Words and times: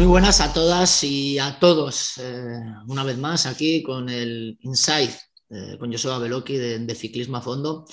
Muy 0.00 0.06
buenas 0.06 0.40
a 0.40 0.50
todas 0.54 1.04
y 1.04 1.38
a 1.38 1.58
todos. 1.58 2.16
Eh, 2.16 2.58
una 2.88 3.04
vez 3.04 3.18
más 3.18 3.44
aquí 3.44 3.82
con 3.82 4.08
el 4.08 4.56
Insight 4.62 5.10
eh, 5.50 5.76
con 5.78 5.92
Joseba 5.92 6.18
Beloki 6.18 6.56
de, 6.56 6.78
de, 6.78 6.94
Ciclismo 6.94 7.36
a 7.36 7.42
Fondo. 7.42 7.84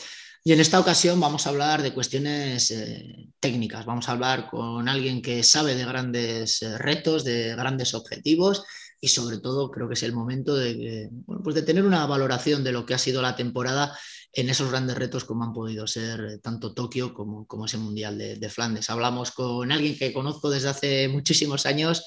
Y 0.42 0.54
en 0.54 0.62
esta 0.62 0.80
ocasión 0.80 1.20
vamos 1.20 1.46
a 1.46 1.50
hablar 1.50 1.82
de 1.82 1.94
cuestiones 1.94 2.72
eh, 2.72 3.28
técnicas. 3.42 3.86
Vamos 3.86 4.08
a 4.08 4.14
hablar 4.14 4.48
con 4.50 4.88
alguien 4.88 5.22
que 5.22 5.44
sabe 5.44 5.76
de 5.76 5.84
grandes 5.84 6.62
retos, 6.80 7.26
de 7.26 7.54
grandes 7.58 7.94
objetivos 7.94 8.64
y 9.00 9.10
sobre 9.10 9.38
todo 9.38 9.70
creo 9.70 9.88
que 9.88 9.94
es 9.94 10.04
el 10.04 10.14
momento 10.14 10.56
de, 10.56 11.10
bueno, 11.12 11.44
pues 11.44 11.56
de 11.56 11.62
tener 11.62 11.86
una 11.86 12.06
valoración 12.06 12.64
de 12.64 12.72
lo 12.72 12.86
que 12.86 12.94
ha 12.94 12.98
sido 12.98 13.22
la 13.22 13.36
temporada 13.36 13.98
en 14.34 14.50
esos 14.50 14.70
grandes 14.70 14.98
retos 14.98 15.24
como 15.26 15.44
han 15.44 15.54
podido 15.54 15.88
ser 15.88 16.40
tanto 16.42 16.74
Tokio 16.74 17.14
como, 17.14 17.46
como 17.48 17.66
ese 17.66 17.78
Mundial 17.78 18.18
de, 18.18 18.36
de, 18.36 18.50
Flandes. 18.50 18.90
Hablamos 18.90 19.32
con 19.32 19.72
alguien 19.72 19.98
que 19.98 20.14
conozco 20.14 20.50
desde 20.50 20.70
hace 20.70 21.08
muchísimos 21.08 21.66
años, 21.66 22.06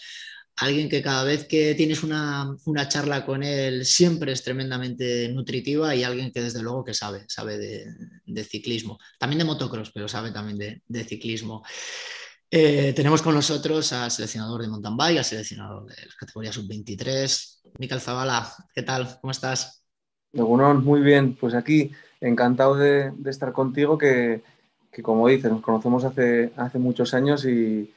alguien 0.56 0.88
que 0.88 1.02
cada 1.02 1.24
vez 1.24 1.46
que 1.46 1.74
tienes 1.74 2.02
una, 2.02 2.54
una, 2.66 2.88
charla 2.88 3.24
con 3.24 3.42
él 3.42 3.86
siempre 3.86 4.32
es 4.32 4.42
tremendamente 4.42 5.28
nutritiva 5.28 5.94
y 5.94 6.02
alguien 6.02 6.32
que 6.32 6.42
desde 6.42 6.62
luego 6.62 6.84
que 6.84 6.94
sabe, 6.94 7.24
sabe 7.28 7.56
de, 7.56 8.44
ciclismo, 8.44 8.98
también 9.18 9.38
de 9.38 9.44
motocross, 9.44 9.90
pero 9.92 10.08
sabe 10.08 10.32
también 10.32 10.82
de 10.86 11.04
ciclismo. 11.04 11.62
Eh, 12.52 12.92
tenemos 12.96 13.22
con 13.22 13.34
nosotros 13.36 13.92
al 13.92 14.10
seleccionador 14.10 14.62
de 14.62 14.68
mountain 14.68 14.96
bike, 14.96 15.18
al 15.18 15.24
seleccionador 15.24 15.86
de 15.86 15.94
la 15.94 16.14
categoría 16.18 16.52
sub-23, 16.52 17.60
Mical 17.78 18.00
Zavala. 18.00 18.52
¿Qué 18.74 18.82
tal? 18.82 19.18
¿Cómo 19.20 19.30
estás? 19.30 19.84
Bueno, 20.32 20.74
muy 20.74 21.00
bien, 21.00 21.36
pues 21.36 21.54
aquí 21.54 21.92
encantado 22.20 22.74
de, 22.74 23.12
estar 23.26 23.52
contigo, 23.52 23.96
que, 23.96 24.42
como 25.00 25.28
dices, 25.28 25.50
nos 25.50 25.62
conocemos 25.62 26.04
hace, 26.04 26.50
muchos 26.74 27.14
años 27.14 27.44
y, 27.44 27.92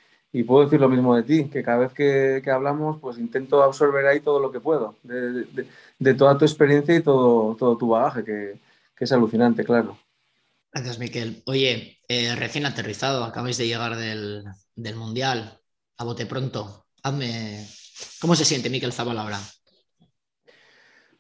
puedo 0.46 0.66
decir 0.66 0.80
lo 0.80 0.90
mismo 0.90 1.16
de 1.16 1.24
ti, 1.24 1.46
que 1.46 1.64
cada 1.64 1.80
vez 1.80 1.94
que, 1.94 2.44
hablamos, 2.52 3.00
pues 3.00 3.18
intento 3.18 3.64
absorber 3.64 4.06
ahí 4.06 4.20
todo 4.20 4.40
lo 4.40 4.52
que 4.52 4.60
puedo, 4.60 4.96
de, 5.04 6.14
toda 6.14 6.38
tu 6.38 6.46
experiencia 6.46 6.96
y 6.96 7.02
todo, 7.02 7.56
tu 7.76 7.88
bagaje, 7.88 8.24
que, 8.24 8.60
es 9.00 9.12
alucinante, 9.12 9.66
claro. 9.66 9.98
Gracias, 10.74 10.98
Miquel. 10.98 11.44
Oye, 11.46 12.00
eh, 12.08 12.36
recién 12.36 12.66
aterrizado, 12.66 13.24
acabáis 13.24 13.58
de 13.58 13.68
llegar 13.68 13.96
del, 13.96 14.44
del, 14.76 14.96
Mundial, 14.96 15.60
a 15.98 16.04
bote 16.04 16.26
pronto. 16.26 16.88
Hazme... 17.04 17.68
¿Cómo 18.20 18.36
se 18.36 18.44
siente 18.44 18.72
Miquel 18.72 18.92
Zabal 18.92 19.20
ahora? 19.20 19.40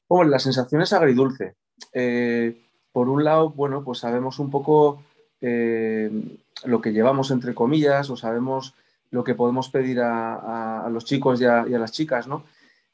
Bueno, 0.09 0.31
la 0.31 0.39
sensación 0.39 0.81
es 0.81 0.91
agridulce. 0.91 1.55
Eh, 1.93 2.63
por 2.91 3.09
un 3.09 3.23
lado, 3.23 3.51
bueno, 3.51 3.83
pues 3.83 3.99
sabemos 3.99 4.39
un 4.39 4.49
poco 4.49 5.03
eh, 5.39 6.09
lo 6.65 6.81
que 6.81 6.91
llevamos 6.91 7.29
entre 7.29 7.53
comillas 7.53 8.09
o 8.09 8.17
sabemos 8.17 8.73
lo 9.11 9.23
que 9.23 9.35
podemos 9.35 9.69
pedir 9.69 9.99
a, 10.01 10.83
a, 10.83 10.89
los 10.89 11.05
chicos 11.05 11.39
y 11.39 11.45
a, 11.45 11.63
las 11.65 11.91
chicas, 11.91 12.27
¿no? 12.27 12.43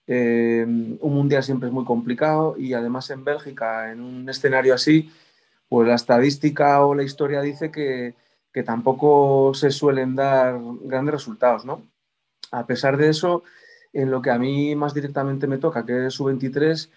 Un 0.08 1.00
mundial 1.02 1.44
siempre 1.44 1.70
es 1.70 1.74
muy 1.74 1.86
complicado 1.86 2.56
y 2.58 2.74
además 2.74 3.10
en 3.12 3.24
Bélgica, 3.24 3.92
en 3.92 4.02
un 4.02 4.28
escenario 4.28 4.74
así, 4.74 5.10
pues 5.70 5.88
la 5.88 5.96
estadística 5.96 6.86
o 6.86 6.96
la 6.96 7.04
historia 7.04 7.42
dice 7.42 7.72
que, 7.72 8.16
que 8.52 8.64
tampoco 8.64 9.54
se 9.54 9.72
suelen 9.72 10.16
dar 10.16 10.60
grandes 10.82 11.14
resultados, 11.14 11.66
¿no? 11.66 11.84
A 12.52 12.66
pesar 12.66 12.98
de 12.98 13.10
eso, 13.10 13.44
en 13.94 14.12
lo 14.12 14.22
que 14.22 14.32
a 14.32 14.40
mí 14.40 14.76
más 14.76 14.94
directamente 14.94 15.48
me 15.48 15.60
toca, 15.60 15.86
que 15.86 16.08
es 16.08 16.14
su 16.14 16.26
23, 16.26 16.90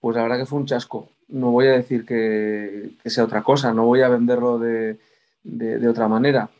pues 0.00 0.16
la 0.16 0.22
verdad 0.22 0.38
que 0.38 0.46
fue 0.46 0.58
un 0.58 0.66
chasco 0.66 1.10
no 1.28 1.50
voy 1.50 1.66
a 1.68 1.72
decir 1.72 2.04
que, 2.04 2.90
que 3.02 3.10
sea 3.10 3.24
otra 3.24 3.42
cosa, 3.42 3.72
no 3.72 3.86
voy 3.86 4.02
a 4.02 4.08
venderlo 4.08 4.58
de, 4.58 4.98
de, 5.42 5.78
de, 5.78 5.88
otra 5.88 6.08
manera. 6.08 6.50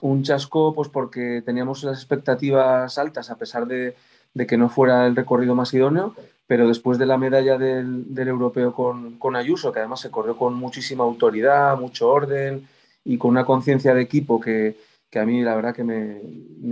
Un 0.00 0.22
chasco, 0.22 0.74
pues 0.74 0.88
porque 0.88 1.42
teníamos 1.44 1.84
las 1.84 1.98
expectativas 1.98 2.98
altas, 2.98 3.30
a 3.30 3.36
pesar 3.36 3.66
de, 3.66 3.94
de, 4.34 4.46
que 4.46 4.56
no 4.56 4.68
fuera 4.68 5.06
el 5.06 5.16
recorrido 5.16 5.54
más 5.54 5.72
idóneo, 5.74 6.14
pero 6.46 6.68
después 6.68 6.98
de 6.98 7.06
la 7.06 7.16
medalla 7.16 7.56
del, 7.58 8.06
europeo 8.16 8.72
con, 8.74 9.36
Ayuso, 9.36 9.72
que 9.72 9.78
además 9.80 10.00
se 10.00 10.10
corrió 10.10 10.36
con 10.36 10.54
muchísima 10.54 11.04
autoridad, 11.04 11.78
mucho 11.78 12.10
orden 12.10 12.68
y 13.04 13.18
con 13.18 13.30
una 13.30 13.44
conciencia 13.44 13.94
de 13.94 14.02
equipo 14.02 14.40
que, 14.40 14.76
que, 15.10 15.18
a 15.18 15.24
mí 15.24 15.42
la 15.42 15.56
verdad 15.56 15.74
que 15.74 15.84
me, 15.84 16.20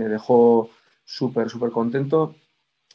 dejó 0.07 0.69
súper, 1.03 1.49
súper 1.49 1.71
contento, 1.71 2.35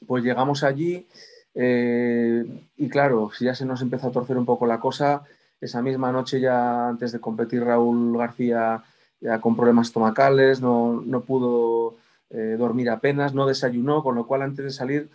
pues 0.07 0.23
llegamos 0.23 0.63
allí 0.63 1.07
eh, 1.55 2.45
y 2.77 2.89
claro, 2.89 3.31
ya 3.41 3.55
se 3.55 3.65
nos 3.65 3.83
empezó 3.83 4.09
a 4.09 4.13
torcer 4.13 4.37
un 4.39 4.47
poco 4.47 4.67
la 4.67 4.79
cosa, 4.79 5.25
esa 5.61 5.83
misma 5.83 6.13
noche 6.13 6.41
ya 6.41 6.89
antes 6.89 7.11
de 7.11 7.21
competir 7.21 7.65
Raúl 7.65 8.17
García 8.17 8.85
ya 9.21 9.41
con 9.41 9.57
problemas 9.57 9.89
estomacales, 9.89 10.61
no, 10.61 11.03
no 11.05 11.23
pudo 11.23 11.97
eh, 12.31 12.57
dormir 12.57 12.89
apenas, 12.91 13.35
no 13.35 13.47
desayunó, 13.47 14.03
con 14.05 14.15
lo 14.15 14.27
cual 14.27 14.43
antes 14.43 14.65
de 14.65 14.71
salir 14.71 15.09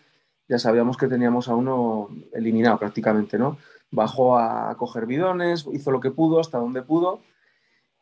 ya 0.48 0.60
sabíamos 0.60 0.98
que 0.98 1.08
teníamos 1.08 1.48
a 1.48 1.56
uno 1.56 2.10
eliminado 2.34 2.78
prácticamente, 2.78 3.38
¿no? 3.38 3.58
Bajó 3.92 4.38
a, 4.38 4.76
coger 4.78 5.06
bidones, 5.06 5.66
hizo 5.72 5.92
lo 5.92 6.00
que 6.00 6.12
pudo, 6.12 6.40
hasta 6.40 6.58
donde 6.58 6.82
pudo, 6.82 7.22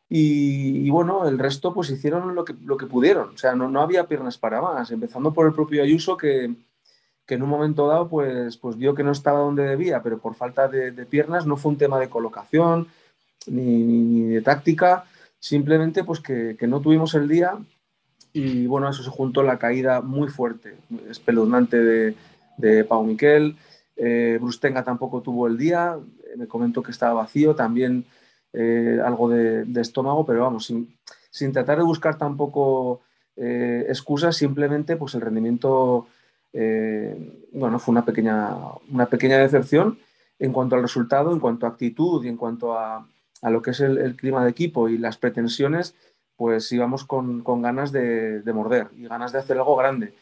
y, 0.10 0.86
y, 0.86 0.90
bueno, 0.90 1.28
el 1.28 1.40
resto 1.40 1.74
pues 1.74 1.90
hicieron 1.90 2.36
lo 2.36 2.44
que, 2.44 2.54
lo 2.66 2.76
que 2.78 2.86
pudieron, 2.86 3.30
o 3.30 3.38
sea, 3.38 3.56
no, 3.56 3.70
no 3.70 3.82
había 3.82 4.08
piernas 4.08 4.38
para 4.38 4.62
más, 4.62 4.92
empezando 4.92 5.34
por 5.34 5.48
el 5.48 5.54
propio 5.54 5.84
Ayuso 5.84 6.18
que 6.18 6.56
que 7.32 7.36
en 7.36 7.44
un 7.44 7.50
momento 7.50 7.88
dado 7.88 8.10
pues, 8.10 8.58
pues 8.58 8.78
vio 8.78 8.94
que 8.94 9.04
no 9.04 9.14
estaba 9.14 9.40
donde 9.40 9.64
debía, 9.64 10.04
pero 10.04 10.20
por 10.20 10.36
falta 10.36 10.68
de, 10.68 10.92
de 10.92 11.06
piernas 11.06 11.46
no 11.46 11.56
fue 11.56 11.72
un 11.72 11.78
tema 11.78 11.98
de 11.98 12.10
colocación 12.10 12.88
ni, 13.48 13.84
ni, 13.84 14.00
ni 14.00 14.22
de 14.34 14.42
táctica, 14.42 15.06
simplemente 15.40 16.04
pues 16.04 16.20
que, 16.20 16.58
que, 16.60 16.68
no 16.68 16.82
tuvimos 16.82 17.14
el 17.14 17.30
día 17.30 17.58
y 18.34 18.66
bueno, 18.68 18.90
eso 18.90 19.02
se 19.02 19.10
juntó 19.10 19.44
la 19.44 19.60
caída 19.60 20.02
muy 20.02 20.28
fuerte, 20.28 20.76
espeluznante 21.10 21.78
de, 21.78 22.16
de 22.58 22.84
Pau 22.84 23.04
Miquel, 23.04 23.56
eh, 23.96 24.38
Brustenga 24.42 24.84
tampoco 24.84 25.22
tuvo 25.22 25.48
el 25.48 25.58
día, 25.58 25.98
me 26.38 26.48
comentó 26.48 26.82
que 26.82 26.92
estaba 26.92 27.14
vacío, 27.14 27.56
también 27.56 28.06
eh, 28.54 29.00
algo 29.04 29.30
de, 29.30 29.66
estómago, 29.82 30.26
pero 30.26 30.42
vamos, 30.42 30.66
sin, 30.66 30.98
sin 31.30 31.52
tratar 31.52 31.78
de 31.78 31.84
buscar 31.84 32.18
tampoco 32.18 33.02
eh, 33.36 33.86
excusas, 33.88 34.36
simplemente 34.36 34.98
pues 34.98 35.16
el 35.16 35.22
rendimiento 35.22 36.08
eh, 36.54 37.48
bueno, 37.54 37.80
fue 37.80 37.94
una 37.94 38.06
pequeña, 38.06 38.56
una 38.90 39.06
pequeña 39.06 39.38
decepción 39.38 40.00
en 40.40 40.52
cuanto 40.52 40.76
al 40.76 40.82
resultado, 40.82 41.32
en 41.32 41.40
cuanto 41.40 41.66
a 41.66 41.70
actitud 41.70 42.24
y 42.24 42.28
en 42.28 42.38
cuanto 42.38 42.78
a, 42.78 43.08
a 43.42 43.50
lo 43.50 43.62
que 43.62 43.72
es 43.72 43.80
el, 43.80 44.16
clima 44.16 44.44
de 44.44 44.52
equipo 44.52 44.90
y 44.90 44.98
las 44.98 45.18
pretensiones, 45.18 45.96
pues 46.36 46.72
íbamos 46.72 47.06
con, 47.06 47.42
con 47.42 47.62
ganas 47.62 47.92
de, 47.92 48.42
morder 48.54 48.88
y 48.98 49.08
ganas 49.08 49.32
de 49.32 49.40
hacer 49.40 49.58
algo 49.58 49.76
grande. 49.76 50.14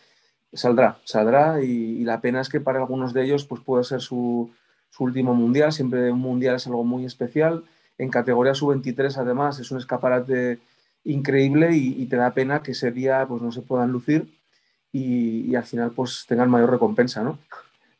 Saldrá, 0.53 0.99
saldrá 1.03 1.61
y, 1.61 2.03
la 2.03 2.21
pena 2.21 2.41
es 2.41 2.49
que 2.49 2.59
para 2.59 2.79
algunos 2.79 3.13
de 3.13 3.23
ellos 3.23 3.45
pues 3.45 3.61
puede 3.61 3.83
ser 3.83 4.01
su, 4.01 4.51
su 4.89 5.03
último 5.03 5.35
mundial, 5.35 5.71
siempre 5.71 6.11
un 6.11 6.19
mundial 6.19 6.55
es 6.55 6.67
algo 6.67 6.83
muy 6.83 7.05
especial. 7.05 7.63
En 7.97 8.09
categoría 8.09 8.55
sub-23 8.55 9.17
además 9.17 9.59
es 9.59 9.69
un 9.71 9.77
escaparate 9.77 10.59
increíble 11.03 11.75
y, 11.75 12.05
te 12.07 12.15
da 12.15 12.33
pena 12.33 12.63
que 12.63 12.71
ese 12.71 12.91
día 12.91 13.25
pues 13.27 13.41
no 13.41 13.51
se 13.51 13.61
puedan 13.61 13.91
lucir 13.91 14.39
y, 14.91 15.51
y, 15.51 15.55
al 15.55 15.65
final 15.65 15.91
pues 15.91 16.25
tengan 16.27 16.49
mayor 16.49 16.71
recompensa, 16.71 17.23
¿no? 17.23 17.37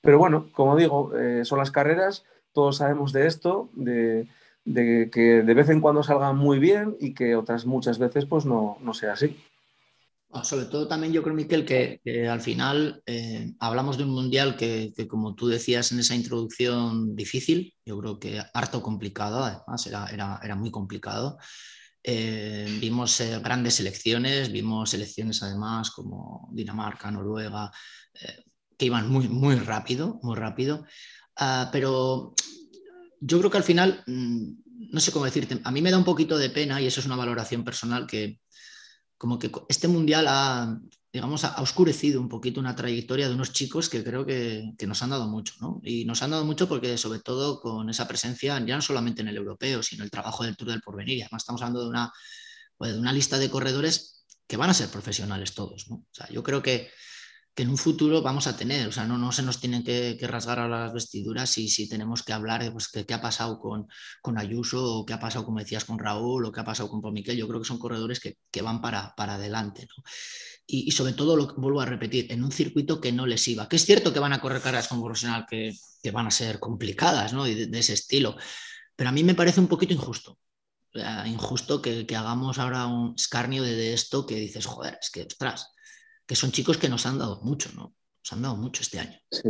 Pero 0.01 0.17
bueno, 0.17 0.47
como 0.53 0.75
digo, 0.75 1.15
eh, 1.17 1.43
son 1.45 1.59
las 1.59 1.71
carreras, 1.71 2.23
todos 2.53 2.77
sabemos 2.77 3.11
de 3.13 3.27
esto, 3.27 3.69
de, 3.73 4.27
de, 4.65 5.09
que 5.11 5.43
de 5.43 5.53
vez 5.53 5.69
en 5.69 5.81
cuando 5.81 6.03
salgan 6.03 6.37
muy 6.37 6.59
bien 6.59 6.95
y 6.99 7.13
que 7.13 7.35
otras 7.35 7.65
muchas 7.65 7.99
veces 7.99 8.25
pues 8.25 8.45
no, 8.45 8.77
no 8.81 8.93
sea 8.93 9.13
así. 9.13 9.37
Sobre 10.43 10.65
todo 10.65 10.87
también 10.87 11.11
yo 11.11 11.23
creo, 11.23 11.35
Miquel, 11.35 11.65
que, 11.65 11.99
al 12.29 12.39
final 12.39 13.01
eh, 13.05 13.51
hablamos 13.59 13.97
de 13.97 14.03
un 14.03 14.11
mundial 14.11 14.55
que, 14.55 14.93
como 15.07 15.33
tú 15.33 15.47
decías 15.47 15.91
en 15.91 15.99
esa 15.99 16.13
introducción, 16.13 17.15
difícil, 17.15 17.73
yo 17.83 17.99
creo 17.99 18.19
que 18.19 18.39
harto 18.53 18.83
complicado, 18.83 19.43
además 19.43 19.87
era, 19.87 20.05
era, 20.07 20.39
era 20.43 20.55
muy 20.55 20.69
complicado. 20.69 21.39
Eh, 22.03 22.77
vimos 22.79 23.19
eh, 23.21 23.39
grandes 23.43 23.75
selecciones, 23.75 24.51
vimos 24.51 24.91
selecciones 24.91 25.41
además 25.41 25.89
como 25.89 26.47
Dinamarca, 26.51 27.09
Noruega, 27.09 27.71
que 28.77 28.85
iban 28.85 29.09
muy, 29.09 29.27
muy 29.27 29.55
rápido, 29.55 30.19
muy 30.21 30.35
rápido. 30.35 30.85
Ah, 31.35 31.69
pero 31.71 32.33
yo 33.19 33.39
creo 33.39 33.49
que 33.49 33.57
al 33.57 33.63
final, 33.63 34.03
mm, 34.05 34.51
no 34.91 34.99
sé 34.99 35.11
cómo 35.11 35.25
decirte, 35.25 35.59
a 35.63 35.71
mí 35.71 35.81
me 35.81 35.91
da 35.91 35.97
un 35.97 36.03
poquito 36.03 36.37
de 36.37 36.49
pena 36.49 36.81
y 36.81 36.85
eso 36.85 36.99
es 36.99 37.05
una 37.05 37.15
valoración 37.15 37.63
personal 37.63 38.05
que 38.05 38.39
como 39.19 39.37
que 39.37 39.51
este 39.67 39.89
mundial 39.89 40.27
ha, 40.29 40.79
digamos, 41.11 41.43
ha 41.43 41.61
oscurecido 41.61 42.21
un 42.21 42.29
poquito 42.29 42.61
una 42.61 42.73
trayectoria 42.73 43.27
de 43.27 43.35
unos 43.35 43.51
chicos 43.51 43.89
que 43.89 44.01
creo 44.01 44.25
que, 44.25 44.73
nos 44.87 45.03
han 45.03 45.09
dado 45.09 45.27
mucho, 45.27 45.55
¿no? 45.59 45.81
Y 45.83 46.05
nos 46.05 46.23
han 46.23 46.31
dado 46.31 46.45
mucho 46.45 46.69
porque 46.69 46.97
sobre 46.97 47.19
todo 47.19 47.59
con 47.59 47.89
esa 47.89 48.07
presencia, 48.07 48.57
ya 48.65 48.75
no 48.77 48.81
solamente 48.81 49.21
en 49.21 49.27
el 49.27 49.35
europeo, 49.35 49.83
sino 49.83 50.05
el 50.05 50.09
trabajo 50.09 50.45
del 50.45 50.55
Tour 50.55 50.69
del 50.69 50.81
Porvenir. 50.81 51.21
Además 51.23 51.43
estamos 51.43 51.61
hablando 51.61 51.83
de 51.83 51.89
una, 51.89 52.13
pues, 52.77 52.93
de 52.93 52.99
una 52.99 53.11
lista 53.11 53.37
de 53.37 53.49
corredores 53.49 54.25
que 54.47 54.55
van 54.55 54.69
a 54.69 54.73
ser 54.73 54.87
profesionales 54.87 55.53
todos, 55.53 55.89
¿no? 55.89 55.97
O 55.97 56.07
sea, 56.13 56.29
yo 56.29 56.41
creo 56.41 56.63
que 56.63 56.89
en 57.61 57.69
un 57.69 57.77
futuro 57.77 58.21
vamos 58.21 58.47
a 58.47 58.55
tener. 58.55 58.87
O 58.87 58.91
sea, 58.91 59.05
no, 59.05 59.17
no 59.17 59.31
se 59.31 59.43
nos 59.43 59.59
tienen 59.59 59.83
que, 59.83 60.17
rasgar 60.21 60.59
a 60.59 60.67
las 60.67 60.93
vestiduras 60.93 61.57
y 61.57 61.67
si 61.67 61.89
tenemos 61.89 62.23
que 62.23 62.33
hablar 62.33 62.63
de 62.63 62.71
pues, 62.71 62.87
qué 62.87 63.13
ha 63.13 63.21
pasado 63.21 63.59
con, 63.59 63.87
con, 64.21 64.37
Ayuso 64.37 64.83
o 64.83 65.05
qué 65.05 65.13
ha 65.13 65.19
pasado, 65.19 65.45
como 65.45 65.59
decías, 65.59 65.83
con 65.83 65.99
Raúl 65.99 66.45
o 66.45 66.51
qué 66.51 66.61
ha 66.61 66.63
pasado 66.63 66.89
con 66.89 67.01
Pomiquel. 67.01 67.37
Yo 67.37 67.47
creo 67.47 67.59
que 67.59 67.67
son 67.67 67.79
corredores 67.79 68.19
que, 68.19 68.37
que 68.49 68.61
van 68.61 68.81
para, 68.81 69.13
para 69.15 69.35
adelante. 69.35 69.87
Y, 70.65 70.87
y, 70.87 70.91
sobre 70.91 71.13
todo, 71.13 71.55
vuelvo 71.57 71.81
a 71.81 71.85
repetir, 71.85 72.31
en 72.31 72.43
un 72.43 72.51
circuito 72.51 73.01
que 73.01 73.11
no 73.11 73.25
les 73.25 73.45
iba. 73.47 73.67
Que 73.67 73.75
es 73.75 73.85
cierto 73.85 74.13
que 74.13 74.19
van 74.19 74.33
a 74.33 74.39
correr 74.39 74.61
carreras 74.61 74.87
con 74.87 75.03
profesional 75.03 75.45
que, 75.49 75.73
que 76.01 76.11
van 76.11 76.27
a 76.27 76.31
ser 76.31 76.59
complicadas 76.59 77.33
¿no? 77.33 77.43
de, 77.43 77.67
de, 77.67 77.79
ese 77.79 77.93
estilo. 77.93 78.37
Pero 78.95 79.09
a 79.09 79.13
mí 79.13 79.23
me 79.23 79.35
parece 79.35 79.59
un 79.59 79.67
poquito 79.67 79.93
injusto. 79.93 80.39
injusto 81.25 81.81
que, 81.81 82.05
que, 82.05 82.15
hagamos 82.15 82.57
ahora 82.57 82.87
un 82.87 83.15
escarnio 83.15 83.63
de, 83.63 83.75
de 83.75 83.93
esto 83.93 84.25
que 84.25 84.35
dices, 84.35 84.65
joder, 84.65 84.97
es 85.01 85.09
que, 85.09 85.23
ostras, 85.23 85.71
que 86.29 86.35
son 86.35 86.51
chicos 86.51 86.77
que 86.77 86.89
nos 86.89 87.07
han 87.07 87.17
dado 87.17 87.39
mucho, 87.41 87.71
¿no? 87.75 87.91
Nos 88.19 88.33
han 88.33 88.43
dado 88.43 88.55
mucho 88.55 88.83
este 88.83 88.99
año. 88.99 89.17
Sí. 89.31 89.49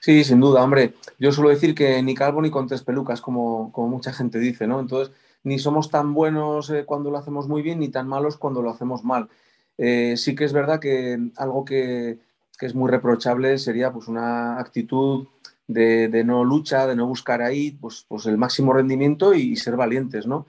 Sí, 0.00 0.24
sin 0.24 0.40
duda, 0.40 0.64
hombre. 0.64 0.94
Yo 1.18 1.30
suelo 1.30 1.50
decir 1.50 1.74
que 1.74 2.02
ni 2.02 2.14
calvo 2.14 2.40
ni 2.40 2.50
con 2.50 2.66
tres 2.66 2.82
pelucas, 2.82 3.20
como, 3.20 3.70
como 3.70 3.88
mucha 3.88 4.10
gente 4.10 4.38
dice, 4.38 4.66
¿no? 4.66 4.80
Entonces, 4.80 5.14
ni 5.42 5.58
somos 5.58 5.90
tan 5.90 6.14
buenos 6.14 6.70
eh, 6.70 6.86
cuando 6.86 7.10
lo 7.10 7.18
hacemos 7.18 7.48
muy 7.48 7.60
bien, 7.60 7.80
ni 7.80 7.90
tan 7.90 8.08
malos 8.08 8.38
cuando 8.38 8.62
lo 8.62 8.70
hacemos 8.70 9.04
mal. 9.04 9.28
Eh, 9.76 10.16
sí 10.16 10.34
que 10.34 10.46
es 10.46 10.54
verdad 10.54 10.80
que 10.80 11.18
algo 11.36 11.66
que, 11.66 12.18
que, 12.58 12.64
es 12.64 12.74
muy 12.74 12.90
reprochable 12.90 13.58
sería 13.58 13.92
pues, 13.92 14.08
una 14.08 14.58
actitud 14.58 15.26
de, 15.66 16.08
de, 16.08 16.24
no 16.24 16.44
lucha, 16.44 16.86
de 16.86 16.96
no 16.96 17.06
buscar 17.06 17.42
ahí 17.42 17.72
pues, 17.72 18.06
pues 18.08 18.24
el 18.24 18.38
máximo 18.38 18.72
rendimiento 18.72 19.34
y, 19.34 19.54
ser 19.56 19.76
valientes, 19.76 20.26
¿no? 20.26 20.46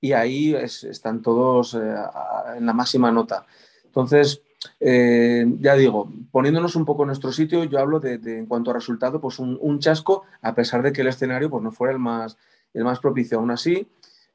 Y 0.00 0.12
ahí 0.12 0.54
es, 0.54 0.82
están 0.84 1.20
todos 1.20 1.74
eh, 1.74 1.94
en 2.56 2.64
la 2.64 2.72
máxima 2.72 3.12
nota. 3.12 3.44
Entonces, 3.84 4.40
eh, 4.80 5.46
ya 5.60 5.74
digo, 5.74 6.12
poniéndonos 6.30 6.76
un 6.76 6.84
poco 6.84 7.02
en 7.02 7.08
nuestro 7.08 7.32
sitio, 7.32 7.64
yo 7.64 7.78
hablo 7.78 8.00
de, 8.00 8.14
en 8.14 8.46
cuanto 8.46 8.70
a 8.70 8.74
resultado, 8.74 9.20
pues 9.20 9.38
un, 9.38 9.78
chasco, 9.78 10.24
a 10.42 10.54
pesar 10.54 10.82
de 10.82 10.92
que 10.92 11.02
el 11.02 11.08
escenario 11.08 11.50
pues, 11.50 11.62
no 11.62 11.72
fuera 11.72 11.92
el 11.92 11.98
más, 11.98 12.36
el 12.74 12.84
más 12.84 13.00
propicio. 13.00 13.38
Aún 13.38 13.50
así, 13.50 13.88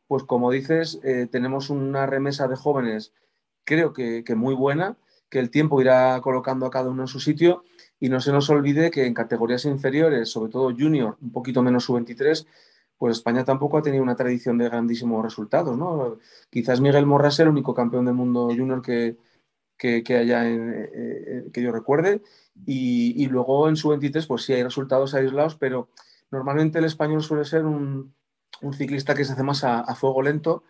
pues 0.08 0.24
como 0.24 0.52
dices, 0.52 1.00
eh, 1.04 1.28
tenemos 1.32 1.70
una 1.70 2.06
remesa 2.06 2.48
de 2.48 2.56
jóvenes, 2.56 3.14
creo 3.64 3.94
que, 3.94 4.24
que, 4.24 4.36
muy 4.36 4.56
buena, 4.56 4.98
que 5.30 5.40
el 5.40 5.50
tiempo 5.50 5.82
irá 5.82 6.20
colocando 6.22 6.66
a 6.66 6.72
cada 6.72 6.90
uno 6.90 7.04
en 7.04 7.08
su 7.08 7.20
sitio 7.20 7.64
y 8.00 8.10
no 8.10 8.20
se 8.20 8.32
nos 8.32 8.50
olvide 8.50 8.92
que 8.92 9.06
en 9.06 9.14
categorías 9.14 9.66
inferiores, 9.66 10.30
sobre 10.30 10.52
todo 10.52 10.74
junior, 10.78 11.18
un 11.22 11.32
poquito 11.32 11.62
menos 11.62 11.86
sub-23, 11.86 12.46
pues 12.98 13.18
España 13.18 13.44
tampoco 13.44 13.78
ha 13.78 13.82
tenido 13.82 14.04
una 14.04 14.16
tradición 14.16 14.58
de 14.58 14.66
grandísimos 14.66 15.24
resultados, 15.24 15.78
¿no? 15.78 16.20
Quizás 16.50 16.80
Miguel 16.80 17.06
Morras 17.06 17.40
el 17.40 17.50
único 17.50 17.74
campeón 17.74 18.06
del 18.06 18.14
mundo 18.14 18.48
junior 18.48 18.82
que, 18.82 19.18
que, 19.78 20.04
haya 20.16 20.48
en, 20.48 20.70
eh, 20.74 20.90
eh, 20.94 21.44
que 21.52 21.62
yo 21.62 21.72
recuerde. 21.72 22.22
Y, 22.66 23.26
luego 23.28 23.68
en 23.68 23.76
su 23.76 23.90
23, 23.90 24.28
pues 24.28 24.44
sí 24.44 24.54
hay 24.54 24.64
resultados 24.64 25.14
aislados, 25.14 25.56
pero 25.56 25.90
normalmente 26.32 26.80
el 26.80 26.86
español 26.86 27.24
suele 27.24 27.46
ser 27.46 27.66
un, 27.66 28.14
ciclista 28.78 29.14
que 29.14 29.26
se 29.26 29.34
hace 29.34 29.44
más 29.44 29.64
a, 29.64 29.94
fuego 29.96 30.22
lento 30.22 30.64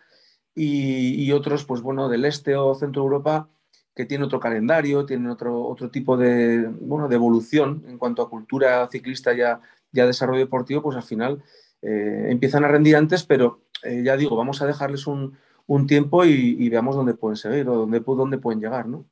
y, 0.54 1.30
otros, 1.32 1.64
pues 1.64 1.80
bueno, 1.82 2.08
del 2.08 2.24
este 2.24 2.56
o 2.56 2.74
centro 2.74 3.02
Europa 3.02 3.48
que 3.94 4.06
tiene 4.06 4.24
otro 4.24 4.40
calendario, 4.40 5.06
tienen 5.06 5.28
otro, 5.28 5.62
otro 5.66 5.90
tipo 5.90 6.16
de, 6.16 6.66
bueno, 6.80 7.06
de 7.08 7.14
evolución 7.14 7.84
en 7.86 7.98
cuanto 7.98 8.22
a 8.22 8.30
cultura 8.30 8.88
ciclista 8.90 9.32
ya, 9.34 9.60
ya 9.92 10.06
desarrollo 10.06 10.40
deportivo, 10.40 10.82
pues 10.82 10.96
al 10.96 11.04
final 11.04 11.44
eh, 11.82 12.26
empiezan 12.30 12.64
a 12.64 12.68
rendir 12.68 12.96
antes, 12.96 13.22
pero 13.24 13.60
eh, 13.84 14.02
ya 14.04 14.16
digo, 14.16 14.36
vamos 14.36 14.62
a 14.62 14.66
dejarles 14.66 15.06
un, 15.06 15.36
un 15.66 15.86
tiempo 15.86 16.24
y, 16.24 16.56
y, 16.58 16.68
veamos 16.68 16.96
dónde 16.96 17.14
pueden 17.14 17.36
seguir 17.36 17.68
o 17.68 17.76
dónde, 17.76 18.00
dónde 18.00 18.38
pueden 18.38 18.60
llegar, 18.60 18.86
¿no? 18.86 19.06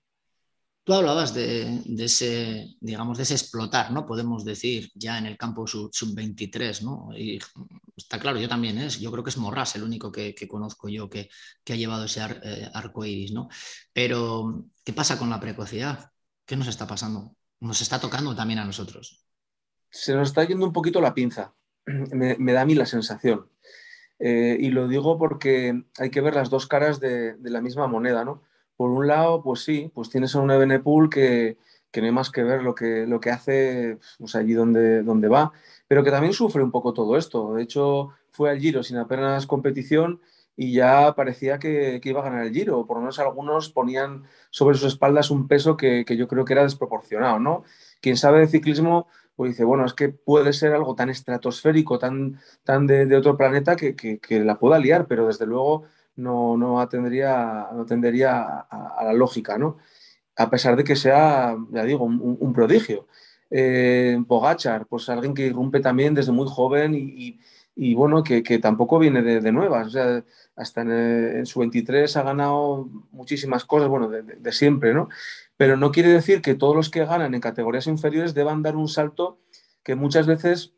Tú 0.85 0.95
hablabas 0.95 1.33
de, 1.33 1.81
de, 1.85 2.05
ese, 2.05 2.77
digamos, 2.81 3.17
de 3.17 3.23
ese 3.23 3.35
explotar, 3.35 3.93
¿no? 3.93 4.05
Podemos 4.05 4.45
decir, 4.45 4.91
ya 4.97 5.17
en 5.17 5.27
el 5.27 5.39
campo 5.39 5.65
sub-23, 5.65 6.73
sub 6.73 6.85
¿no? 6.85 7.17
Y 7.17 7.39
está 7.97 8.19
claro, 8.19 8.41
yo 8.41 8.49
también, 8.49 8.79
¿eh? 8.79 8.89
yo 8.89 9.13
creo 9.13 9.23
que 9.23 9.31
es 9.31 9.37
Morras 9.37 9.77
el 9.77 9.85
único 9.85 10.11
que, 10.11 10.35
que 10.35 10.49
conozco 10.49 10.89
yo 10.89 11.09
que, 11.09 11.31
que, 11.63 11.75
ha 11.75 11.77
llevado 11.77 12.07
ese 12.07 12.21
ar, 12.21 12.41
eh, 12.43 12.69
arco 12.75 13.05
iris, 13.05 13.31
¿no? 13.33 13.49
Pero, 13.93 14.65
¿qué 14.85 14.93
pasa 14.93 15.19
con 15.21 15.31
la 15.31 15.39
precocidad? 15.39 16.11
¿Qué 16.45 16.57
nos 16.57 16.67
está 16.67 16.89
pasando? 16.89 17.37
Nos 17.61 17.81
está 17.81 18.01
tocando 18.01 18.35
también 18.35 18.59
a 18.59 18.65
nosotros. 18.65 19.25
Se 19.89 20.15
nos 20.17 20.31
está 20.31 20.43
yendo 20.43 20.67
un 20.67 20.73
poquito 20.73 21.01
la 21.01 21.15
pinza, 21.15 21.55
me, 21.87 22.37
me 22.39 22.53
da 22.53 22.63
a 22.63 22.67
mí 22.67 22.75
la 22.75 22.87
sensación. 22.87 23.49
Eh, 24.19 24.57
y 24.61 24.71
lo 24.71 24.89
digo 24.89 25.19
porque 25.19 25.85
hay 25.99 26.11
que 26.11 26.21
ver 26.21 26.35
las 26.35 26.51
dos 26.51 26.67
caras 26.67 27.01
de, 27.01 27.37
la 27.43 27.61
misma 27.61 27.87
moneda, 27.87 28.25
¿no? 28.25 28.43
Por 28.77 28.91
un 28.91 29.07
lado, 29.07 29.43
pues 29.43 29.65
sí, 29.65 29.91
pues 29.95 30.11
tienes 30.11 30.35
a 30.35 30.41
un 30.41 30.51
Ebenepool 30.51 31.11
que, 31.11 31.59
que 31.91 32.01
no 32.01 32.07
hay 32.07 32.13
más 32.13 32.31
que 32.31 32.43
ver 32.43 32.63
lo 32.63 32.75
que, 32.75 33.07
lo 33.07 33.21
que 33.21 33.31
hace 33.31 33.99
pues 34.19 34.35
allí 34.35 34.55
donde, 34.55 35.03
donde 35.03 35.29
va, 35.29 35.53
pero 35.89 36.03
que 36.03 36.11
también 36.11 36.33
sufre 36.33 36.63
un 36.63 36.71
poco 36.71 36.93
todo 36.93 37.17
esto. 37.17 37.55
De 37.55 37.63
hecho, 37.63 38.11
fue 38.31 38.51
al 38.51 38.61
Giro 38.61 38.83
sin 38.83 38.97
apenas 38.97 39.47
competición 39.47 40.21
y 40.57 40.73
ya 40.73 41.15
parecía 41.15 41.59
que, 41.59 42.01
que, 42.03 42.11
iba 42.11 42.21
a 42.21 42.25
ganar 42.25 42.47
el 42.47 42.53
Giro, 42.53 42.87
por 42.87 42.97
lo 42.97 43.03
menos 43.03 43.19
algunos 43.19 43.71
ponían 43.71 44.25
sobre 44.51 44.77
sus 44.77 44.93
espaldas 44.93 45.31
un 45.31 45.49
peso 45.49 45.77
que, 45.77 46.05
que 46.05 46.17
yo 46.17 46.29
creo 46.29 46.45
que 46.45 46.53
era 46.53 46.63
desproporcionado, 46.63 47.39
¿no? 47.39 47.65
Quien 48.01 48.17
sabe 48.17 48.41
de 48.41 48.49
ciclismo 48.49 49.07
pues 49.37 49.53
dice, 49.53 49.65
bueno, 49.65 49.85
es 49.87 49.95
que 49.95 50.11
puede 50.11 50.53
ser 50.53 50.75
algo 50.75 50.95
tan 50.95 51.11
estratosférico, 51.11 51.99
tan, 51.99 52.39
tan 52.65 52.87
de, 52.87 53.17
otro 53.17 53.37
planeta 53.37 53.77
que, 53.77 53.95
que, 53.95 54.41
la 54.45 54.59
pueda 54.59 54.79
liar, 54.79 55.07
pero 55.07 55.27
desde 55.27 55.47
luego 55.47 55.85
no, 56.17 56.57
no 56.57 56.81
atendería, 56.81 57.69
no 57.73 57.83
atendería 57.83 58.43
a, 58.43 59.05
la 59.05 59.13
lógica, 59.13 59.59
¿no? 59.59 59.79
A 60.37 60.51
pesar 60.51 60.77
de 60.77 60.85
que 60.85 60.97
sea, 60.97 61.57
ya 61.71 61.85
digo, 61.85 62.05
un, 62.05 62.53
prodigio. 62.53 63.07
Eh, 63.51 64.17
Bogachar, 64.27 64.87
pues 64.87 65.09
alguien 65.09 65.35
que 65.35 65.47
irrumpe 65.47 65.81
también 65.81 66.15
desde 66.15 66.33
muy 66.33 66.47
joven 66.49 66.95
y, 66.95 67.39
y, 67.75 67.95
bueno, 67.95 68.23
que, 68.23 68.43
que, 68.43 68.59
tampoco 68.59 68.99
viene 68.99 69.23
de, 69.23 69.41
de, 69.41 69.53
nuevas. 69.53 69.89
O 69.89 69.91
sea, 69.91 70.25
hasta 70.57 70.83
en, 70.83 71.47
su 71.47 71.61
23 71.61 72.17
ha 72.17 72.23
ganado 72.23 72.89
muchísimas 73.13 73.65
cosas, 73.65 73.89
bueno, 73.89 74.09
de 74.09 74.53
siempre, 74.53 74.95
¿no? 74.95 75.09
Pero 75.63 75.77
no 75.77 75.93
quiere 75.93 76.09
decir 76.09 76.43
que 76.43 76.57
todos 76.57 76.75
los 76.75 76.91
que 76.91 77.05
ganan 77.05 77.37
en 77.37 77.41
categorías 77.41 77.87
inferiores 77.87 78.35
deban 78.35 78.65
dar 78.65 78.75
un 78.75 78.89
salto 78.89 79.39
que 79.85 79.95
muchas 79.95 80.27
veces 80.27 80.73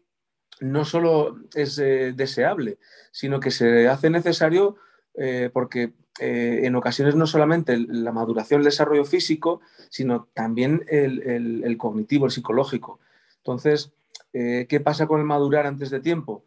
no 0.60 0.84
solo 0.84 1.38
es 1.54 1.78
eh, 1.78 2.12
deseable, 2.14 2.76
sino 3.10 3.40
que 3.40 3.50
se 3.50 3.88
hace 3.88 4.10
necesario 4.10 4.76
eh, 5.14 5.48
porque 5.50 5.94
eh, 6.20 6.60
en 6.64 6.76
ocasiones 6.76 7.14
no 7.14 7.26
solamente 7.26 7.78
la 7.78 8.12
maduración, 8.12 8.60
el 8.60 8.66
desarrollo 8.66 9.06
físico, 9.06 9.62
sino 9.88 10.28
también 10.34 10.84
el, 10.86 11.22
el, 11.22 11.64
el 11.64 11.78
cognitivo, 11.78 12.26
el 12.26 12.32
psicológico. 12.32 13.00
Entonces, 13.38 13.90
¿qué 14.34 14.82
pasa 14.84 15.06
con 15.06 15.18
el 15.18 15.24
madurar 15.24 15.66
antes 15.66 15.88
de 15.88 16.00
tiempo? 16.00 16.44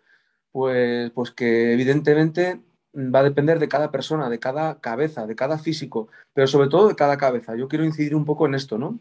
Pues, 0.51 1.09
pues 1.09 1.31
que 1.31 1.73
evidentemente 1.73 2.61
va 2.95 3.19
a 3.19 3.23
depender 3.23 3.59
de 3.59 3.67
cada 3.67 3.91
persona, 3.91 4.29
de 4.29 4.39
cada 4.39 4.79
cabeza, 4.79 5.27
de 5.27 5.35
cada 5.35 5.57
físico, 5.57 6.07
pero 6.33 6.47
sobre 6.47 6.69
todo 6.69 6.87
de 6.87 6.95
cada 6.95 7.17
cabeza. 7.17 7.55
Yo 7.55 7.67
quiero 7.67 7.85
incidir 7.85 8.15
un 8.15 8.25
poco 8.25 8.45
en 8.45 8.55
esto, 8.55 8.77
¿no? 8.77 8.99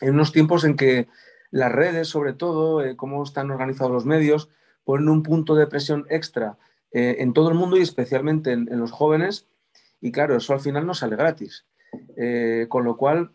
En 0.00 0.14
unos 0.14 0.32
tiempos 0.32 0.64
en 0.64 0.76
que 0.76 1.08
las 1.50 1.72
redes, 1.72 2.08
sobre 2.08 2.34
todo, 2.34 2.84
eh, 2.84 2.96
cómo 2.96 3.22
están 3.22 3.50
organizados 3.50 3.92
los 3.92 4.06
medios, 4.06 4.48
ponen 4.84 5.08
un 5.08 5.22
punto 5.22 5.54
de 5.54 5.66
presión 5.66 6.06
extra 6.08 6.58
eh, 6.92 7.16
en 7.20 7.32
todo 7.32 7.48
el 7.48 7.54
mundo 7.54 7.76
y 7.76 7.82
especialmente 7.82 8.52
en, 8.52 8.66
los 8.78 8.92
jóvenes, 8.92 9.46
y 10.00 10.12
claro, 10.12 10.36
eso 10.36 10.52
al 10.52 10.60
final 10.60 10.86
no 10.86 10.94
sale 10.94 11.16
gratis. 11.16 11.66
Eh, 12.16 12.66
con 12.68 12.84
lo 12.84 12.96
cual, 12.96 13.32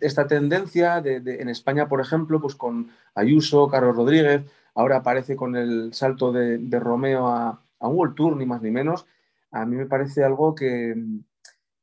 esta 0.00 0.26
tendencia 0.26 1.00
de, 1.00 1.20
de, 1.20 1.40
en 1.40 1.48
España, 1.48 1.88
por 1.88 2.02
ejemplo, 2.02 2.38
pues 2.38 2.54
con 2.54 2.90
Ayuso, 3.14 3.66
Carlos 3.66 3.96
Rodríguez, 3.96 4.42
ahora 4.74 4.98
aparece 4.98 5.36
con 5.36 5.56
el 5.56 5.94
salto 5.94 6.32
de, 6.32 6.58
de 6.58 6.78
Romeo 6.78 7.28
a, 7.28 7.61
a 7.82 7.88
un 7.88 7.96
World 7.96 8.14
Tour, 8.14 8.36
ni 8.36 8.46
más 8.46 8.62
ni 8.62 8.70
menos, 8.70 9.06
a 9.50 9.66
mí 9.66 9.76
me 9.76 9.86
parece 9.86 10.24
algo 10.24 10.54
que, 10.54 10.94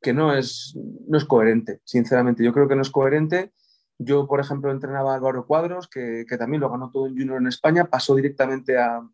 que 0.02 0.12
no, 0.12 0.34
es, 0.34 0.76
no 1.06 1.16
es 1.16 1.24
coherente, 1.24 1.80
sinceramente. 1.84 2.42
Yo 2.42 2.52
creo 2.52 2.66
que 2.66 2.74
no 2.74 2.82
es 2.82 2.90
coherente. 2.90 3.52
Yo, 3.98 4.26
por 4.26 4.40
ejemplo, 4.40 4.72
entrenaba 4.72 5.12
a 5.12 5.16
Álvaro 5.16 5.46
Cuadros, 5.46 5.86
que, 5.86 6.24
que, 6.28 6.38
también 6.38 6.62
lo 6.62 6.70
ganó 6.70 6.90
todo 6.90 7.06
en 7.06 7.16
Junior 7.16 7.38
en 7.38 7.46
España, 7.46 7.84
pasó 7.84 8.16
directamente 8.16 8.78
a, 8.78 9.06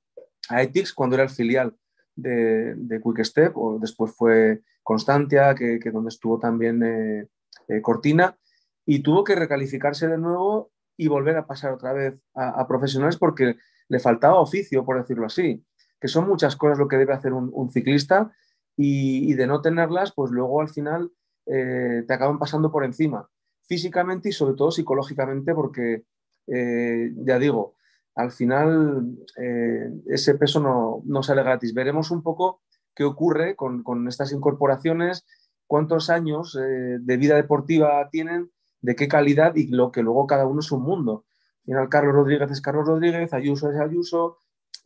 a 0.48 0.62
Ethics 0.62 0.94
cuando 0.94 1.16
era 1.16 1.24
el 1.24 1.30
filial 1.30 1.76
de, 2.14 3.00
Quick 3.02 3.24
Step, 3.24 3.56
o 3.56 3.78
después 3.78 4.12
fue 4.16 4.62
Constantia, 4.82 5.54
que, 5.54 5.78
que 5.78 5.90
donde 5.90 6.08
estuvo 6.08 6.38
también 6.38 6.82
eh, 6.82 7.28
eh, 7.68 7.82
Cortina, 7.82 8.38
y 8.84 9.00
tuvo 9.00 9.24
que 9.24 9.34
recalificarse 9.34 10.08
de 10.08 10.18
nuevo 10.18 10.70
y 10.96 11.08
volver 11.08 11.36
a 11.36 11.46
pasar 11.46 11.72
otra 11.72 11.92
vez 11.92 12.14
a, 12.34 12.66
profesionales 12.66 13.16
porque 13.16 13.56
le 13.88 13.98
faltaba 13.98 14.40
oficio, 14.40 14.84
por 14.84 14.98
decirlo 14.98 15.26
así, 15.26 15.62
que 16.00 16.08
son 16.08 16.28
muchas 16.28 16.56
cosas 16.56 16.78
lo 16.78 16.88
que 16.88 16.96
debe 16.96 17.14
hacer 17.14 17.32
un, 17.32 17.70
ciclista 17.70 18.32
y, 18.76 19.34
de 19.34 19.46
no 19.46 19.60
tenerlas, 19.62 20.12
pues 20.12 20.30
luego 20.30 20.60
al 20.60 20.68
final 20.68 21.10
eh, 21.46 22.04
te 22.06 22.14
acaban 22.14 22.38
pasando 22.38 22.70
por 22.70 22.84
encima, 22.84 23.28
físicamente 23.62 24.28
y 24.28 24.32
sobre 24.32 24.54
todo 24.54 24.70
psicológicamente, 24.70 25.54
porque 25.54 26.04
eh, 26.46 27.12
ya 27.16 27.38
digo, 27.38 27.74
al 28.14 28.30
final 28.30 29.16
eh, 29.38 29.90
ese 30.06 30.34
peso 30.34 30.60
no, 30.60 31.02
no, 31.04 31.22
sale 31.22 31.42
gratis. 31.42 31.74
Veremos 31.74 32.10
un 32.10 32.22
poco 32.22 32.60
qué 32.94 33.04
ocurre 33.04 33.56
con, 33.56 33.82
con 33.82 34.08
estas 34.08 34.32
incorporaciones, 34.32 35.24
cuántos 35.66 36.10
años 36.10 36.56
de 36.56 37.16
vida 37.16 37.34
deportiva 37.34 38.08
tienen 38.10 38.50
de 38.80 38.94
qué 38.94 39.08
calidad 39.08 39.56
y 39.56 39.66
lo 39.66 39.90
que 39.90 40.02
luego 40.02 40.26
cada 40.26 40.46
uno 40.46 40.60
es 40.60 40.70
un 40.70 40.82
mundo. 40.82 41.24
Al 41.60 41.64
final, 41.64 41.88
Carlos 41.88 42.14
Rodríguez 42.14 42.50
es 42.52 42.60
Carlos 42.60 42.86
Rodríguez, 42.86 43.32
Ayuso 43.32 43.70
es 43.70 43.78
Ayuso, 43.80 44.38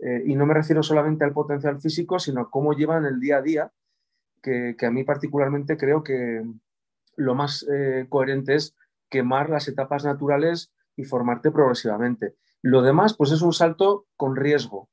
eh, 0.02 0.22
y 0.26 0.34
no 0.34 0.46
me 0.46 0.54
refiero 0.54 0.82
solamente 0.82 1.24
al 1.24 1.32
potencial 1.32 1.80
físico, 1.80 2.18
sino 2.18 2.42
a 2.42 2.50
cómo 2.50 2.72
llevan 2.72 3.04
el 3.04 3.20
día 3.20 3.38
a 3.38 3.42
día, 3.42 3.72
que, 4.42 4.74
a 4.80 4.90
mí 4.90 5.04
particularmente 5.04 5.76
creo 5.76 6.02
que 6.02 6.42
lo 7.16 7.34
más 7.34 7.66
eh, 7.70 8.06
coherente 8.08 8.54
es 8.54 8.74
quemar 9.10 9.50
las 9.50 9.68
etapas 9.68 10.04
naturales 10.04 10.72
y 10.96 11.04
formarte 11.04 11.50
progresivamente. 11.50 12.36
Lo 12.62 12.82
demás, 12.82 13.14
pues 13.14 13.32
es 13.32 13.42
un 13.42 13.52
salto 13.52 14.06
con 14.16 14.36
riesgo, 14.36 14.88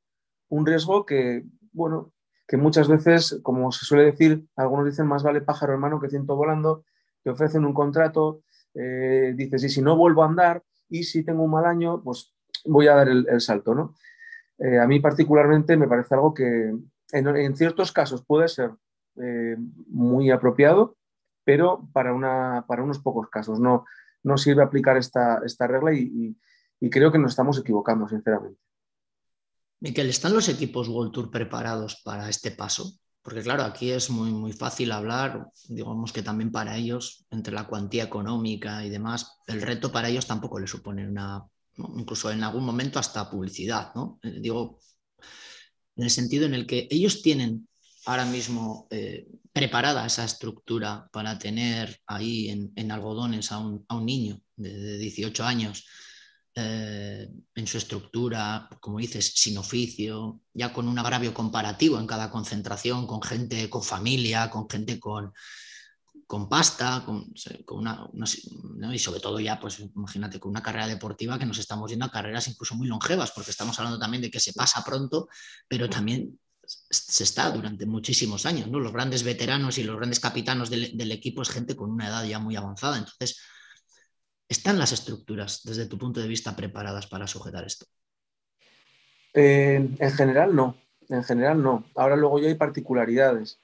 un 0.50 0.66
riesgo 0.66 1.06
que, 1.06 1.46
bueno, 1.72 2.12
que 2.48 2.58
muchas 2.58 2.88
veces, 2.88 3.40
como 3.44 3.72
se 3.72 3.86
suele 3.86 4.06
decir, 4.06 4.46
algunos 4.56 4.86
dicen 4.86 5.06
más 5.06 5.24
vale 5.24 5.42
pájaro 5.42 5.74
hermano 5.74 6.00
que 6.00 6.10
ciento 6.10 6.36
volando, 6.36 6.86
te 7.24 7.30
ofrecen 7.30 7.66
un 7.66 7.74
contrato, 7.74 8.42
eh, 8.74 9.34
dices, 9.36 9.64
y 9.64 9.70
si 9.70 9.82
no 9.82 9.98
vuelvo 9.98 10.24
a 10.24 10.28
andar 10.28 10.64
y 10.90 11.04
si 11.04 11.24
tengo 11.24 11.44
un 11.44 11.52
mal 11.52 11.66
año, 11.66 12.02
pues 12.04 12.34
voy 12.66 12.88
a 12.88 12.96
dar 12.96 13.10
el, 13.10 13.42
salto, 13.42 13.76
¿no? 13.76 13.96
Eh, 14.60 14.80
a 14.80 14.88
mí 14.88 15.00
particularmente 15.00 15.78
me 15.78 15.88
parece 15.88 16.16
algo 16.16 16.34
que 16.34 16.74
en, 17.12 17.56
ciertos 17.56 17.92
casos 17.92 18.24
puede 18.26 18.48
ser 18.48 18.72
eh, 19.16 19.56
muy 19.88 20.32
apropiado, 20.32 20.98
pero 21.44 21.88
para, 21.94 22.14
unos 22.14 23.00
pocos 23.00 23.30
casos. 23.30 23.60
No, 23.60 23.86
sirve 24.38 24.64
aplicar 24.64 24.98
esta, 24.98 25.40
regla 25.68 25.94
y, 25.94 26.36
y 26.80 26.90
creo 26.90 27.12
que 27.12 27.20
nos 27.20 27.32
estamos 27.32 27.60
equivocando, 27.60 28.08
sinceramente. 28.08 28.60
Miquel, 29.80 30.10
¿están 30.10 30.34
los 30.34 30.50
equipos 30.50 30.90
World 30.90 31.12
Tour 31.12 31.30
preparados 31.30 32.02
para 32.04 32.28
este 32.30 32.52
paso? 32.52 33.00
Porque 33.22 33.42
claro, 33.42 33.64
aquí 33.64 33.92
es 33.92 34.10
muy, 34.10 34.32
muy 34.32 34.54
fácil 34.54 34.92
hablar, 34.92 35.48
digamos 35.68 36.14
que 36.14 36.24
también 36.24 36.52
para 36.52 36.78
ellos, 36.78 37.26
entre 37.30 37.54
la 37.54 37.68
cuantía 37.68 38.06
económica 38.06 38.86
y 38.86 38.90
demás, 38.90 39.40
el 39.48 39.62
reto 39.62 39.92
para 39.92 40.08
ellos 40.08 40.26
tampoco 40.26 40.60
le 40.60 40.66
supone 40.66 41.08
una, 41.08 41.46
incluso 41.96 42.32
en 42.32 42.44
algún 42.44 42.66
momento 42.66 43.00
hasta 43.00 43.30
publicidad, 43.30 43.94
¿no? 43.96 44.20
Eh, 44.24 44.40
digo, 44.40 44.80
en 45.96 46.04
el 46.04 46.10
sentido 46.10 46.46
en 46.46 46.54
el 46.54 46.66
que 46.66 46.88
ellos 46.92 47.22
tienen 47.22 47.68
ahora 48.06 48.26
mismo 48.26 48.88
eh, 48.90 49.28
preparada 49.52 50.06
esa 50.06 50.24
estructura 50.24 51.10
para 51.12 51.38
tener 51.38 52.00
ahí 52.06 52.50
en, 52.76 52.92
algodones 52.92 53.52
a 53.52 53.60
un, 53.60 53.86
niño 54.06 54.40
de, 54.56 54.78
de 54.78 54.98
18 54.98 55.44
años 55.44 55.86
eh, 56.60 57.30
en 57.54 57.68
su 57.68 57.78
estructura, 57.78 58.68
como 58.80 58.98
dices, 58.98 59.32
sin 59.36 59.60
oficio, 59.60 60.42
ya 60.56 60.74
con 60.74 60.88
un 60.88 60.98
agravio 60.98 61.32
comparativo 61.32 62.00
en 62.00 62.08
cada 62.08 62.32
concentración, 62.32 63.06
con 63.06 63.22
gente 63.22 63.70
con 63.70 63.84
familia, 63.84 64.50
con 64.50 64.68
gente 64.68 65.00
con, 65.00 65.32
con 66.28 66.50
pasta, 66.50 67.04
con, 67.06 67.26
una, 67.70 68.10
y 68.94 69.00
sobre 69.00 69.20
todo 69.20 69.40
ya, 69.40 69.60
pues 69.60 69.80
imagínate, 69.80 70.40
con 70.40 70.52
una 70.52 70.62
carrera 70.62 70.88
deportiva 70.88 71.40
que 71.40 71.46
nos 71.46 71.58
estamos 71.58 71.90
yendo 71.90 72.06
a 72.06 72.12
carreras 72.12 72.48
incluso 72.48 72.76
muy 72.76 72.88
longevas, 72.88 73.32
porque 73.32 73.52
estamos 73.52 73.80
hablando 73.80 73.98
también 73.98 74.22
de 74.22 74.30
que 74.30 74.40
se 74.40 74.54
pasa 74.54 74.84
pronto, 74.84 75.30
pero 75.68 75.90
también 75.90 76.38
se 76.64 77.24
está 77.24 77.50
durante 77.50 77.86
muchísimos 77.86 78.46
años, 78.46 78.68
¿no? 78.68 78.80
Los 78.80 78.92
grandes 78.92 79.24
veteranos 79.24 79.78
y 79.78 79.84
los 79.84 79.96
grandes 79.96 80.20
capitanos 80.20 80.70
del, 80.70 80.98
del 80.98 81.12
equipo 81.14 81.42
es 81.42 81.50
gente 81.50 81.78
con 81.78 81.90
una 81.90 82.10
edad 82.10 82.26
ya 82.26 82.40
muy 82.40 82.58
avanzada, 82.58 82.98
entonces 82.98 83.40
¿Están 84.50 84.80
las 84.80 84.94
estructuras, 84.94 85.62
desde 85.64 85.88
tu 85.88 85.98
punto 85.98 86.22
de 86.22 86.28
vista, 86.28 86.56
preparadas 86.56 87.08
para 87.08 87.28
sujetar 87.28 87.66
esto? 87.66 87.86
en 89.34 89.98
general 90.00 90.56
no, 90.56 90.76
en 91.10 91.24
general 91.24 91.62
no. 91.62 91.86
Ahora 91.96 92.16
luego 92.16 92.40
ya 92.40 92.48
hay 92.48 92.56
particularidades. 92.56 93.60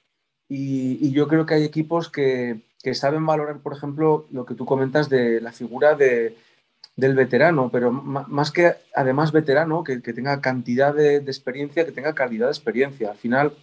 Y, 0.56 1.12
yo 1.12 1.28
creo 1.28 1.48
que 1.48 1.56
hay 1.56 1.64
equipos 1.64 2.10
que, 2.10 2.62
saben 2.94 3.26
valorar, 3.26 3.58
por 3.60 3.74
ejemplo, 3.74 4.28
lo 4.32 4.46
que 4.46 4.54
tú 4.54 4.66
comentas 4.66 5.10
de 5.10 5.42
la 5.42 5.52
figura 5.52 5.96
del 5.96 7.16
veterano, 7.16 7.70
pero 7.72 7.92
más 7.92 8.52
que 8.52 8.74
además 8.96 9.32
veterano, 9.32 9.84
que, 9.84 9.98
tenga 10.00 10.42
cantidad 10.42 10.94
de, 10.94 11.16
experiencia, 11.18 11.86
que 11.86 11.92
tenga 11.92 12.14
calidad 12.14 12.48
de 12.48 12.52
experiencia. 12.52 13.10
Al 13.10 13.18
final 13.18 13.54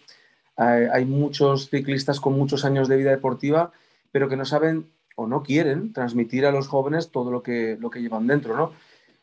hay, 0.57 1.05
muchos 1.05 1.71
ciclistas 1.71 2.19
con 2.19 2.33
muchos 2.33 2.65
años 2.65 2.89
de 2.89 2.97
vida 2.97 3.11
deportiva, 3.11 3.71
pero 4.11 4.29
que 4.29 4.37
no 4.37 4.45
saben 4.45 4.87
o 5.15 5.29
no 5.29 5.45
quieren 5.45 5.93
transmitir 5.93 6.45
a 6.45 6.51
los 6.51 6.67
jóvenes 6.67 7.11
todo 7.11 7.31
lo 7.31 7.43
que, 7.43 7.77
lo 7.79 7.91
que 7.91 8.03
llevan 8.03 8.27
dentro. 8.27 8.57
¿no? 8.57 8.73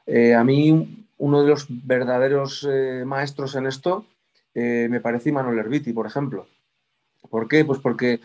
Eh, 0.05 0.35
a 0.35 0.43
mí 0.45 1.05
uno 1.17 1.41
de 1.41 1.49
los 1.49 1.65
verdaderos 1.69 2.65
eh, 2.69 3.03
maestros 3.05 3.55
en 3.55 3.67
esto 3.67 4.05
eh, 4.53 4.87
me 4.89 5.01
parece 5.01 5.33
Manuel 5.33 5.59
Herbiti, 5.59 5.91
por 5.91 6.07
ejemplo. 6.07 6.47
¿Por 7.29 7.47
qué? 7.47 7.65
Pues 7.65 7.79
porque 7.79 8.19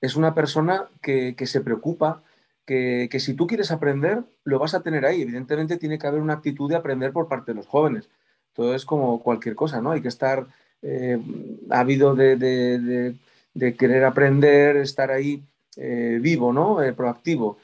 es 0.00 0.16
una 0.16 0.34
persona 0.34 0.88
que, 1.00 1.34
se 1.46 1.60
preocupa, 1.60 2.22
que, 2.66 3.08
si 3.18 3.34
tú 3.34 3.46
quieres 3.46 3.70
aprender, 3.70 4.22
lo 4.44 4.58
vas 4.58 4.74
a 4.74 4.82
tener 4.82 5.06
ahí. 5.06 5.22
Evidentemente 5.22 5.78
tiene 5.78 5.98
que 5.98 6.06
haber 6.06 6.20
una 6.20 6.34
actitud 6.34 6.68
de 6.68 6.76
aprender 6.76 7.12
por 7.12 7.28
parte 7.28 7.52
de 7.52 7.56
los 7.56 7.66
jóvenes. 7.66 8.08
Todo 8.52 8.74
es 8.74 8.84
como 8.84 9.22
cualquier 9.22 9.54
cosa, 9.54 9.80
¿no? 9.80 9.92
Hay 9.92 10.02
que 10.02 10.08
estar 10.08 10.46
ávido 11.70 12.14
de, 12.14 12.36
de, 13.54 13.74
querer 13.76 14.04
aprender, 14.04 14.76
estar 14.76 15.10
ahí 15.10 15.42
eh, 15.76 16.18
vivo, 16.20 16.52
¿no? 16.52 16.82
Eh, 16.82 16.92
proactivo. 16.92 17.56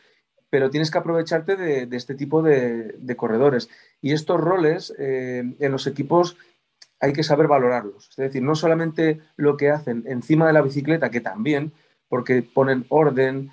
Pero 0.49 0.70
tienes 0.70 0.90
que 0.90 0.99
aprovecharte 0.99 1.56
de, 1.56 1.97
este 1.97 2.14
tipo 2.14 2.42
de, 2.42 3.14
corredores. 3.16 3.68
Y 4.02 4.12
estos 4.12 4.40
roles 4.40 4.92
eh, 4.99 5.44
en 5.59 5.73
los 5.73 5.87
equipos 5.87 6.37
hay 7.00 7.12
que 7.12 7.23
saber 7.23 7.49
valorarlos. 7.49 8.11
Es 8.11 8.16
decir, 8.16 8.42
no 8.42 8.54
solamente 8.54 9.21
lo 9.37 9.57
que 9.57 9.71
hacen 9.71 10.04
encima 10.07 10.47
de 10.47 10.52
la 10.52 10.62
bicicleta, 10.62 11.11
que 11.11 11.21
también, 11.21 11.73
porque 12.09 12.42
ponen 12.42 12.85
orden, 12.88 13.50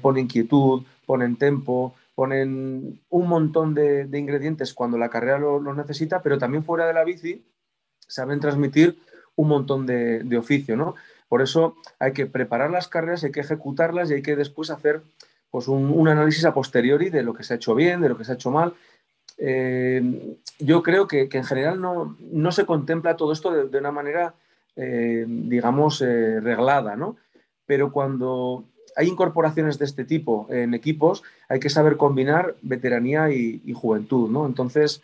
ponen 0.00 0.28
quietud, 0.28 0.84
ponen 1.04 1.36
tempo, 1.36 1.94
ponen 2.14 3.00
un 3.10 3.28
montón 3.28 3.74
de, 3.74 4.08
ingredientes 4.12 4.72
cuando 4.72 4.96
la 4.96 5.08
carrera 5.08 5.38
lo, 5.38 5.74
necesita, 5.74 6.22
pero 6.22 6.38
también 6.38 6.62
fuera 6.62 6.86
de 6.86 6.94
la 6.94 7.04
bici 7.04 7.44
saben 8.06 8.38
transmitir 8.38 8.98
un 9.34 9.48
montón 9.48 9.86
de, 9.86 10.22
de 10.22 10.36
oficio, 10.36 10.76
¿no? 10.76 10.94
Por 11.28 11.42
eso 11.42 11.76
hay 11.98 12.12
que 12.12 12.26
preparar 12.26 12.70
las 12.70 12.86
carreras, 12.86 13.24
hay 13.24 13.32
que 13.32 13.40
ejecutarlas 13.40 14.10
y 14.10 14.14
hay 14.14 14.22
que 14.22 14.36
después 14.36 14.70
hacer 14.70 15.02
pues, 15.50 15.68
un, 15.68 16.08
análisis 16.08 16.44
a 16.44 16.54
posteriori 16.54 17.10
de 17.10 17.22
lo 17.22 17.34
que 17.34 17.44
se 17.44 17.54
ha 17.54 17.56
hecho 17.56 17.74
bien, 17.74 18.00
de 18.00 18.08
lo 18.08 18.18
que 18.18 18.24
se 18.24 18.32
ha 18.32 18.34
hecho 18.34 18.50
mal. 18.50 18.74
Eh, 19.36 20.36
yo 20.58 20.82
creo 20.82 21.08
que, 21.08 21.28
en 21.30 21.44
general 21.44 21.80
no, 21.80 22.52
se 22.52 22.66
contempla 22.66 23.16
todo 23.16 23.32
esto 23.32 23.50
de, 23.50 23.78
una 23.78 23.92
manera, 23.92 24.34
eh, 24.76 25.24
digamos, 25.26 26.00
eh, 26.02 26.40
reglada, 26.40 26.96
¿no? 26.96 27.16
Pero 27.66 27.92
cuando 27.92 28.64
hay 28.96 29.08
incorporaciones 29.08 29.78
de 29.78 29.86
este 29.86 30.04
tipo 30.04 30.46
en 30.50 30.74
equipos, 30.74 31.22
hay 31.48 31.58
que 31.58 31.70
saber 31.70 31.96
combinar 31.96 32.54
veteranía 32.62 33.30
y, 33.30 33.72
juventud, 33.72 34.30
¿no? 34.30 34.46
Entonces, 34.46 35.02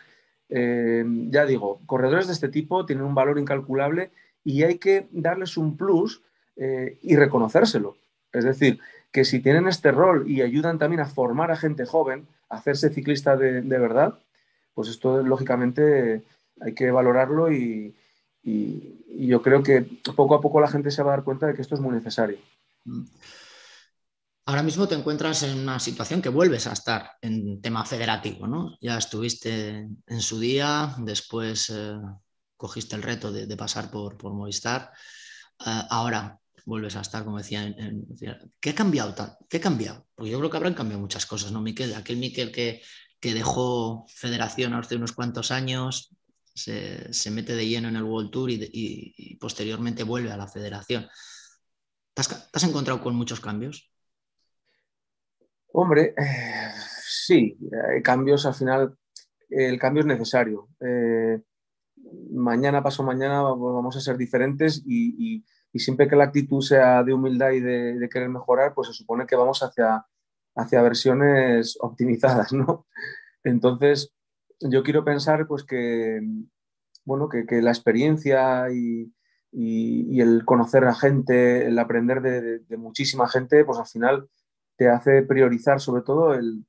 ya 0.48 1.46
digo, 1.46 1.80
corredores 1.86 2.26
de 2.26 2.32
este 2.32 2.48
tipo 2.48 2.84
tienen 2.84 3.04
un 3.04 3.14
valor 3.14 3.38
incalculable 3.38 4.10
y 4.44 4.64
hay 4.64 4.78
que 4.78 5.06
darles 5.12 5.56
un 5.56 5.76
plus 5.76 6.22
y 6.56 7.16
reconocérselo. 7.16 7.96
Es 8.32 8.44
decir, 8.44 8.80
que 9.12 9.24
si 9.24 9.40
tienen 9.40 9.66
este 9.66 9.90
rol 9.90 10.28
y 10.28 10.42
ayudan 10.42 10.78
también 10.78 11.00
a 11.00 11.06
formar 11.06 11.50
a 11.50 11.56
gente 11.56 11.86
joven, 11.86 12.26
hacerse 12.50 12.90
ciclista 12.90 13.36
de, 13.36 13.62
verdad, 13.62 14.18
pues 14.74 14.88
esto 14.88 15.22
lógicamente 15.22 16.22
hay 16.60 16.74
que 16.74 16.90
valorarlo 16.90 17.50
y, 17.50 17.96
yo 18.42 19.42
creo 19.42 19.62
que 19.62 19.82
poco 20.16 20.34
a 20.34 20.40
poco 20.40 20.60
la 20.60 20.68
gente 20.68 20.90
se 20.90 21.02
va 21.02 21.12
a 21.12 21.16
dar 21.16 21.24
cuenta 21.24 21.46
de 21.46 21.54
que 21.54 21.62
esto 21.62 21.74
es 21.74 21.80
muy 21.80 21.94
necesario. 21.94 22.38
Ahora 24.46 24.62
mismo 24.62 24.88
te 24.88 24.94
encuentras 24.94 25.42
en 25.42 25.58
una 25.58 25.78
situación 25.78 26.22
que 26.22 26.30
vuelves 26.30 26.66
a 26.66 26.72
estar 26.72 27.12
en 27.20 27.60
tema 27.60 27.84
federativo, 27.84 28.46
¿no? 28.46 28.76
Ya 28.80 28.96
estuviste 28.96 29.88
en 30.06 30.20
su 30.20 30.40
día, 30.40 30.94
después 30.98 31.70
eh, 31.70 31.98
cogiste 32.56 32.96
el 32.96 33.02
reto 33.02 33.30
de, 33.30 33.56
pasar 33.56 33.90
por, 33.90 34.16
por 34.16 34.32
Movistar. 34.32 34.90
Eh, 35.64 35.82
ahora 35.90 36.40
vuelves 36.64 36.96
a 36.96 37.00
estar, 37.00 37.24
como 37.24 37.38
decía, 37.38 37.74
¿qué 38.60 38.70
ha 38.70 38.74
cambiado? 38.74 39.14
¿Qué 39.48 39.58
ha 39.58 39.60
cambiado? 39.60 40.06
Porque 40.14 40.30
yo 40.30 40.38
creo 40.38 40.50
que 40.50 40.56
habrán 40.56 40.74
cambiado 40.74 41.00
muchas 41.00 41.26
cosas, 41.26 41.52
¿no, 41.52 41.60
Miquel? 41.60 41.94
Aquel 41.94 42.16
Miquel 42.16 42.52
que, 42.52 42.82
que 43.20 43.34
dejó 43.34 44.06
Federación 44.08 44.74
hace 44.74 44.96
unos 44.96 45.12
cuantos 45.12 45.50
años, 45.50 46.14
se, 46.54 47.12
se, 47.12 47.30
mete 47.30 47.54
de 47.54 47.66
lleno 47.66 47.88
en 47.88 47.96
el 47.96 48.02
World 48.02 48.30
Tour 48.30 48.50
y, 48.50 49.36
posteriormente 49.40 50.02
vuelve 50.02 50.30
a 50.32 50.36
la 50.36 50.48
Federación. 50.48 51.08
¿Te 52.14 52.22
has, 52.22 52.64
encontrado 52.64 53.00
con 53.00 53.14
muchos 53.14 53.40
cambios? 53.40 53.90
Hombre, 55.72 56.14
eh, 56.16 56.72
sí, 57.06 57.56
hay 57.94 58.02
cambios 58.02 58.44
al 58.44 58.54
final 58.54 58.96
el 59.50 59.78
cambio 59.78 60.00
es 60.00 60.06
necesario. 60.06 60.68
Eh, 60.80 61.40
mañana, 62.30 62.82
paso 62.82 63.02
mañana, 63.02 63.42
vamos 63.42 63.96
a 63.96 64.00
ser 64.00 64.16
diferentes 64.16 64.82
y, 64.86 65.44
siempre 65.78 66.08
que 66.08 66.16
la 66.16 66.24
actitud 66.24 66.60
sea 66.60 67.02
de 67.04 67.12
humildad 67.14 67.52
y 67.52 67.60
de, 67.60 68.08
querer 68.10 68.28
mejorar, 68.28 68.74
pues 68.74 68.88
se 68.88 68.94
supone 68.94 69.26
que 69.26 69.36
vamos 69.36 69.62
hacia, 69.62 70.04
hacia 70.56 70.82
versiones 70.82 71.78
optimizadas, 71.80 72.52
¿no? 72.52 72.86
Entonces, 73.44 74.12
yo 74.60 74.82
quiero 74.82 75.04
pensar 75.04 75.46
pues 75.46 75.64
que, 75.64 76.20
bueno, 77.04 77.28
que, 77.28 77.62
la 77.62 77.70
experiencia 77.70 78.70
y, 78.70 79.12
el 79.52 80.44
conocer 80.44 80.84
a 80.84 80.94
gente, 80.94 81.66
el 81.66 81.78
aprender 81.78 82.20
de, 82.20 82.76
muchísima 82.76 83.28
gente, 83.28 83.64
pues 83.64 83.78
al 83.78 83.86
final 83.86 84.28
te 84.76 84.88
hace 84.88 85.22
priorizar 85.22 85.80
sobre 85.80 86.02
todo 86.02 86.34
el, 86.34 86.64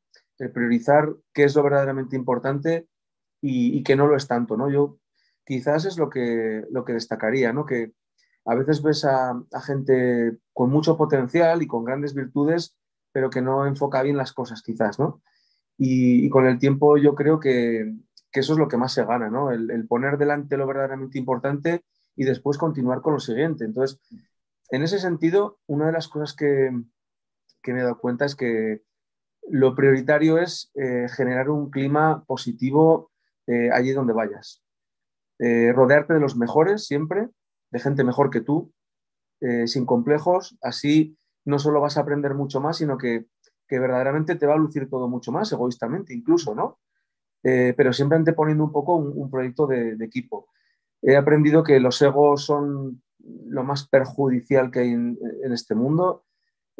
priorizar 0.54 1.14
qué 1.34 1.44
es 1.44 1.56
lo 1.56 1.64
verdaderamente 1.64 2.16
importante 2.16 2.88
y, 3.42 3.84
qué 3.84 3.96
no 3.96 4.08
lo 4.08 4.16
es 4.16 4.28
tanto, 4.28 4.58
¿no? 4.58 4.70
Yo 4.70 4.98
quizás 5.46 5.86
es 5.86 5.98
lo 5.98 6.10
que, 6.10 6.64
lo 6.72 6.86
que 6.86 6.94
destacaría, 6.94 7.54
¿no? 7.54 7.66
Que 7.66 7.94
a 8.46 8.56
veces 8.56 8.82
ves 8.82 9.06
a, 9.06 9.44
gente 9.64 10.38
con 10.54 10.70
mucho 10.70 10.98
potencial 10.98 11.62
y 11.62 11.68
con 11.68 11.84
grandes 11.84 12.14
virtudes, 12.14 12.76
pero 13.12 13.30
que 13.30 13.42
no 13.42 13.66
enfoca 13.66 14.02
bien 14.02 14.18
las 14.18 14.34
cosas, 14.34 14.62
quizás, 14.62 15.00
¿no? 15.00 15.22
Y, 15.78 16.30
con 16.30 16.46
el 16.46 16.60
tiempo 16.60 16.98
yo 16.98 17.16
creo 17.16 17.40
que, 17.40 17.94
eso 18.32 18.54
es 18.54 18.60
lo 18.60 18.68
que 18.68 18.78
más 18.78 18.94
se 18.94 19.06
gana, 19.06 19.30
¿no? 19.30 19.52
El, 19.52 19.88
poner 19.88 20.18
delante 20.18 20.58
lo 20.58 20.68
verdaderamente 20.68 21.18
importante 21.18 21.84
y 22.16 22.24
después 22.24 22.58
continuar 22.58 23.02
con 23.02 23.14
lo 23.14 23.20
siguiente. 23.20 23.66
Entonces, 23.66 24.00
en 24.70 24.84
ese 24.84 25.00
sentido, 25.00 25.60
una 25.68 25.88
de 25.88 25.92
las 25.92 26.08
cosas 26.08 26.36
que, 26.36 26.72
me 26.72 27.80
he 27.80 27.84
dado 27.84 28.00
cuenta 28.00 28.26
es 28.26 28.36
que 28.36 28.84
lo 29.50 29.76
prioritario 29.76 30.38
es 30.38 30.72
eh, 30.76 31.08
generar 31.10 31.50
un 31.50 31.70
clima 31.70 32.24
positivo 32.26 33.12
eh, 33.48 33.70
allí 33.72 33.92
donde 33.92 34.14
vayas. 34.14 34.64
Eh, 35.40 35.74
rodearte 35.74 36.14
de 36.14 36.20
los 36.20 36.36
mejores 36.36 36.86
siempre, 36.86 37.28
de 37.72 37.80
gente 37.80 38.04
mejor 38.04 38.30
que 38.30 38.42
tú, 38.42 38.74
sin 39.66 39.88
complejos, 39.88 40.56
así 40.62 41.18
no 41.46 41.58
solo 41.58 41.82
vas 41.82 41.98
a 41.98 42.02
aprender 42.02 42.36
mucho 42.36 42.62
más, 42.62 42.78
sino 42.78 42.98
que, 42.98 43.26
verdaderamente 43.70 44.36
te 44.36 44.46
va 44.46 44.54
a 44.54 44.58
lucir 44.58 44.88
todo 44.88 45.08
mucho 45.08 45.32
más, 45.32 45.52
egoístamente 45.52 46.14
incluso, 46.14 46.54
¿no? 46.54 46.80
pero 47.42 47.92
siempre 47.92 48.18
anteponiendo 48.18 48.66
un 48.66 48.72
poco 48.72 48.96
un, 48.96 49.32
proyecto 49.32 49.66
de, 49.66 49.98
equipo. 50.02 50.50
He 51.02 51.16
aprendido 51.16 51.64
que 51.64 51.80
los 51.80 52.00
egos 52.02 52.46
son 52.46 53.02
lo 53.18 53.64
más 53.64 53.88
perjudicial 53.88 54.70
que 54.70 54.80
hay 54.82 54.92
en 54.92 55.18
este 55.52 55.74
mundo 55.74 56.26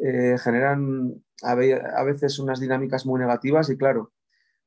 eh, 0.04 0.36
generan 0.36 1.14
a, 1.42 1.54
veces 1.54 2.40
unas 2.40 2.58
dinámicas 2.58 3.06
muy 3.06 3.20
negativas 3.20 3.70
y 3.70 3.76
claro, 3.76 4.12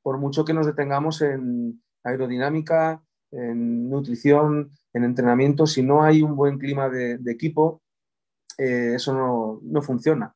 por 0.02 0.16
mucho 0.16 0.46
que 0.46 0.54
nos 0.54 0.64
detengamos 0.64 1.20
en 1.20 1.82
aerodinámica, 2.04 3.02
en 3.32 3.90
nutrición, 3.90 4.70
en 4.96 5.04
entrenamiento, 5.04 5.66
si 5.66 5.82
no 5.82 6.02
hay 6.02 6.22
un 6.22 6.36
buen 6.36 6.58
clima 6.58 6.88
de, 6.88 7.20
equipo, 7.26 7.82
eh, 8.56 8.92
eso 8.94 9.60
no, 9.62 9.82
funciona. 9.82 10.34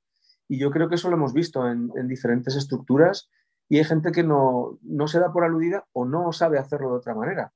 Y 0.48 0.58
yo 0.58 0.70
creo 0.70 0.88
que 0.88 0.96
eso 0.96 1.08
lo 1.08 1.16
hemos 1.16 1.32
visto 1.32 1.66
en, 1.66 1.90
diferentes 2.06 2.56
estructuras 2.56 3.30
y 3.70 3.78
hay 3.78 3.84
gente 3.84 4.12
que 4.12 4.22
no, 4.22 4.78
se 5.06 5.18
da 5.18 5.32
por 5.32 5.44
aludida 5.44 5.86
o 5.92 6.04
no 6.04 6.30
sabe 6.32 6.58
hacerlo 6.58 6.90
de 6.90 6.96
otra 6.96 7.14
manera. 7.14 7.52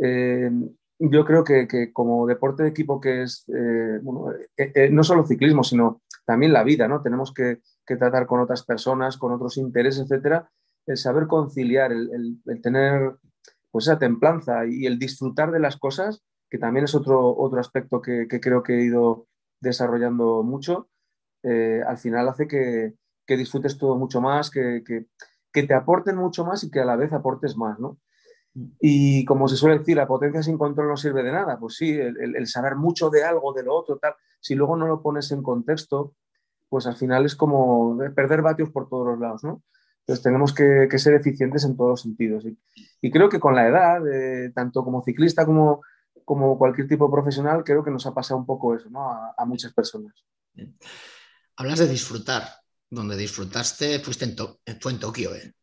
Eh, 0.00 0.50
yo 0.98 1.24
creo 1.24 1.44
que, 1.44 1.92
como 1.92 2.26
deporte 2.26 2.64
de 2.64 2.70
equipo 2.70 3.00
que 3.00 3.22
es, 3.22 3.44
no 3.48 5.04
solo 5.04 5.26
ciclismo, 5.26 5.62
sino 5.62 6.02
también 6.24 6.52
la 6.52 6.64
vida, 6.64 6.88
¿no? 6.88 7.02
Tenemos 7.02 7.32
que, 7.32 7.60
tratar 7.84 8.26
con 8.26 8.40
otras 8.40 8.64
personas, 8.64 9.16
con 9.18 9.32
otros 9.32 9.58
intereses, 9.58 10.04
etcétera. 10.04 10.50
El 10.86 10.96
saber 10.96 11.26
conciliar, 11.26 11.92
el, 11.92 12.40
tener 12.62 13.16
pues 13.70 13.86
esa 13.86 13.98
templanza 13.98 14.66
y 14.66 14.86
el 14.86 14.98
disfrutar 14.98 15.52
de 15.52 15.60
las 15.60 15.76
cosas, 15.76 16.22
que 16.52 16.58
también 16.58 16.84
es 16.84 16.94
otro, 16.94 17.34
otro 17.34 17.60
aspecto 17.60 18.02
que, 18.02 18.28
creo 18.28 18.62
que 18.62 18.74
he 18.74 18.84
ido 18.84 19.26
desarrollando 19.58 20.42
mucho, 20.42 20.90
eh, 21.42 21.80
al 21.86 21.96
final 21.96 22.28
hace 22.28 22.46
que, 22.46 22.92
disfrutes 23.26 23.78
todo 23.78 23.96
mucho 23.96 24.20
más, 24.20 24.50
que, 24.50 24.84
que, 24.84 25.62
te 25.62 25.72
aporten 25.72 26.16
mucho 26.16 26.44
más 26.44 26.62
y 26.62 26.70
que 26.70 26.80
a 26.80 26.84
la 26.84 26.96
vez 26.96 27.14
aportes 27.14 27.56
más, 27.56 27.80
¿no? 27.80 27.96
Y 28.78 29.24
como 29.24 29.48
se 29.48 29.56
suele 29.56 29.78
decir, 29.78 29.96
la 29.96 30.06
potencia 30.06 30.42
sin 30.42 30.58
control 30.58 30.88
no 30.88 30.98
sirve 30.98 31.22
de 31.22 31.32
nada. 31.32 31.58
Pues 31.58 31.76
sí, 31.76 31.90
el, 31.98 32.46
saber 32.46 32.76
mucho 32.76 33.08
de 33.08 33.24
algo, 33.24 33.54
de 33.54 33.62
lo 33.62 33.74
otro, 33.74 33.96
tal, 33.96 34.14
si 34.38 34.54
luego 34.54 34.76
no 34.76 34.86
lo 34.86 35.00
pones 35.00 35.32
en 35.32 35.42
contexto, 35.42 36.16
pues 36.68 36.86
al 36.86 36.96
final 36.96 37.24
es 37.24 37.34
como 37.34 37.96
perder 38.14 38.42
vatios 38.42 38.68
por 38.68 38.90
todos 38.90 39.06
los 39.06 39.18
lados, 39.18 39.42
¿no? 39.42 39.62
Entonces 40.00 40.22
tenemos 40.22 40.52
que, 40.52 40.98
ser 40.98 41.14
eficientes 41.14 41.64
en 41.64 41.78
todos 41.78 41.92
los 41.92 42.02
sentidos. 42.02 42.44
Y, 43.00 43.10
creo 43.10 43.30
que 43.30 43.40
con 43.40 43.54
la 43.54 43.66
edad, 43.66 44.06
eh, 44.06 44.52
tanto 44.54 44.84
como 44.84 45.02
ciclista 45.02 45.46
como, 45.46 45.80
como 46.24 46.58
cualquier 46.58 46.88
tipo 46.88 47.10
profesional, 47.10 47.64
creo 47.64 47.84
que 47.84 47.90
nos 47.90 48.06
ha 48.06 48.14
pasado 48.14 48.38
un 48.38 48.46
poco 48.46 48.74
eso, 48.74 48.90
¿no? 48.90 49.10
A, 49.10 49.44
muchas 49.44 49.72
personas. 49.72 50.14
Hablas 51.56 51.78
de 51.78 51.88
disfrutar. 51.88 52.42
Donde 52.90 53.16
disfrutaste 53.16 54.00
fuiste 54.00 54.26
en 54.26 54.36
fue 54.78 54.92
en 54.92 55.00
Tokio, 55.00 55.34
¿eh? 55.34 55.54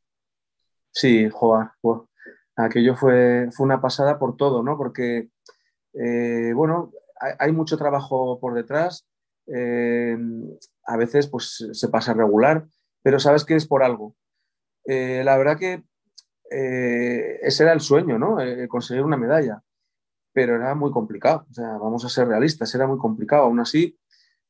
Sí, 0.92 1.30
joder, 1.30 1.68
aquello 2.56 2.96
fue, 2.96 3.50
fue 3.52 3.66
una 3.66 3.82
pasada 3.82 4.18
por 4.18 4.36
todo, 4.36 4.64
¿no? 4.64 4.78
Porque, 4.78 5.30
eh, 5.94 6.52
bueno, 6.56 6.92
hay, 7.38 7.52
mucho 7.52 7.78
trabajo 7.78 8.40
por 8.40 8.54
detrás, 8.56 9.08
eh, 9.48 10.18
a 10.86 10.98
veces 10.98 11.28
pues 11.28 11.68
se 11.72 11.88
pasa 11.90 12.14
regular, 12.14 12.66
pero 13.04 13.20
sabes 13.20 13.46
que 13.46 13.56
es 13.56 13.68
por 13.68 13.84
algo. 13.84 14.16
Eh, 14.86 15.22
la 15.24 15.38
verdad 15.38 15.58
que 15.58 15.84
ese 16.52 17.64
era 17.64 17.74
el 17.74 17.80
sueño, 17.80 18.18
¿no? 18.18 18.38
conseguir 18.70 19.04
una 19.04 19.18
medalla, 19.18 19.62
pero 20.34 20.56
era 20.56 20.76
muy 20.76 20.92
complicado, 20.92 21.46
o 21.50 21.54
sea, 21.54 21.78
vamos 21.78 22.06
a 22.06 22.10
ser 22.10 22.28
realistas, 22.28 22.74
era 22.76 22.88
muy 22.88 22.98
complicado. 22.98 23.44
Aún 23.44 23.60
así, 23.60 23.98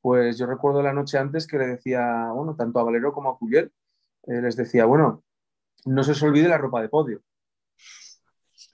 pues 0.01 0.37
yo 0.37 0.45
recuerdo 0.45 0.81
la 0.81 0.93
noche 0.93 1.17
antes 1.17 1.47
que 1.47 1.57
le 1.57 1.67
decía, 1.67 2.31
bueno, 2.33 2.55
tanto 2.55 2.79
a 2.79 2.83
Valero 2.83 3.13
como 3.13 3.29
a 3.29 3.37
Cuyel, 3.37 3.71
les 4.25 4.55
decía, 4.55 4.85
bueno, 4.85 5.23
no 5.85 6.03
se 6.03 6.11
os 6.11 6.23
olvide 6.23 6.49
la 6.49 6.57
ropa 6.57 6.81
de 6.81 6.89
podio 6.89 7.23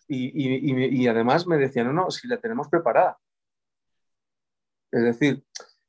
y, 0.08 1.08
además 1.08 1.48
me 1.48 1.58
decían, 1.58 1.88
no, 1.88 1.94
no, 1.94 2.12
si 2.12 2.28
la 2.28 2.38
tenemos 2.38 2.70
preparada. 2.70 3.18
Es 4.92 5.04
decir, 5.04 5.44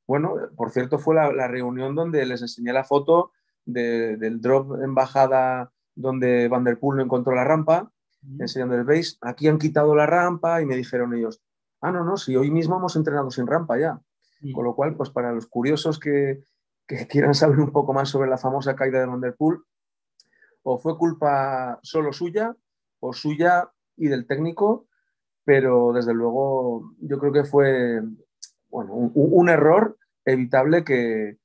bueno, 0.06 0.34
por 0.56 0.70
cierto, 0.70 0.98
fue 0.98 1.14
la, 1.14 1.48
reunión 1.48 1.94
donde 1.94 2.24
les 2.26 2.42
enseñé 2.42 2.72
la 2.72 2.84
foto 2.84 3.32
del 3.64 4.40
drop 4.40 4.80
en 4.82 4.94
bajada 4.94 5.72
donde 5.94 6.48
Van 6.48 6.64
der 6.64 6.78
Poel 6.78 6.98
no 6.98 7.04
encontró 7.04 7.34
la 7.34 7.44
rampa, 7.44 7.90
enseñando 8.38 8.74
el 8.74 8.84
base. 8.84 9.16
Aquí 9.20 9.48
han 9.48 9.58
quitado 9.58 9.94
la 9.94 10.06
rampa 10.06 10.60
y 10.60 10.66
me 10.66 10.76
dijeron 10.76 11.14
ellos, 11.14 11.40
ah, 11.80 11.92
no, 11.92 12.04
no, 12.04 12.16
si 12.16 12.36
hoy 12.36 12.50
mismo 12.50 12.76
hemos 12.76 12.96
entrenado 12.96 13.30
sin 13.30 13.46
rampa 13.46 13.78
ya. 13.78 14.00
Con 14.54 14.64
lo 14.64 14.74
cual, 14.76 14.96
pues 14.96 15.10
para 15.10 15.32
los 15.32 15.46
curiosos 15.46 15.98
que, 15.98 16.44
que, 16.86 17.06
quieran 17.08 17.34
saber 17.34 17.58
un 17.58 17.72
poco 17.72 17.92
más 17.92 18.08
sobre 18.08 18.30
la 18.30 18.38
famosa 18.38 18.76
caída 18.76 19.00
de 19.00 19.06
Van 19.06 19.20
der 19.20 19.34
Poel, 19.34 19.58
o 20.62 20.78
fue 20.78 20.98
culpa 20.98 21.78
solo 21.82 22.12
suya, 22.12 22.54
o 23.00 23.12
suya 23.12 23.70
y 23.96 24.08
del 24.08 24.26
técnico, 24.26 24.88
pero 25.44 25.92
desde 25.92 26.12
luego 26.12 26.92
yo 27.00 27.18
creo 27.18 27.32
que 27.32 27.44
fue 27.44 28.02
bueno, 28.68 28.92
un, 28.92 29.48
error 29.48 29.96
evitable 30.24 30.84
que, 30.84 31.38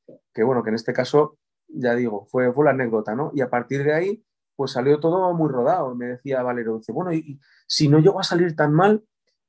bueno, 0.44 0.64
que 0.64 0.70
en 0.70 0.76
este 0.76 0.92
caso, 0.92 1.38
ya 1.68 1.96
digo, 1.96 2.26
fue, 2.26 2.52
fue 2.52 2.66
la 2.66 2.72
anécdota, 2.72 3.16
¿no? 3.16 3.32
Y 3.34 3.42
a 3.42 3.50
partir 3.50 3.84
de 3.84 3.94
ahí, 3.94 4.24
pues 4.56 4.72
salió 4.72 5.00
todo 5.00 5.34
muy 5.34 5.50
rodado. 5.50 5.96
Me 5.96 6.08
decía 6.08 6.44
Valero, 6.44 6.78
dice, 6.78 6.92
bueno, 6.92 7.14
y, 7.14 7.40
si 7.68 7.88
no 7.88 8.00
llegó 8.00 8.20
a 8.20 8.24
salir 8.24 8.56
tan 8.56 8.74
mal, 8.74 9.04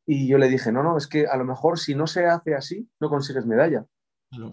y 0.06 0.28
yo 0.28 0.38
le 0.38 0.48
dije, 0.48 0.72
no, 0.72 0.82
no, 0.82 0.96
es 0.96 1.06
que 1.06 1.26
a 1.26 1.36
lo 1.36 1.44
mejor 1.44 1.78
si 1.78 1.94
no 1.94 2.06
se 2.06 2.26
hace 2.26 2.54
así, 2.54 2.90
no 3.00 3.08
consigues 3.08 3.46
medalla. 3.46 3.86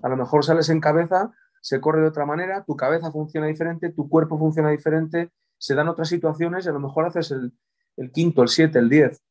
A 0.04 0.10
lo 0.10 0.18
mejor 0.18 0.44
sales 0.44 0.70
en 0.70 0.82
cabeza, 0.82 1.32
se 1.62 1.80
corre 1.80 2.02
de 2.02 2.08
otra 2.08 2.26
manera, 2.26 2.64
tu 2.66 2.76
cabeza 2.76 3.12
funciona 3.12 3.48
diferente, 3.48 3.92
tu 3.92 4.10
cuerpo 4.10 4.38
funciona 4.38 4.70
diferente, 4.70 5.32
se 5.58 5.76
dan 5.76 5.88
otras 5.88 6.10
situaciones 6.10 6.66
y 6.66 6.70
a 6.70 6.74
lo 6.74 6.80
mejor 6.80 7.06
haces 7.06 7.32
el, 7.32 7.54
el 7.98 8.12
quinto, 8.12 8.42
el 8.44 8.50
siete, 8.50 8.80
el 8.80 8.90
diez. 8.90 9.22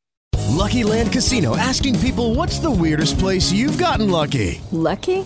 Lucky 0.49 0.83
Land 0.83 1.11
Casino 1.11 1.55
asking 1.55 1.95
people 1.99 2.35
what's 2.35 2.59
the 2.59 2.69
weirdest 2.69 3.19
place 3.19 3.53
you've 3.53 3.77
gotten 3.77 4.09
lucky. 4.09 4.59
Lucky? 4.71 5.25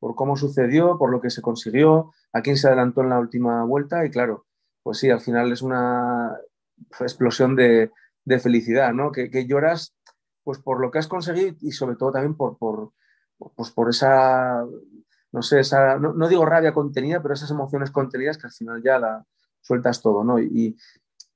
por 0.00 0.14
cómo 0.14 0.36
sucedió, 0.36 0.98
por 0.98 1.10
lo 1.10 1.20
que 1.20 1.30
se 1.30 1.42
consiguió, 1.42 2.12
a 2.32 2.40
quién 2.40 2.56
se 2.56 2.66
adelantó 2.66 3.02
en 3.02 3.10
la 3.10 3.20
última 3.20 3.64
vuelta 3.64 4.04
y 4.04 4.10
claro, 4.10 4.46
pues 4.82 4.98
sí, 4.98 5.10
al 5.10 5.20
final 5.20 5.52
es 5.52 5.62
una 5.62 6.36
explosión 7.00 7.54
de, 7.54 7.92
felicidad, 8.42 8.92
¿no? 8.92 9.12
Que, 9.12 9.46
lloras 9.46 9.94
pues 10.44 10.58
por 10.58 10.80
lo 10.80 10.90
que 10.90 10.98
has 10.98 11.08
conseguido 11.08 11.56
y 11.60 11.72
sobre 11.72 11.96
todo 11.96 12.12
también 12.12 12.36
por, 12.36 12.56
por, 12.58 12.92
pues 13.54 13.70
por 13.72 13.90
esa, 13.90 14.64
no 15.32 15.42
sé, 15.42 15.60
esa, 15.60 15.98
no, 15.98 16.28
digo 16.28 16.46
rabia 16.46 16.72
contenida, 16.72 17.20
pero 17.20 17.34
esas 17.34 17.50
emociones 17.50 17.90
contenidas 17.90 18.38
que 18.38 18.46
al 18.46 18.52
final 18.52 18.82
ya 18.82 18.98
la 18.98 19.26
sueltas 19.60 20.00
todo, 20.00 20.24
¿no? 20.24 20.38
Y, 20.38 20.76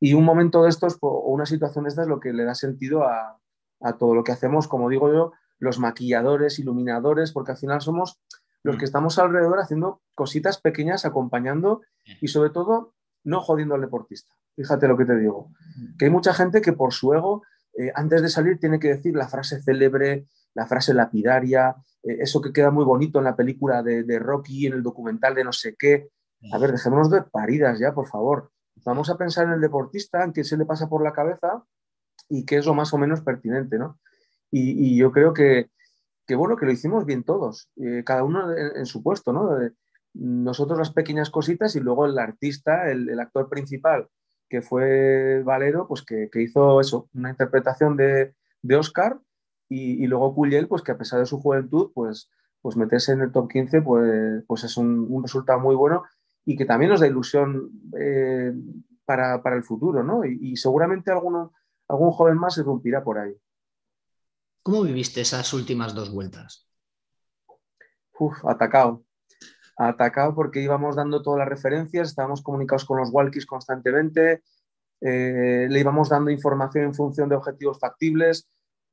y 0.01 0.15
un 0.15 0.25
momento 0.25 0.63
de 0.63 0.71
estos 0.71 0.97
o 1.01 1.33
una 1.33 1.47
situación 1.47 1.85
de 1.85 1.91
estas 1.91 2.05
es 2.05 2.09
lo 2.09 2.21
que 2.21 2.33
le 2.33 2.45
da 2.45 2.55
sentido 2.55 3.03
a, 3.05 3.39
a 3.81 3.99
todo 3.99 4.15
lo 4.15 4.25
que 4.25 4.33
hacemos, 4.33 4.69
como 4.69 4.89
digo 4.89 5.13
yo, 5.13 5.33
los 5.59 5.79
maquilladores, 5.79 6.59
iluminadores, 6.59 7.33
porque 7.33 7.53
al 7.53 7.59
final 7.59 7.81
somos 7.81 8.21
los 8.65 8.77
mm. 8.77 8.79
que 8.79 8.85
estamos 8.85 9.19
alrededor 9.19 9.61
haciendo 9.61 10.03
cositas 10.15 10.61
pequeñas, 10.61 11.05
acompañando 11.05 11.83
y 12.21 12.29
sobre 12.29 12.51
todo 12.51 12.95
no 13.23 13.41
jodiendo 13.41 13.77
al 13.77 13.81
deportista. 13.81 14.35
Fíjate 14.57 14.89
lo 14.89 14.97
que 14.97 15.05
te 15.05 15.17
digo. 15.17 15.51
Mm. 15.77 15.97
Que 15.97 16.07
hay 16.07 16.11
mucha 16.11 16.35
gente 16.35 16.61
que 16.61 16.73
por 16.73 16.93
su 16.93 17.15
ego, 17.15 17.43
eh, 17.79 17.93
antes 17.95 18.23
de 18.23 18.29
salir, 18.29 18.59
tiene 18.59 18.81
que 18.81 18.89
decir 18.89 19.15
la 19.15 19.29
frase 19.29 19.63
célebre, 19.63 20.27
la 20.55 20.67
frase 20.67 20.93
lapidaria, 20.95 21.77
eh, 22.03 22.17
eso 22.21 22.41
que 22.41 22.53
queda 22.53 22.71
muy 22.71 22.85
bonito 22.85 23.19
en 23.19 23.25
la 23.25 23.37
película 23.37 23.83
de, 23.83 24.03
de, 24.03 24.19
Rocky, 24.19 24.67
en 24.67 24.73
el 24.73 24.83
documental 24.83 25.35
de 25.35 25.45
no 25.45 25.53
sé 25.53 25.77
qué. 25.79 26.09
A 26.53 26.59
ver, 26.59 26.73
dejémonos 26.73 27.11
de 27.11 27.23
paridas 27.23 27.79
ya, 27.79 27.95
por 27.95 28.07
favor. 28.07 28.51
Vamos 28.85 29.09
a 29.09 29.17
pensar 29.17 29.47
en 29.47 29.53
el 29.53 29.61
deportista, 29.61 30.25
en 30.25 30.33
qué 30.33 30.45
se 30.45 30.57
le 30.57 30.67
pasa 30.67 30.89
por 30.89 31.03
la 31.03 31.13
cabeza 31.13 31.65
y 32.29 32.45
qué 32.45 32.57
es 32.57 32.67
lo 32.67 32.75
más 32.75 32.93
o 32.93 32.99
menos 32.99 33.23
pertinente, 33.23 33.79
¿no? 33.79 33.99
Y, 34.51 34.97
yo 34.97 35.11
creo 35.11 35.35
que, 35.35 35.71
bueno, 36.31 36.57
que 36.57 36.67
lo 36.67 36.73
hicimos 36.73 37.05
bien 37.05 37.25
todos, 37.25 37.71
eh, 37.77 38.03
cada 38.05 38.25
uno 38.25 38.51
en, 38.53 38.87
su 38.87 39.03
puesto, 39.03 39.33
¿no? 39.33 39.51
nosotros 40.15 40.79
las 40.79 40.93
pequeñas 40.93 41.31
cositas 41.31 41.75
y 41.77 41.81
luego 41.81 42.07
el 42.07 42.19
artista, 42.19 42.91
el, 42.91 43.19
actor 43.19 43.49
principal, 43.49 44.09
que 44.49 44.63
fue 44.63 45.43
Valero, 45.43 45.87
pues 45.89 46.03
que, 46.03 46.31
hizo 46.37 46.81
eso, 46.81 47.09
una 47.15 47.31
interpretación 47.31 47.97
de, 47.97 48.35
Oscar 48.77 49.19
y, 49.69 50.07
luego 50.07 50.35
Cuyel, 50.35 50.69
pues 50.69 50.83
que 50.83 50.93
a 50.93 50.99
pesar 50.99 51.19
de 51.19 51.27
su 51.27 51.41
juventud, 51.41 51.91
pues, 51.95 52.31
pues 52.63 52.77
meterse 52.77 53.13
en 53.13 53.21
el 53.21 53.33
top 53.33 53.51
15, 53.51 53.83
pues, 53.83 54.45
pues 54.47 54.65
es 54.65 54.77
un, 54.77 55.23
resultado 55.23 55.61
muy 55.61 55.75
bueno 55.75 56.05
y 56.47 56.57
que 56.57 56.65
también 56.65 56.91
nos 56.91 57.01
da 57.01 57.07
ilusión 57.07 57.71
eh, 57.99 58.53
para, 59.05 59.41
el 59.55 59.65
futuro, 59.65 60.03
¿no? 60.03 60.25
Y, 60.25 60.57
seguramente 60.57 61.11
alguno, 61.11 61.53
algún 61.89 62.11
joven 62.13 62.39
más 62.39 62.55
se 62.55 62.63
romperá 62.63 63.03
por 63.03 63.19
ahí. 63.19 63.35
¿Cómo 64.65 64.83
viviste 64.83 65.21
esas 65.21 65.53
últimas 65.53 65.95
dos 65.95 66.11
vueltas? 66.11 66.67
Uf, 68.19 68.43
atacado. 68.47 69.05
Atacado 69.77 70.35
porque 70.35 70.63
íbamos 70.63 70.97
dando 70.97 71.21
todas 71.21 71.41
las 71.41 71.49
referencias, 71.49 72.09
estábamos 72.09 72.43
comunicados 72.43 72.87
con 72.87 72.97
los 72.97 73.11
walkies 73.13 73.45
constantemente, 73.45 74.43
eh, 75.03 75.67
le 75.69 75.81
íbamos 75.81 76.09
dando 76.09 76.31
información 76.31 76.85
en 76.87 76.95
función 76.95 77.29
de 77.29 77.37
objetivos 77.37 77.79
factibles. 77.79 78.49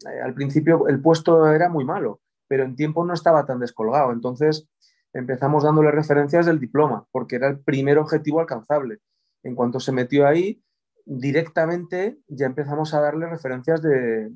Eh, 0.06 0.20
al 0.22 0.34
principio 0.34 0.90
el 0.90 1.02
puesto 1.02 1.50
era 1.50 1.70
muy 1.70 1.86
malo, 1.86 2.20
pero 2.50 2.66
en 2.66 2.76
tiempo 2.76 3.06
no 3.06 3.14
estaba 3.14 3.46
tan 3.46 3.60
descolgado. 3.62 4.12
Entonces 4.12 4.68
empezamos 5.14 5.64
dándole 5.64 5.92
referencias 5.92 6.48
del 6.48 6.60
diploma, 6.60 7.08
porque 7.12 7.38
era 7.38 7.48
el 7.48 7.62
primer 7.62 7.98
objetivo 7.98 8.42
alcanzable. 8.42 8.98
En 9.42 9.56
cuanto 9.56 9.80
se 9.80 9.94
metió 9.94 10.28
ahí, 10.28 10.62
directamente 11.06 12.20
ya 12.28 12.46
empezamos 12.46 12.94
a 12.94 13.00
darle 13.00 13.28
referencias 13.28 13.82
de 13.82 14.34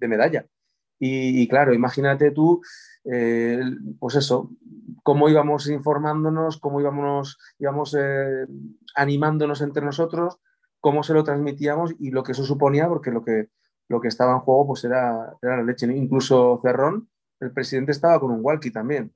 medalla. 0.00 0.46
Y, 0.98 1.46
claro, 1.48 1.74
imagínate 1.74 2.30
tú, 2.30 2.62
eh, 3.04 3.60
pues 3.98 4.14
eso, 4.14 4.50
cómo 5.02 5.28
íbamos 5.28 5.68
informándonos, 5.68 6.58
cómo 6.58 6.80
íbamos, 6.80 7.38
íbamos 7.58 7.94
eh, 7.98 8.46
animándonos 8.94 9.60
entre 9.60 9.84
nosotros, 9.84 10.38
cómo 10.80 11.02
se 11.02 11.12
lo 11.12 11.22
transmitíamos 11.22 11.94
y 11.98 12.10
lo 12.10 12.22
que 12.22 12.32
eso 12.32 12.44
suponía, 12.44 12.88
porque 12.88 13.10
lo 13.10 13.22
que, 13.22 13.50
lo 13.88 14.00
que 14.00 14.08
estaba 14.08 14.32
en 14.32 14.40
juego 14.40 14.68
pues 14.68 14.84
era, 14.84 15.36
era 15.42 15.58
la 15.58 15.64
leche. 15.64 15.86
Incluso 15.86 16.60
Cerrón, 16.62 17.08
el 17.40 17.52
presidente 17.52 17.92
estaba 17.92 18.18
con 18.18 18.30
un 18.30 18.40
walkie 18.42 18.70
también. 18.70 19.12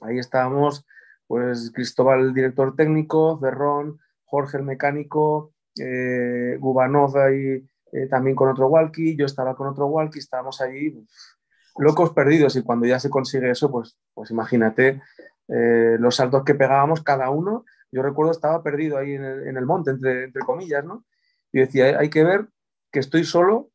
Ahí 0.00 0.18
estábamos, 0.18 0.86
pues 1.26 1.70
Cristóbal, 1.74 2.20
el 2.20 2.34
director 2.34 2.74
técnico, 2.76 3.38
Cerrón, 3.42 3.98
Jorge, 4.24 4.56
el 4.56 4.62
mecánico, 4.62 5.52
eh, 5.78 6.56
Gubanov 6.58 7.16
ahí 7.18 7.64
eh, 7.92 8.06
también 8.06 8.36
con 8.36 8.48
otro 8.48 8.68
walkie, 8.68 9.16
yo 9.16 9.26
estaba 9.26 9.54
con 9.56 9.68
otro 9.68 9.86
walkie, 9.86 10.18
estábamos 10.18 10.60
ahí 10.60 10.94
locos 11.78 12.10
perdidos 12.12 12.56
y 12.56 12.62
cuando 12.62 12.86
ya 12.86 13.00
se 13.00 13.10
consigue 13.10 13.50
eso, 13.50 13.70
pues, 13.70 13.96
pues 14.14 14.30
imagínate 14.30 15.00
eh, 15.48 15.96
los 15.98 16.16
saltos 16.16 16.44
que 16.44 16.54
pegábamos 16.54 17.02
cada 17.02 17.30
uno. 17.30 17.64
Yo 17.90 18.02
recuerdo 18.02 18.32
estaba 18.32 18.62
perdido 18.62 18.98
ahí 18.98 19.14
en 19.14 19.56
el, 19.56 19.66
monte, 19.66 19.90
entre, 19.90 20.24
entre, 20.24 20.42
comillas, 20.42 20.84
¿no? 20.84 21.04
Y 21.52 21.60
decía, 21.60 21.98
hay 21.98 22.08
que 22.08 22.22
ver 22.22 22.48
que 22.92 23.00
estoy 23.00 23.24
solo 23.24 23.70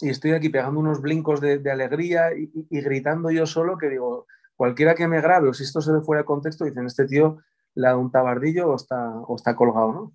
y 0.00 0.08
estoy 0.08 0.32
aquí 0.32 0.48
pegando 0.48 0.80
unos 0.80 1.02
blincos 1.02 1.40
de, 1.40 1.70
alegría 1.70 2.34
y, 2.34 2.80
gritando 2.80 3.30
yo 3.30 3.46
solo 3.46 3.76
que 3.76 3.90
digo, 3.90 4.26
cualquiera 4.56 4.94
que 4.94 5.06
me 5.06 5.20
grabe 5.20 5.48
o 5.48 5.54
si 5.54 5.64
esto 5.64 5.82
se 5.82 5.92
ve 5.92 6.00
fuera 6.00 6.22
de 6.22 6.26
contexto, 6.26 6.64
dicen, 6.64 6.86
este 6.86 7.06
tío 7.06 7.38
le 7.74 7.88
da 7.88 7.96
un 7.96 8.10
tabardillo 8.10 8.70
o 8.70 8.76
está, 8.76 9.10
o 9.10 9.36
está 9.36 9.54
colgado, 9.54 9.92
¿no? 9.92 10.12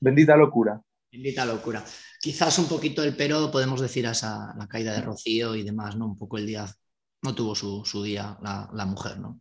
Bendita 0.00 0.36
locura. 0.36 0.80
Bendita 1.10 1.44
locura. 1.44 1.82
Quizás 2.22 2.56
un 2.60 2.68
poquito 2.68 3.02
el 3.02 3.16
pero 3.16 3.50
podemos 3.50 3.80
decir 3.80 4.06
a 4.06 4.12
esa, 4.12 4.54
la 4.56 4.68
caída 4.68 4.92
de 4.92 5.02
Rocío 5.02 5.56
y 5.56 5.64
demás, 5.64 5.96
¿no? 5.96 6.06
Un 6.06 6.16
poco 6.16 6.38
el 6.38 6.46
día, 6.46 6.66
no 7.20 7.34
tuvo 7.34 7.56
su, 7.56 8.02
día 8.04 8.38
la, 8.40 8.86
mujer, 8.86 9.18
¿no? 9.18 9.40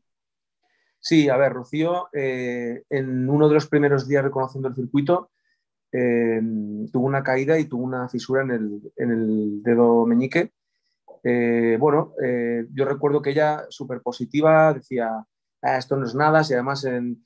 Sí, 0.99 1.29
a 1.29 1.37
ver, 1.37 1.53
Rocío, 1.53 2.09
eh, 2.11 2.81
en 2.89 3.29
uno 3.29 3.47
de 3.47 3.53
los 3.53 3.67
primeros 3.67 4.07
días 4.07 4.23
reconociendo 4.23 4.67
el 4.67 4.73
circuito, 4.73 5.29
eh, 5.91 6.41
tuvo 6.91 7.05
una 7.05 7.21
caída 7.21 7.59
y 7.59 7.65
tuvo 7.65 7.83
una 7.83 8.09
fisura 8.09 8.41
en 8.41 8.81
el, 8.97 9.61
dedo 9.61 10.07
meñique. 10.07 10.51
Eh, 11.23 11.77
bueno, 11.79 12.15
yo 12.73 12.85
recuerdo 12.85 13.21
que 13.21 13.29
ella, 13.29 13.67
súper 13.69 14.01
positiva, 14.01 14.73
decía, 14.73 15.23
ah, 15.61 15.77
esto 15.77 15.97
no 15.97 16.07
es 16.07 16.15
nada, 16.15 16.43
si 16.43 16.55
además 16.55 16.83
en, 16.85 17.23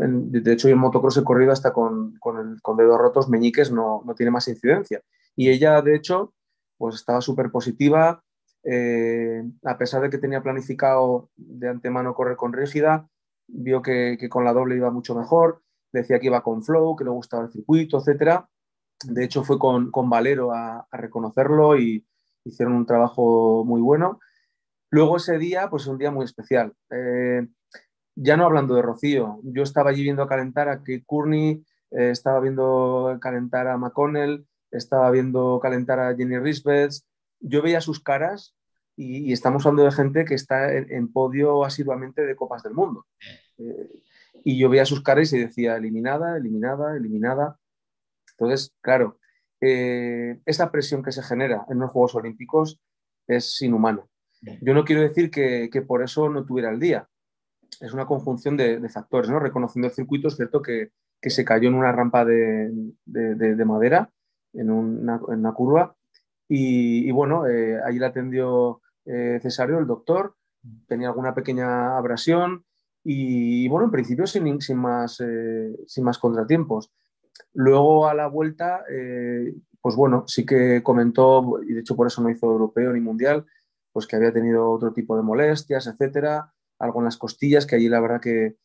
de 0.00 0.52
hecho, 0.52 0.68
en 0.68 0.78
motocross 0.78 1.18
he 1.18 1.24
corrido 1.24 1.52
hasta 1.52 1.72
con, 1.72 2.16
con, 2.18 2.58
con 2.62 2.76
dedos 2.76 2.98
rotos, 2.98 3.28
meñiques 3.28 3.70
no, 3.70 4.02
no, 4.04 4.14
tiene 4.14 4.30
más 4.30 4.48
incidencia. 4.48 5.02
Y 5.36 5.50
ella, 5.50 5.82
de 5.82 5.94
hecho, 5.94 6.32
pues 6.78 6.96
estaba 6.96 7.20
súper 7.20 7.50
positiva, 7.50 8.22
eh, 8.62 9.42
a 9.64 9.78
pesar 9.78 10.02
de 10.02 10.10
que 10.10 10.18
tenía 10.18 10.42
planificado 10.42 11.30
de 11.36 11.68
antemano 11.68 12.14
correr 12.14 12.36
con 12.36 12.52
rígida, 12.52 13.08
vio 13.46 13.82
que, 13.82 14.16
con 14.30 14.44
la 14.44 14.52
doble 14.52 14.76
iba 14.76 14.90
mucho 14.90 15.14
mejor, 15.14 15.62
decía 15.92 16.18
que 16.18 16.26
iba 16.26 16.42
con 16.42 16.62
flow, 16.62 16.96
que 16.96 17.04
le 17.04 17.10
gustaba 17.10 17.44
el 17.44 17.52
circuito, 17.52 17.98
etc. 17.98 18.44
De 19.04 19.24
hecho, 19.24 19.44
fue 19.44 19.58
con, 19.58 19.90
con 19.90 20.08
Valero 20.08 20.52
a, 20.52 20.86
a, 20.90 20.96
reconocerlo 20.96 21.78
y 21.78 22.06
hicieron 22.44 22.74
un 22.74 22.86
trabajo 22.86 23.64
muy 23.64 23.80
bueno. 23.80 24.20
Luego 24.90 25.16
ese 25.16 25.38
día, 25.38 25.68
pues 25.70 25.86
un 25.86 25.98
día 25.98 26.10
muy 26.10 26.24
especial. 26.24 26.74
Eh, 26.90 27.46
ya 28.14 28.36
no 28.36 28.44
hablando 28.44 28.74
de 28.74 28.82
Rocío, 28.82 29.40
yo 29.42 29.62
estaba 29.62 29.90
allí 29.90 30.02
viendo 30.02 30.26
calentar 30.26 30.68
a 30.68 30.78
Kate 30.78 31.04
Courtney, 31.06 31.64
eh, 31.90 32.10
estaba 32.10 32.40
viendo 32.40 33.18
calentar 33.20 33.66
a 33.68 33.76
McConnell, 33.76 34.46
estaba 34.70 35.10
viendo 35.10 35.58
calentar 35.60 35.98
a 36.00 36.14
Jenny 36.14 36.38
Risbeth, 36.38 36.92
yo 37.40 37.62
veía 37.62 37.80
sus 37.80 38.00
caras 38.00 38.54
y, 38.96 39.32
estamos 39.32 39.64
hablando 39.64 39.84
de 39.84 39.92
gente 39.92 40.24
que 40.24 40.34
está 40.34 40.72
en, 40.74 41.12
podio 41.12 41.64
asiduamente 41.64 42.26
de 42.26 42.36
Copas 42.36 42.62
del 42.62 42.74
Mundo. 42.74 43.06
Eh, 43.58 43.88
y 44.44 44.58
yo 44.58 44.68
veía 44.68 44.84
sus 44.84 45.02
caras 45.02 45.32
y 45.32 45.38
decía 45.38 45.76
eliminada, 45.76 46.36
eliminada, 46.36 46.96
eliminada. 46.96 47.58
Entonces, 48.32 48.74
claro, 48.80 49.18
eh, 49.60 50.40
esa 50.44 50.70
presión 50.70 51.02
que 51.02 51.12
se 51.12 51.22
genera 51.22 51.64
en 51.68 51.78
los 51.78 51.90
Juegos 51.90 52.14
Olímpicos 52.14 52.80
es 53.26 53.60
inhumana. 53.62 54.04
Yo 54.62 54.72
no 54.72 54.84
quiero 54.84 55.02
decir 55.02 55.30
que, 55.30 55.68
que 55.70 55.82
por 55.82 56.02
eso 56.02 56.28
no 56.30 56.46
tuviera 56.46 56.70
el 56.70 56.80
día, 56.80 57.08
es 57.80 57.92
una 57.92 58.06
conjunción 58.06 58.56
de, 58.56 58.88
factores, 58.88 59.30
¿no? 59.30 59.38
Reconociendo 59.38 59.88
el 59.88 59.94
circuito, 59.94 60.28
es 60.28 60.36
cierto 60.36 60.62
que, 60.62 60.90
se 61.22 61.44
cayó 61.44 61.68
en 61.68 61.74
una 61.74 61.92
rampa 61.92 62.24
de, 62.24 62.72
madera, 63.66 64.10
en 64.52 64.70
una, 64.70 65.52
curva, 65.52 65.94
y, 66.48 67.10
bueno, 67.12 67.46
eh, 67.46 67.80
allí 67.84 67.98
la 67.98 68.08
atendió 68.08 68.80
eh, 69.04 69.38
Cesario, 69.42 69.78
el 69.78 69.86
doctor, 69.86 70.34
tenía 70.86 71.08
alguna 71.08 71.34
pequeña 71.34 71.96
abrasión, 71.96 72.64
y, 73.04 73.68
bueno, 73.68 73.86
en 73.86 73.92
principio 73.92 74.26
sin, 74.26 74.60
sin, 74.60 74.78
más, 74.78 75.20
eh, 75.20 75.76
sin 75.86 76.04
más 76.04 76.18
contratiempos. 76.18 76.90
Luego 77.54 78.06
a 78.08 78.14
la 78.14 78.26
vuelta, 78.26 78.84
pues 79.80 79.96
bueno, 79.96 80.24
sí 80.26 80.44
que 80.44 80.82
comentó, 80.82 81.60
y 81.66 81.72
de 81.72 81.80
hecho 81.80 81.96
por 81.96 82.06
eso 82.06 82.22
no 82.22 82.30
hizo 82.30 82.46
europeo 82.46 82.92
ni 82.92 83.00
mundial, 83.00 83.46
pues 83.92 84.06
que 84.06 84.16
había 84.16 84.32
tenido 84.32 84.70
otro 84.70 84.92
tipo 84.92 85.16
de 85.16 85.22
molestias, 85.22 85.86
etcétera, 85.86 86.52
algo 86.80 87.00
en 87.00 87.04
las 87.04 87.18
costillas, 87.18 87.66
que 87.66 87.76
allí 87.76 87.88
la 87.88 88.00
verdad 88.00 88.20
que, 88.20 88.56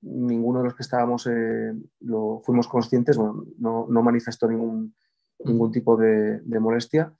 ninguno 0.00 0.60
de 0.60 0.64
los 0.64 0.74
que 0.74 0.82
estábamos 0.82 1.26
eh, 1.26 1.72
lo 2.00 2.40
fuimos 2.44 2.68
conscientes, 2.68 3.18
no, 3.18 3.86
manifestó 3.88 4.48
ningún, 4.48 4.94
ningún 5.44 5.72
tipo 5.72 5.96
de, 5.96 6.40
molestia. 6.60 7.14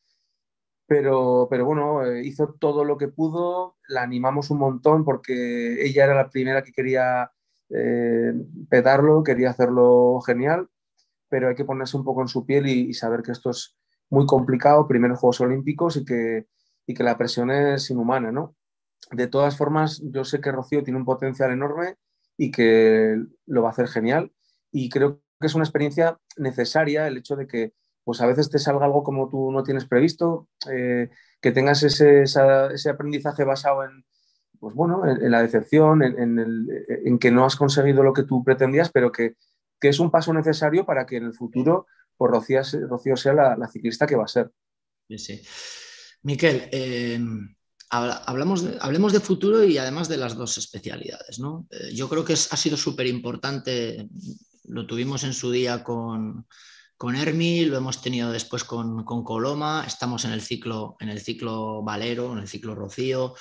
Pero, 0.89 1.49
pero 1.51 1.65
bueno, 1.65 2.05
eh, 2.05 2.25
hizo 2.25 2.55
todo 2.61 2.85
lo 2.85 2.97
que 2.97 3.09
pudo, 3.09 3.77
la 3.89 4.03
animamos 4.03 4.51
un 4.51 4.59
montón 4.59 5.05
porque 5.05 5.85
ella 5.85 6.05
era 6.05 6.15
la 6.15 6.31
primera 6.31 6.63
que 6.63 6.73
quería 6.73 7.33
eh, 7.71 8.33
petarlo, 8.71 9.25
quería 9.25 9.51
hacerlo 9.51 10.21
genial. 10.21 10.69
pero 11.29 11.49
hay 11.49 11.57
que 11.57 11.65
ponerse 11.65 11.97
un 11.97 12.05
poco 12.05 12.23
en 12.23 12.29
su 12.29 12.47
piel 12.47 12.67
y, 12.69 12.95
saber 12.95 13.23
que 13.23 13.33
esto 13.33 13.51
es 13.51 13.77
muy 14.11 14.27
complicado, 14.27 14.87
primeros 14.87 15.19
Juegos 15.19 15.41
Olímpicos 15.41 15.97
y 15.97 16.05
que, 16.05 16.47
y 16.87 16.95
que 16.95 17.03
la 17.03 17.19
presión 17.19 17.51
es 17.51 17.91
inhumana, 17.91 18.31
¿no? 18.33 18.57
De 19.13 19.29
todas 19.29 19.57
formas, 19.57 20.03
yo 20.05 20.25
sé 20.25 20.41
que 20.41 20.53
Rocío 20.53 20.83
tiene 20.83 20.99
un 20.99 21.05
potencial 21.05 21.53
enorme 21.53 21.97
y 22.37 22.51
que 22.51 23.17
lo 23.47 23.63
va 23.63 23.69
a 23.69 23.73
hacer 23.73 23.89
genial 23.89 24.33
y 24.73 24.89
creo 24.89 25.23
que 25.41 25.47
es 25.47 25.55
una 25.55 25.65
experiencia 25.65 26.19
necesaria 26.37 27.07
el 27.07 27.17
hecho 27.17 27.37
de 27.37 27.47
que 27.47 27.73
pues 28.05 28.21
a 28.21 28.27
veces 28.27 28.51
te 28.51 28.59
salga 28.59 28.87
algo 28.87 29.03
como 29.03 29.29
tú 29.29 29.51
no 29.51 29.65
tienes 29.65 29.85
previsto, 29.85 30.49
eh, 30.71 31.11
que 31.41 31.51
tengas 31.51 31.83
ese, 31.83 32.25
aprendizaje 32.89 33.43
basado 33.43 33.83
en, 33.83 34.05
pues 34.61 34.77
bueno, 34.77 35.03
en, 35.05 35.29
la 35.29 35.43
decepción, 35.43 36.05
en, 36.05 37.19
que 37.19 37.33
no 37.33 37.45
has 37.45 37.57
conseguido 37.57 38.05
lo 38.05 38.13
que 38.13 38.23
tú 38.23 38.45
pretendías, 38.45 38.93
pero 38.93 39.11
que, 39.11 39.35
es 39.81 39.99
un 39.99 40.13
paso 40.13 40.33
necesario 40.33 40.87
para 40.87 41.05
que 41.05 41.17
en 41.17 41.25
el 41.25 41.35
futuro 41.35 41.87
pues, 42.17 42.31
Rocío, 42.31 43.17
sea 43.17 43.33
la, 43.33 43.69
ciclista 43.69 44.07
que 44.07 44.17
va 44.17 44.25
a 44.25 44.29
ser. 44.29 44.53
Sí, 45.09 45.19
sí. 45.19 45.43
Miquel, 46.23 46.69
eh, 46.71 47.19
hablamos 47.91 48.65
hablemos 48.81 49.13
de 49.13 49.21
futuro 49.21 49.65
y 49.65 49.79
además 49.79 50.09
de 50.09 50.17
las 50.17 50.37
dos 50.37 50.59
especialidades. 50.59 51.39
¿no? 51.39 51.67
Eh, 51.71 51.95
yo 51.95 52.09
creo 52.09 52.25
que 52.25 52.35
ha 52.35 52.57
sido 52.57 52.77
súper 52.77 53.07
importante, 53.07 54.09
lo 54.65 54.87
tuvimos 54.87 55.25
en 55.25 55.33
su 55.33 55.51
día 55.51 55.85
con 55.85 56.47
con 56.97 57.15
Hermi, 57.15 57.67
lo 57.67 57.77
hemos 57.77 58.01
tenido 58.01 58.33
después 58.33 58.65
con, 58.65 59.05
Coloma, 59.05 59.85
estamos 59.87 60.25
en 60.25 60.33
el 60.33 60.41
ciclo, 60.41 60.97
en 61.01 61.11
el 61.11 61.21
ciclo 61.21 61.83
Valero, 61.83 62.33
en 62.33 62.39
el 62.39 62.49
ciclo 62.49 62.75
Rocío, 62.75 63.35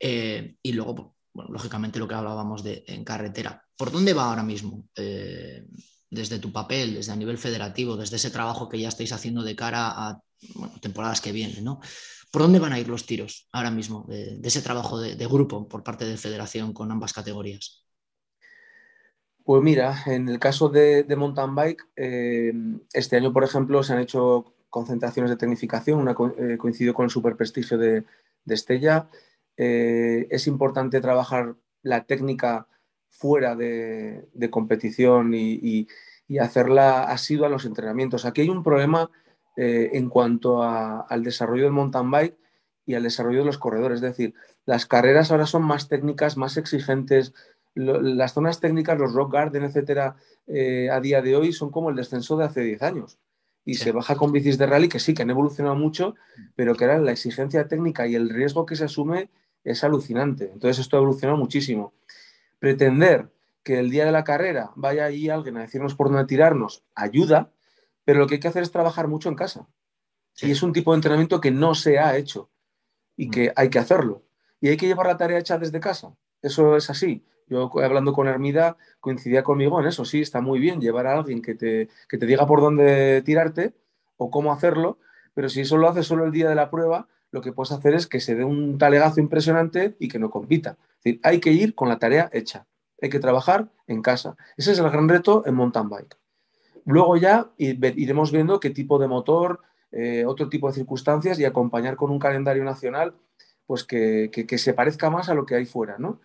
eh, 0.00 0.56
y 0.62 0.72
luego, 0.72 1.16
lógicamente 1.34 1.98
lo 1.98 2.08
que 2.08 2.14
hablábamos 2.14 2.64
de 2.64 2.82
en 2.86 3.04
carretera. 3.04 3.62
¿Por 3.76 3.92
dónde 3.92 4.14
va 4.14 4.28
ahora 4.28 4.42
mismo? 4.42 4.88
Eh, 4.96 5.66
desde 6.08 6.38
tu 6.38 6.50
papel, 6.52 6.94
desde 6.94 7.12
a 7.12 7.16
nivel 7.16 7.36
federativo, 7.36 7.96
desde 7.96 8.16
ese 8.16 8.30
trabajo 8.30 8.68
que 8.68 8.80
ya 8.80 8.88
estáis 8.88 9.12
haciendo 9.12 9.42
de 9.42 9.56
cara 9.56 9.88
a 9.88 10.20
temporadas 10.80 11.20
que 11.20 11.32
vienen, 11.32 11.64
¿no? 11.64 11.80
¿Por 12.34 12.42
dónde 12.42 12.58
van 12.58 12.72
a 12.72 12.80
ir 12.80 12.88
los 12.88 13.06
tiros 13.06 13.48
ahora 13.52 13.70
mismo 13.70 14.06
de, 14.08 14.40
ese 14.42 14.60
trabajo 14.60 15.00
de, 15.00 15.14
grupo 15.28 15.68
por 15.68 15.84
parte 15.84 16.04
de 16.04 16.16
federación 16.16 16.72
con 16.72 16.90
ambas 16.90 17.12
categorías? 17.12 17.86
Pues 19.44 19.62
mira, 19.62 20.02
en 20.06 20.28
el 20.28 20.40
caso 20.40 20.68
de, 20.68 21.06
mountain 21.16 21.54
bike, 21.54 21.86
eh, 21.94 22.52
este 22.92 23.18
año, 23.18 23.32
por 23.32 23.44
ejemplo, 23.44 23.84
se 23.84 23.92
han 23.92 24.00
hecho 24.00 24.52
concentraciones 24.68 25.30
de 25.30 25.36
tecnificación, 25.36 26.00
una 26.00 26.16
eh, 26.38 26.58
coincidió 26.58 26.92
con 26.92 27.04
el 27.04 27.10
super 27.10 27.36
prestigio 27.36 27.78
de, 27.78 28.02
Estella. 28.46 29.08
Eh, 29.56 30.26
es 30.28 30.48
importante 30.48 31.00
trabajar 31.00 31.54
la 31.82 32.02
técnica 32.02 32.66
fuera 33.10 33.54
de, 33.54 34.26
competición 34.50 35.34
y, 35.34 35.86
hacerla 36.40 37.04
asidua 37.04 37.46
a 37.46 37.50
los 37.50 37.64
entrenamientos. 37.64 38.24
Aquí 38.24 38.40
hay 38.40 38.48
un 38.48 38.64
problema 38.64 39.08
en 39.56 40.08
cuanto 40.08 40.62
al 40.62 41.22
desarrollo 41.22 41.64
del 41.64 41.72
mountain 41.72 42.10
bike 42.10 42.36
y 42.86 42.94
al 42.94 43.02
desarrollo 43.02 43.40
de 43.40 43.44
los 43.44 43.58
corredores. 43.58 43.96
Es 43.96 44.02
decir, 44.02 44.34
las 44.66 44.86
carreras 44.86 45.30
ahora 45.30 45.46
son 45.46 45.62
más 45.62 45.88
técnicas, 45.88 46.36
más 46.36 46.56
exigentes, 46.56 47.34
las 47.74 48.32
zonas 48.32 48.60
técnicas, 48.60 48.98
los 48.98 49.12
rock 49.12 49.32
garden, 49.32 49.64
etcétera, 49.64 50.16
eh, 50.46 50.90
a 50.90 51.00
día 51.00 51.22
de 51.22 51.36
hoy 51.36 51.52
son 51.52 51.70
como 51.70 51.90
el 51.90 51.96
descenso 51.96 52.36
de 52.36 52.44
hace 52.44 52.60
10 52.62 52.82
años. 52.82 53.18
Y 53.64 53.74
se 53.74 53.92
baja 53.92 54.16
con 54.16 54.30
bicis 54.30 54.58
de 54.58 54.66
rally 54.66 54.88
que 54.88 54.98
sí, 54.98 55.14
que 55.14 55.22
han 55.22 55.30
evolucionado 55.30 55.74
mucho, 55.74 56.14
pero 56.54 56.74
que 56.74 56.84
ahora 56.84 56.98
la 56.98 57.12
exigencia 57.12 57.66
técnica 57.66 58.06
y 58.06 58.14
el 58.14 58.28
riesgo 58.28 58.66
que 58.66 58.76
se 58.76 58.84
asume 58.84 59.30
es 59.64 59.82
alucinante. 59.82 60.50
Entonces 60.52 60.80
esto 60.80 60.96
ha 60.96 61.00
evolucionado 61.00 61.38
muchísimo. 61.38 61.94
Pretender 62.58 63.30
que 63.62 63.78
el 63.78 63.90
día 63.90 64.04
de 64.04 64.12
la 64.12 64.22
carrera 64.22 64.70
vaya 64.76 65.06
ahí 65.06 65.30
alguien 65.30 65.56
a 65.56 65.62
decirnos 65.62 65.94
por 65.94 66.08
dónde 66.08 66.26
tirarnos 66.26 66.84
ayuda, 66.94 67.50
pero 68.04 68.18
lo 68.18 68.26
que 68.26 68.34
hay 68.34 68.40
que 68.40 68.48
hacer 68.48 68.62
es 68.62 68.70
trabajar 68.70 69.08
mucho 69.08 69.28
en 69.28 69.34
casa. 69.34 69.66
Y 70.40 70.50
es 70.50 70.62
un 70.62 70.72
tipo 70.72 70.92
de 70.92 70.96
entrenamiento 70.96 71.40
que 71.40 71.50
no 71.50 71.74
se 71.74 71.98
ha 71.98 72.16
hecho 72.16 72.50
y 73.16 73.30
que 73.30 73.52
hay 73.56 73.70
que 73.70 73.78
hacerlo. 73.78 74.24
Y 74.60 74.68
hay 74.68 74.76
que 74.76 74.86
llevar 74.86 75.06
la 75.06 75.16
tarea 75.16 75.38
hecha 75.38 75.58
desde 75.58 75.80
casa. 75.80 76.14
Eso 76.42 76.76
es 76.76 76.90
así. 76.90 77.24
Yo 77.46 77.70
hablando 77.82 78.12
con 78.12 78.26
Hermida 78.26 78.76
coincidía 79.00 79.44
conmigo 79.44 79.80
en 79.80 79.86
eso, 79.86 80.04
sí, 80.04 80.20
está 80.20 80.40
muy 80.40 80.58
bien 80.58 80.80
llevar 80.80 81.06
a 81.06 81.14
alguien 81.14 81.42
que 81.42 81.54
te, 81.54 81.88
te 82.08 82.26
diga 82.26 82.46
por 82.46 82.60
dónde 82.60 83.22
tirarte 83.22 83.74
o 84.16 84.30
cómo 84.30 84.52
hacerlo, 84.52 84.98
pero 85.34 85.48
si 85.48 85.60
eso 85.60 85.76
lo 85.76 85.88
haces 85.88 86.06
solo 86.06 86.24
el 86.24 86.32
día 86.32 86.48
de 86.48 86.54
la 86.54 86.70
prueba, 86.70 87.08
lo 87.30 87.42
que 87.42 87.52
puedes 87.52 87.72
hacer 87.72 87.94
es 87.94 88.06
que 88.06 88.20
se 88.20 88.34
dé 88.34 88.44
un 88.44 88.78
talegazo 88.78 89.20
impresionante 89.20 89.96
y 89.98 90.08
que 90.08 90.18
no 90.18 90.30
compita. 90.30 90.78
Es 90.98 91.04
decir, 91.04 91.20
hay 91.22 91.40
que 91.40 91.52
ir 91.52 91.74
con 91.74 91.88
la 91.88 91.98
tarea 91.98 92.30
hecha, 92.32 92.66
hay 93.02 93.10
que 93.10 93.20
trabajar 93.20 93.70
en 93.86 94.00
casa. 94.00 94.36
Ese 94.56 94.72
es 94.72 94.78
el 94.78 94.88
gran 94.88 95.08
reto 95.08 95.42
en 95.44 95.54
mountain 95.54 95.88
bike. 95.88 96.16
Luego 96.84 97.16
ya 97.16 97.50
iremos 97.56 98.30
viendo 98.32 98.60
qué 98.60 98.70
tipo 98.70 98.98
de 98.98 99.08
motor, 99.08 99.60
eh, 99.92 100.24
otro 100.26 100.48
tipo 100.48 100.68
de 100.68 100.74
circunstancias 100.74 101.38
y 101.38 101.44
acompañar 101.44 101.96
con 101.96 102.10
un 102.10 102.18
calendario 102.18 102.64
nacional 102.64 103.14
pues 103.66 103.84
que, 103.84 104.30
que, 104.30 104.58
se 104.58 104.74
parezca 104.74 105.08
más 105.08 105.30
a 105.30 105.34
lo 105.34 105.46
que 105.46 105.54
hay 105.54 105.64
fuera, 105.64 105.96
¿no? 105.98 106.20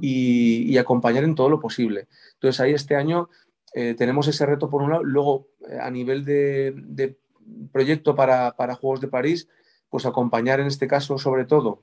y, 0.00 0.76
acompañar 0.78 1.24
en 1.24 1.34
todo 1.34 1.48
lo 1.48 1.60
posible. 1.60 2.08
Entonces 2.34 2.60
ahí 2.60 2.72
este 2.72 2.96
año 2.96 3.28
eh, 3.74 3.94
tenemos 3.96 4.28
ese 4.28 4.46
reto 4.46 4.68
por 4.68 4.82
un 4.82 4.90
lado. 4.90 5.04
Luego, 5.04 5.48
eh, 5.68 5.78
a 5.80 5.90
nivel 5.90 6.24
de, 6.24 7.16
proyecto 7.72 8.14
para, 8.14 8.54
Juegos 8.80 9.00
de 9.00 9.08
París, 9.08 9.48
pues 9.88 10.06
acompañar 10.06 10.60
en 10.60 10.66
este 10.66 10.86
caso 10.86 11.18
sobre 11.18 11.44
todo 11.44 11.82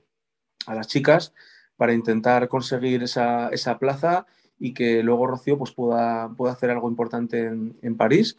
a 0.66 0.76
las 0.76 0.88
chicas 0.88 1.34
para 1.78 1.94
intentar 1.94 2.48
conseguir 2.48 3.04
esa, 3.04 3.50
plaza 3.80 4.26
y 4.60 4.74
que 4.74 5.02
luego 5.04 5.28
Rocío 5.28 5.58
pues, 5.58 5.72
pueda, 5.72 6.30
pueda 6.36 6.54
hacer 6.54 6.70
algo 6.70 6.90
importante 6.90 7.48
en, 7.48 7.98
París 7.98 8.38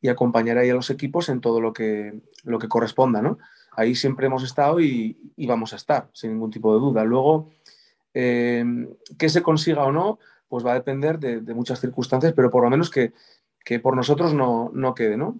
y 0.00 0.08
acompañar 0.08 0.58
ahí 0.58 0.70
a 0.70 0.74
los 0.74 0.90
equipos 0.90 1.28
en 1.28 1.40
todo 1.40 1.60
lo 1.60 1.72
que, 1.72 2.20
lo 2.44 2.58
que 2.58 2.68
corresponda. 2.68 3.22
¿no? 3.22 3.38
Ahí 3.72 3.94
siempre 3.94 4.26
hemos 4.26 4.42
estado 4.42 4.80
y, 4.80 5.16
y, 5.36 5.46
vamos 5.46 5.72
a 5.72 5.76
estar, 5.76 6.08
sin 6.12 6.32
ningún 6.32 6.50
tipo 6.50 6.74
de 6.74 6.80
duda. 6.80 7.04
Luego, 7.04 7.50
eh, 8.12 8.64
que 9.18 9.28
se 9.28 9.42
consiga 9.42 9.84
o 9.84 9.92
no, 9.92 10.18
pues 10.48 10.66
va 10.66 10.72
a 10.72 10.74
depender 10.74 11.18
de, 11.18 11.54
muchas 11.54 11.80
circunstancias, 11.80 12.32
pero 12.34 12.50
por 12.50 12.64
lo 12.64 12.70
menos 12.70 12.90
que, 12.90 13.12
por 13.80 13.94
nosotros 13.94 14.34
no, 14.34 14.94
quede, 14.96 15.16
¿no? 15.16 15.38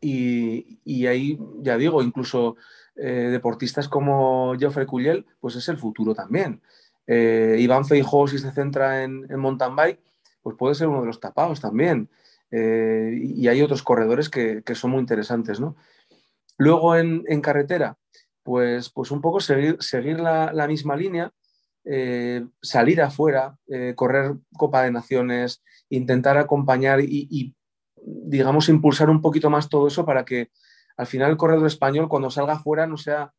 Y, 0.00 1.06
ahí, 1.06 1.38
ya 1.62 1.76
digo, 1.76 2.02
incluso 2.02 2.56
eh, 2.94 3.28
deportistas 3.30 3.88
como 3.88 4.54
Geoffrey 4.56 4.86
Cuyel, 4.86 5.26
pues 5.40 5.56
es 5.56 5.68
el 5.68 5.78
futuro 5.78 6.14
también. 6.14 6.60
Eh, 7.06 7.56
Iván 7.58 7.84
Feijó, 7.84 8.26
si 8.26 8.38
se 8.38 8.52
centra 8.52 9.02
en, 9.02 9.26
mountain 9.38 9.76
bike, 9.76 10.00
pues 10.42 10.56
puede 10.56 10.74
ser 10.74 10.88
uno 10.88 11.00
de 11.00 11.06
los 11.06 11.20
tapados 11.20 11.60
también. 11.60 12.08
y 12.50 13.48
hay 13.48 13.62
otros 13.62 13.82
corredores 13.82 14.28
que, 14.28 14.62
son 14.74 14.92
muy 14.92 15.00
interesantes, 15.00 15.60
¿no? 15.60 15.76
Luego 16.58 16.96
en, 16.96 17.40
carretera, 17.40 17.98
pues, 18.42 18.90
pues 18.90 19.10
un 19.10 19.20
poco 19.20 19.40
seguir, 19.40 19.76
seguir 19.80 20.20
la 20.20 20.66
misma 20.68 20.96
línea, 20.96 21.32
eh, 21.88 22.44
salir 22.60 23.00
afuera, 23.00 23.56
eh, 23.68 23.92
correr 23.94 24.34
Copa 24.58 24.82
de 24.82 24.90
Naciones, 24.90 25.62
intentar 25.88 26.36
acompañar 26.36 26.98
y, 27.00 27.54
digamos, 27.94 28.68
impulsar 28.68 29.08
un 29.08 29.22
poquito 29.22 29.50
más 29.50 29.68
todo 29.68 29.86
eso 29.86 30.04
para 30.04 30.24
que 30.24 30.50
al 30.96 31.06
final 31.06 31.30
el 31.30 31.36
corredor 31.36 31.68
español 31.68 32.08
cuando 32.08 32.28
salga 32.28 32.54
afuera 32.54 32.88
no 32.88 32.96
sea 32.96 33.32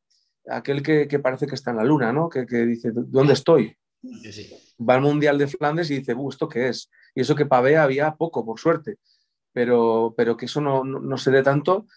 aquel 0.50 0.82
que, 0.82 1.20
parece 1.20 1.48
que 1.48 1.56
está 1.56 1.72
en 1.72 1.78
la 1.78 1.84
luna, 1.84 2.12
¿no? 2.14 2.30
Que, 2.30 2.46
dice, 2.46 2.92
¿dónde 2.94 3.34
estoy? 3.34 3.76
Va 4.80 4.96
al 4.96 5.02
Mundial 5.02 5.38
de 5.38 5.48
Flandes 5.48 5.90
y 5.92 6.00
dice, 6.00 6.16
¿esto 6.30 6.48
qué 6.48 6.70
es? 6.70 6.90
Y 7.16 7.22
eso 7.22 7.36
que 7.36 7.46
pavea 7.46 7.84
había 7.84 8.16
poco, 8.16 8.46
por 8.46 8.60
suerte, 8.60 8.98
pero, 9.54 10.14
pero 10.16 10.38
que 10.38 10.46
eso 10.46 10.62
no, 10.62 11.18
se 11.18 11.32
dé 11.32 11.44
tanto 11.44 11.88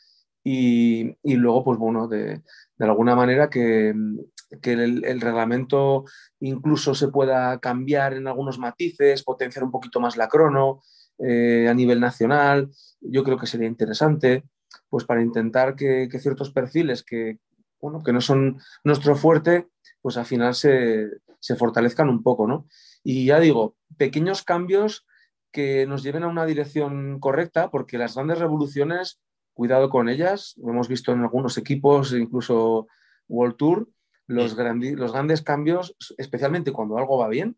y, 0.42 1.14
luego, 1.22 1.64
pues 1.64 1.78
bueno, 1.78 2.08
de, 2.08 2.42
de 2.78 2.84
alguna 2.84 3.14
manera 3.14 3.50
que, 3.50 3.94
que 4.60 4.72
el, 4.72 5.20
reglamento 5.20 6.04
incluso 6.40 6.94
se 6.94 7.08
pueda 7.08 7.58
cambiar 7.60 8.14
en 8.14 8.26
algunos 8.26 8.58
matices, 8.58 9.22
potenciar 9.22 9.64
un 9.64 9.70
poquito 9.70 10.00
más 10.00 10.16
la 10.16 10.28
crono 10.28 10.82
eh, 11.18 11.68
a 11.68 11.74
nivel 11.74 12.00
nacional. 12.00 12.70
Yo 13.00 13.22
creo 13.22 13.38
que 13.38 13.46
sería 13.46 13.68
interesante, 13.68 14.44
pues 14.88 15.04
para 15.04 15.22
intentar 15.22 15.76
que, 15.76 16.08
ciertos 16.18 16.50
perfiles 16.50 17.04
que, 17.04 17.38
bueno, 17.80 18.02
que 18.02 18.12
no 18.12 18.20
son 18.20 18.60
nuestro 18.84 19.16
fuerte, 19.16 19.68
pues 20.00 20.16
al 20.16 20.26
final 20.26 20.54
se, 20.54 21.08
fortalezcan 21.58 22.08
un 22.08 22.22
poco, 22.22 22.46
¿no? 22.46 22.66
Y 23.02 23.26
ya 23.26 23.40
digo, 23.40 23.76
pequeños 23.96 24.42
cambios 24.42 25.06
que 25.52 25.86
nos 25.86 26.02
lleven 26.02 26.22
a 26.22 26.28
una 26.28 26.46
dirección 26.46 27.18
correcta, 27.18 27.70
porque 27.70 27.98
las 27.98 28.14
grandes 28.14 28.38
revoluciones, 28.38 29.20
cuidado 29.54 29.90
con 29.90 30.08
ellas, 30.08 30.54
lo 30.58 30.70
hemos 30.70 30.88
visto 30.88 31.12
en 31.12 31.20
algunos 31.20 31.58
equipos, 31.58 32.12
incluso 32.12 32.86
World 33.28 33.56
Tour, 33.56 33.88
los, 34.26 34.56
los 34.56 35.12
grandes 35.12 35.42
cambios, 35.42 35.96
especialmente 36.18 36.72
cuando 36.72 36.98
algo 36.98 37.18
va 37.18 37.28
bien, 37.28 37.56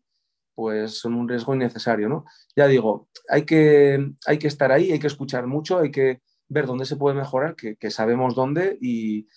pues 0.55 0.99
son 0.99 1.15
un 1.15 1.27
riesgo 1.27 1.55
innecesario, 1.55 2.09
¿no? 2.09 2.25
Ya 2.55 2.67
digo, 2.67 3.09
hay 3.29 3.43
que, 3.43 4.13
hay 4.25 4.37
que 4.37 4.47
estar 4.47 4.71
ahí, 4.71 4.91
hay 4.91 4.99
que 4.99 5.07
escuchar 5.07 5.47
mucho, 5.47 5.79
hay 5.79 5.91
que 5.91 6.21
ver 6.47 6.65
dónde 6.65 6.85
se 6.85 6.95
puede 6.95 7.15
mejorar, 7.15 7.55
que, 7.55 7.91
sabemos 7.91 8.35
dónde, 8.35 8.77
y, 8.81 9.27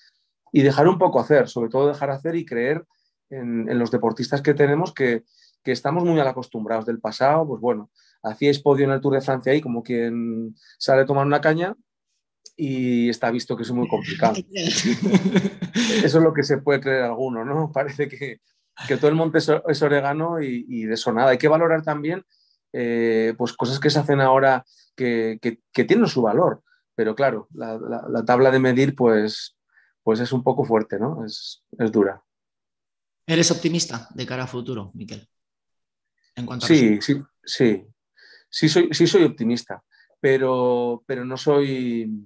dejar 0.63 0.89
un 0.89 0.99
poco 0.99 1.21
hacer, 1.21 1.49
sobre 1.49 1.71
todo 1.71 1.89
dejar 1.89 2.11
hacer 2.11 2.37
y 2.37 2.45
creer 2.45 2.85
en, 3.31 3.79
los 3.79 3.91
deportistas 3.91 4.43
que 4.43 4.55
tenemos 4.55 4.95
que, 4.95 5.25
que 5.63 5.73
estamos 5.73 6.05
muy 6.05 6.15
mal 6.15 6.29
acostumbrados 6.29 6.87
del 6.87 7.01
pasado, 7.01 7.47
pues 7.47 7.61
bueno, 7.61 7.91
hacíais 8.23 8.61
podio 8.61 8.85
en 8.85 8.93
el 8.93 9.01
Tour 9.01 9.15
de 9.15 9.21
Francia 9.21 9.53
ahí 9.53 9.61
como 9.61 9.83
quien 9.83 10.55
sale 10.79 11.03
a 11.03 11.07
tomar 11.07 11.27
una 11.27 11.41
caña 11.41 11.75
y 12.57 13.09
está 13.09 13.31
visto 13.31 13.57
que 13.57 13.63
es 13.63 13.71
muy 13.71 13.87
complicado. 13.89 14.35
Eso 14.55 16.19
es 16.19 16.25
lo 16.25 16.33
que 16.33 16.43
se 16.43 16.59
puede 16.59 16.81
creer 16.81 17.03
alguno, 17.03 17.45
¿no? 17.45 17.71
Parece 17.75 18.09
que, 18.09 18.41
todo 18.99 19.09
el 19.09 19.15
monte 19.15 19.39
es 19.39 19.83
orégano 19.83 20.41
y, 20.43 20.85
de 20.85 20.93
eso 20.93 21.11
nada. 21.11 21.31
Hay 21.31 21.39
que 21.39 21.49
valorar 21.49 21.83
también 21.83 22.25
eh, 22.75 23.33
pues 23.39 23.55
cosas 23.55 23.81
que 23.81 23.89
se 23.89 23.99
hacen 23.99 24.21
ahora 24.21 24.67
que, 24.95 25.39
tienen 25.73 26.07
su 26.07 26.21
valor, 26.21 26.63
pero 26.95 27.15
claro, 27.15 27.49
la, 27.55 28.23
tabla 28.27 28.51
de 28.51 28.59
medir 28.59 28.95
pues, 28.95 29.56
pues 30.07 30.21
es 30.21 30.31
un 30.31 30.45
poco 30.45 30.65
fuerte, 30.65 31.01
¿no? 31.01 31.27
Es, 31.27 31.65
es 31.77 31.91
dura. 31.91 32.23
¿Eres 33.27 33.51
optimista 33.51 34.09
de 34.15 34.25
cara 34.25 34.45
a 34.45 34.47
futuro, 34.47 34.93
Miquel? 34.95 35.29
sí, 36.61 37.01
sí, 37.03 37.21
sí, 37.43 37.85
sí 38.49 38.69
soy, 38.69 38.89
sí 38.93 39.05
soy 39.09 39.25
optimista, 39.25 39.83
pero, 40.21 41.03
pero 41.09 41.25
no 41.25 41.37
soy 41.37 42.25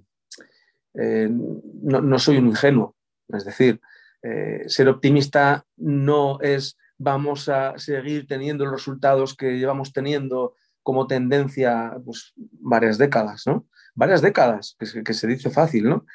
eh, 0.93 1.27
no, 1.31 2.19
soy 2.19 2.37
un 2.37 2.49
ingenuo. 2.49 2.95
Es 3.29 3.45
decir, 3.45 3.81
eh, 4.21 4.65
ser 4.67 4.87
optimista 4.87 5.65
no 5.77 6.39
es 6.39 6.77
vamos 6.99 7.49
a 7.49 7.79
seguir 7.79 8.27
teniendo 8.27 8.65
los 8.65 8.73
resultados 8.73 9.35
que 9.35 9.57
llevamos 9.57 9.91
teniendo 9.91 10.53
como 10.83 11.07
tendencia 11.07 11.97
pues, 12.05 12.33
varias 12.35 12.99
décadas, 12.99 13.47
¿no? 13.47 13.67
Varias 13.95 14.21
décadas, 14.21 14.77
que 14.77 15.13
se, 15.15 15.27
dice 15.27 15.49
fácil, 15.49 15.89
¿no? 15.89 16.05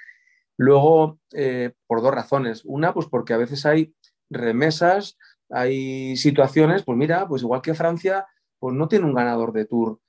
Luego, 0.56 1.18
eh, 1.32 1.72
por 1.86 2.02
dos 2.02 2.14
razones. 2.14 2.62
Una, 2.64 2.94
pues 2.94 3.06
porque 3.06 3.34
a 3.34 3.38
veces 3.38 3.66
hay 3.66 3.94
remesas, 4.30 5.18
hay 5.50 6.16
situaciones, 6.16 6.82
pues 6.82 6.96
mira, 6.98 7.28
pues 7.28 7.42
igual 7.42 7.62
que 7.62 7.74
Francia, 7.74 8.26
pues 8.58 8.74
no 8.74 8.88
tiene 8.88 9.04
un 9.04 9.14
ganador 9.14 9.52
de 9.52 9.66
Tour, 9.66 10.00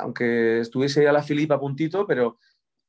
aunque 0.00 0.60
estuviese 0.60 1.02
ya 1.02 1.12
la 1.12 1.22
Filipa 1.22 1.56
a 1.56 1.60
puntito, 1.60 2.06
pero 2.06 2.38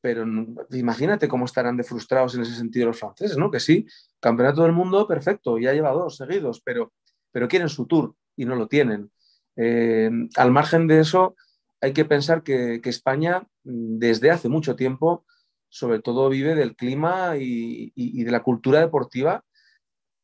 pero 0.02 0.26
imagínate 0.72 1.28
cómo 1.28 1.46
estarán 1.46 1.78
de 1.78 1.84
frustrados 1.84 2.34
en 2.36 2.42
ese 2.42 2.56
sentido 2.56 2.88
los 2.88 3.00
franceses, 3.00 3.38
¿no? 3.38 3.52
Que 3.52 3.60
sí, 3.60 3.86
campeonato 4.20 4.64
del 4.64 4.72
mundo, 4.72 5.08
perfecto, 5.08 5.60
ya 5.60 5.74
lleva 5.74 5.92
dos 5.92 6.18
seguidos, 6.18 6.60
pero, 6.66 6.92
pero 7.32 7.48
quieren 7.48 7.70
su 7.70 7.86
tour 7.86 8.16
y 8.36 8.46
no 8.46 8.56
lo 8.56 8.68
tienen. 8.68 9.12
Eh, 9.56 10.10
al 10.36 10.52
margen 10.52 10.88
de 10.88 11.02
eso, 11.02 11.36
hay 11.82 11.94
que 11.94 12.04
pensar 12.04 12.42
que, 12.42 12.82
España 12.84 13.48
mm, 13.64 14.00
desde 14.00 14.32
hace 14.32 14.50
mucho 14.50 14.76
tiempo, 14.76 15.24
sobre 15.72 16.02
todo 16.02 16.30
vive 16.30 16.54
del 16.54 16.76
clima 16.76 17.38
y, 17.38 18.24
de 18.24 18.32
la 18.32 18.44
cultura 18.44 18.82
deportiva, 18.82 19.44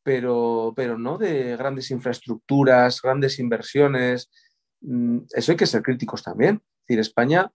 pero, 0.02 0.74
pero 0.76 0.98
no 0.98 1.16
de 1.16 1.56
grandes 1.56 1.90
infraestructuras, 1.90 3.00
grandes 3.00 3.38
inversiones. 3.38 4.30
Mm, 4.82 5.20
eso 5.34 5.52
hay 5.52 5.56
que 5.56 5.66
ser 5.66 5.82
críticos 5.82 6.22
también. 6.22 6.56
Es 6.56 6.86
decir, 6.86 7.00
España 7.00 7.50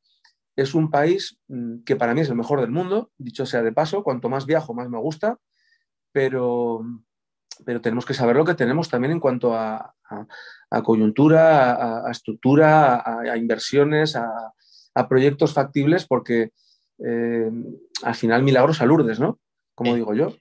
es 0.55 0.73
un 0.73 0.89
país 0.89 1.37
mm, 1.47 1.83
que 1.83 1.95
para 1.95 2.15
mí 2.15 2.21
es 2.21 2.29
el 2.29 2.35
mejor 2.35 2.61
del 2.61 2.71
mundo, 2.71 3.11
dicho 3.17 3.45
sea 3.45 3.61
de 3.61 3.71
paso, 3.71 4.03
cuanto 4.03 4.27
más 4.27 4.47
viajo, 4.47 4.73
más 4.73 4.89
me 4.89 4.99
gusta, 4.99 5.37
pero, 6.11 6.83
pero 7.63 7.79
tenemos 7.79 8.05
que 8.07 8.15
saber 8.15 8.35
lo 8.35 8.45
que 8.45 8.55
tenemos 8.55 8.89
también 8.89 9.11
en 9.11 9.19
cuanto 9.19 9.53
a, 9.53 9.93
coyuntura, 10.83 12.07
a, 12.07 12.11
estructura, 12.11 13.03
a, 13.05 13.37
inversiones, 13.37 14.15
a, 14.15 15.07
proyectos 15.07 15.53
factibles, 15.53 16.07
porque 16.07 16.51
eh, 17.05 17.51
al 18.03 18.15
final 18.15 18.43
milagros 18.43 18.81
a 18.81 18.85
Lourdes, 18.85 19.19
¿no? 19.19 19.39
Como 19.75 19.95
digo 19.95 20.13
yo. 20.13 20.33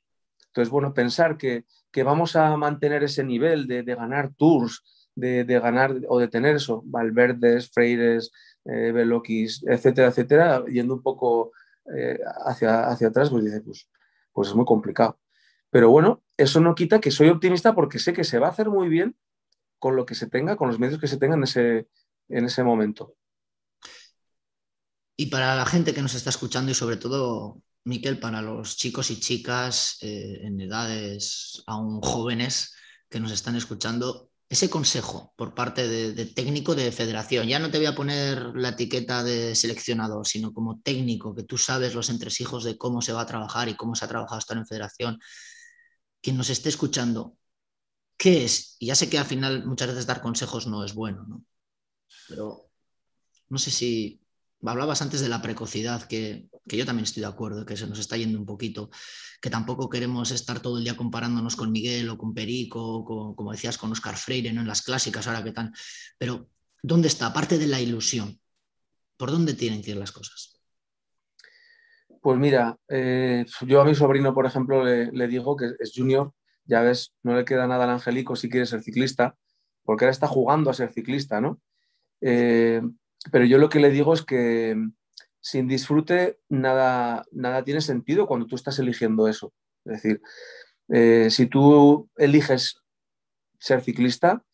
Entonces, 0.49 0.71
bueno, 0.71 0.93
pensar 0.95 1.37
que, 1.37 1.65
vamos 2.05 2.37
a 2.37 2.57
mantener 2.57 3.03
ese 3.03 3.25
nivel 3.25 3.67
de, 3.67 3.83
ganar 3.83 4.33
tours, 4.37 4.83
de, 5.15 5.45
de, 5.45 5.59
ganar 5.61 5.95
o 6.09 6.19
de 6.19 6.29
tener 6.29 6.57
eso, 6.57 6.83
Valverdes, 6.85 7.71
Freires, 7.71 8.31
eh, 8.65 8.93
etcétera, 9.67 10.09
etcétera, 10.09 10.65
yendo 10.67 10.95
un 10.95 11.03
poco 11.03 11.53
eh, 11.95 12.19
hacia, 12.45 12.87
hacia 12.87 13.09
atrás, 13.09 13.31
pues 13.31 13.45
dice, 13.45 13.61
pues, 13.63 13.89
pues 14.33 14.49
es 14.49 14.55
muy 14.55 14.65
complicado. 14.65 15.19
Pero 15.71 15.91
bueno, 15.91 16.23
eso 16.37 16.61
no 16.61 16.75
quita 16.75 17.01
que 17.01 17.11
soy 17.11 17.29
optimista 17.29 17.75
porque 17.75 17.99
sé 17.99 18.13
que 18.13 18.25
se 18.25 18.39
va 18.39 18.49
a 18.49 18.51
hacer 18.51 18.69
muy 18.69 18.89
bien 18.89 19.17
con 19.79 19.97
lo 19.97 20.07
que 20.07 20.15
se 20.15 20.29
tenga, 20.29 20.57
con 20.57 20.69
los 20.69 20.79
medios 20.79 21.01
que 21.01 21.09
se 21.09 21.17
tengan 21.17 21.41
en 21.41 21.45
ese, 21.45 21.89
en 22.29 22.45
ese 22.45 22.63
momento. 22.63 23.15
Y 25.23 25.27
para 25.27 25.55
la 25.55 25.65
gente 25.65 25.95
que 25.95 26.03
nos 26.03 26.15
está 26.15 26.31
escuchando 26.31 26.73
y 26.73 26.75
sobre 26.75 26.97
todo, 26.97 27.63
Miquel, 27.85 28.19
para 28.19 28.43
los 28.43 28.77
chicos 28.77 29.09
y 29.13 29.21
chicas 29.21 29.99
eh, 30.01 30.41
en 30.43 30.61
edades 30.61 31.63
aún 31.69 32.01
jóvenes 32.01 32.75
que 33.09 33.21
nos 33.21 33.31
están 33.31 33.55
escuchando, 33.55 34.33
ese 34.49 34.69
consejo 34.69 35.33
por 35.37 35.55
parte 35.55 35.87
de, 35.87 36.27
técnico 36.27 36.75
de 36.75 36.91
federación. 36.91 37.47
Ya 37.47 37.61
no 37.61 37.71
te 37.71 37.79
voy 37.79 37.87
a 37.87 37.95
poner 37.95 38.51
la 38.57 38.71
etiqueta 38.71 39.23
de 39.23 39.55
seleccionador, 39.55 40.27
sino 40.27 40.53
como 40.53 40.81
técnico, 40.81 41.37
que 41.37 41.45
tú 41.45 41.57
sabes 41.57 41.95
los 41.95 42.11
entresijos 42.11 42.65
de 42.65 42.77
cómo 42.77 43.01
se 43.01 43.13
va 43.13 43.21
a 43.21 43.27
trabajar 43.27 43.69
y 43.69 43.77
cómo 43.77 43.95
se 43.95 44.05
ha 44.05 44.09
trabajado 44.09 44.41
estar 44.41 44.57
en 44.57 44.67
federación. 44.67 45.21
Quien 46.21 46.37
nos 46.37 46.51
esté 46.51 46.69
escuchando, 46.69 47.37
¿qué 48.17 48.45
es? 48.45 48.75
Y 48.81 48.87
ya 48.87 48.97
sé 48.97 49.09
que 49.09 49.19
al 49.19 49.27
final 49.27 49.67
muchas 49.67 49.87
veces 49.87 50.05
dar 50.05 50.21
consejos 50.21 50.67
no 50.67 50.85
es 50.85 50.95
bueno, 50.95 51.25
¿no? 51.29 51.45
Pero 52.27 52.69
no 53.49 53.59
sé 53.59 53.71
si 53.71 54.22
hablabas 54.71 55.03
antes 55.03 55.21
de 55.21 55.29
la 55.29 55.43
precocidad, 55.43 56.05
que, 56.05 56.49
yo 56.67 56.87
también 56.87 57.05
estoy 57.05 57.23
de 57.23 57.29
acuerdo, 57.29 57.67
que 57.67 57.77
se 57.77 57.87
nos 57.87 57.99
está 57.99 58.17
yendo 58.17 58.39
un 58.39 58.47
poquito, 58.47 58.91
que 59.41 59.51
tampoco 59.51 59.89
queremos 59.89 60.31
estar 60.31 60.61
todo 60.61 60.79
el 60.79 60.85
día 60.85 60.97
comparándonos 60.97 61.57
con 61.57 61.73
Miguel 61.73 62.09
o 62.09 62.19
con 62.19 62.33
Perico, 62.33 62.81
o 62.81 63.35
como 63.35 63.53
decías, 63.53 63.77
con 63.79 63.91
Oscar 63.91 64.17
Freire, 64.17 64.53
¿no? 64.53 64.61
en 64.61 64.69
las 64.69 64.83
clásicas, 64.83 65.27
ahora 65.27 65.43
que 65.43 65.53
tan. 65.53 65.73
Pero, 66.17 66.49
¿dónde 66.83 67.09
está? 67.09 67.27
Aparte 67.27 67.59
de 67.59 67.67
la 67.67 67.81
ilusión, 67.81 68.41
¿por 69.17 69.31
dónde 69.31 69.55
tienen 69.55 69.83
que 69.83 69.91
ir 69.91 69.97
las 69.97 70.13
cosas? 70.13 70.61
Pues 72.21 72.39
mira, 72.39 72.79
eh, 72.89 73.45
yo 73.67 73.81
a 73.81 73.85
mi 73.85 73.97
sobrino, 73.97 74.33
por 74.33 74.47
ejemplo, 74.47 74.85
le, 74.85 75.27
digo 75.27 75.57
que 75.57 75.73
es 75.81 75.93
junior, 75.93 76.33
ya 76.65 76.81
ves, 76.81 77.13
no 77.25 77.35
le 77.35 77.45
queda 77.45 77.67
nada 77.67 77.83
al 77.83 77.91
Angelico 77.91 78.37
si 78.37 78.49
quiere 78.49 78.65
ser 78.65 78.81
ciclista, 78.81 79.37
porque 79.83 80.05
ahora 80.05 80.13
está 80.13 80.29
jugando 80.29 80.71
a 80.71 80.75
ser 80.75 80.93
ciclista, 80.93 81.41
¿no? 81.41 81.61
Eh, 82.21 82.81
pero 83.31 83.45
yo 83.45 83.59
lo 83.59 83.69
que 83.69 83.81
le 83.81 83.91
digo 83.91 84.15
es 84.15 84.23
que 84.23 84.75
mm, 84.75 84.93
sin 85.41 85.69
disfrute 85.69 86.39
nada, 86.49 87.25
nada 87.33 87.65
tiene 87.65 87.81
sentido 87.81 88.27
cuando 88.27 88.47
tú 88.47 88.57
estás 88.57 88.79
eligiendo 88.79 89.29
eso. 89.29 89.53
Es 89.85 90.03
decir, 90.03 90.23
eh, 90.89 91.29
si 91.31 91.47
tú 91.47 92.09
eliges 92.17 92.83
ser 93.59 93.83
ciclista, 93.83 94.45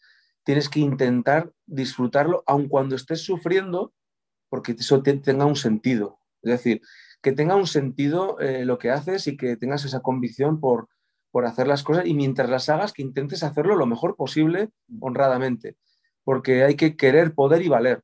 tienes 0.45 0.69
que 0.69 0.81
intentar 0.81 1.53
disfrutarlo, 1.67 2.43
aun 2.47 2.69
cuando 2.69 2.97
estés 2.97 3.21
sufriendo, 3.21 3.93
porque 4.49 4.73
eso 4.73 5.03
tenga 5.03 5.45
un 5.45 5.57
sentido. 5.57 6.21
Es 6.43 6.53
decir, 6.53 6.81
que 7.21 7.33
tenga 7.33 7.57
un 7.57 7.67
sentido 7.67 8.39
eh, 8.41 8.65
lo 8.65 8.79
que 8.79 8.91
haces 8.91 9.27
y 9.27 9.37
que 9.37 9.57
tengas 9.57 9.85
esa 9.85 10.01
convicción 10.01 10.61
por, 10.61 10.89
por 11.31 11.45
hacer 11.45 11.67
las 11.67 11.83
cosas 11.83 12.07
y 12.07 12.15
mientras 12.15 12.49
las 12.49 12.69
hagas, 12.69 12.93
que 12.93 13.03
intentes 13.03 13.43
hacerlo 13.43 13.77
lo 13.77 13.87
mejor 13.87 14.17
posible, 14.17 14.71
honradamente. 15.01 15.77
Porque 16.25 16.65
hay 16.65 16.77
que 16.77 16.97
querer, 16.97 17.35
poder 17.35 17.63
y 17.63 17.69
valer. 17.69 18.03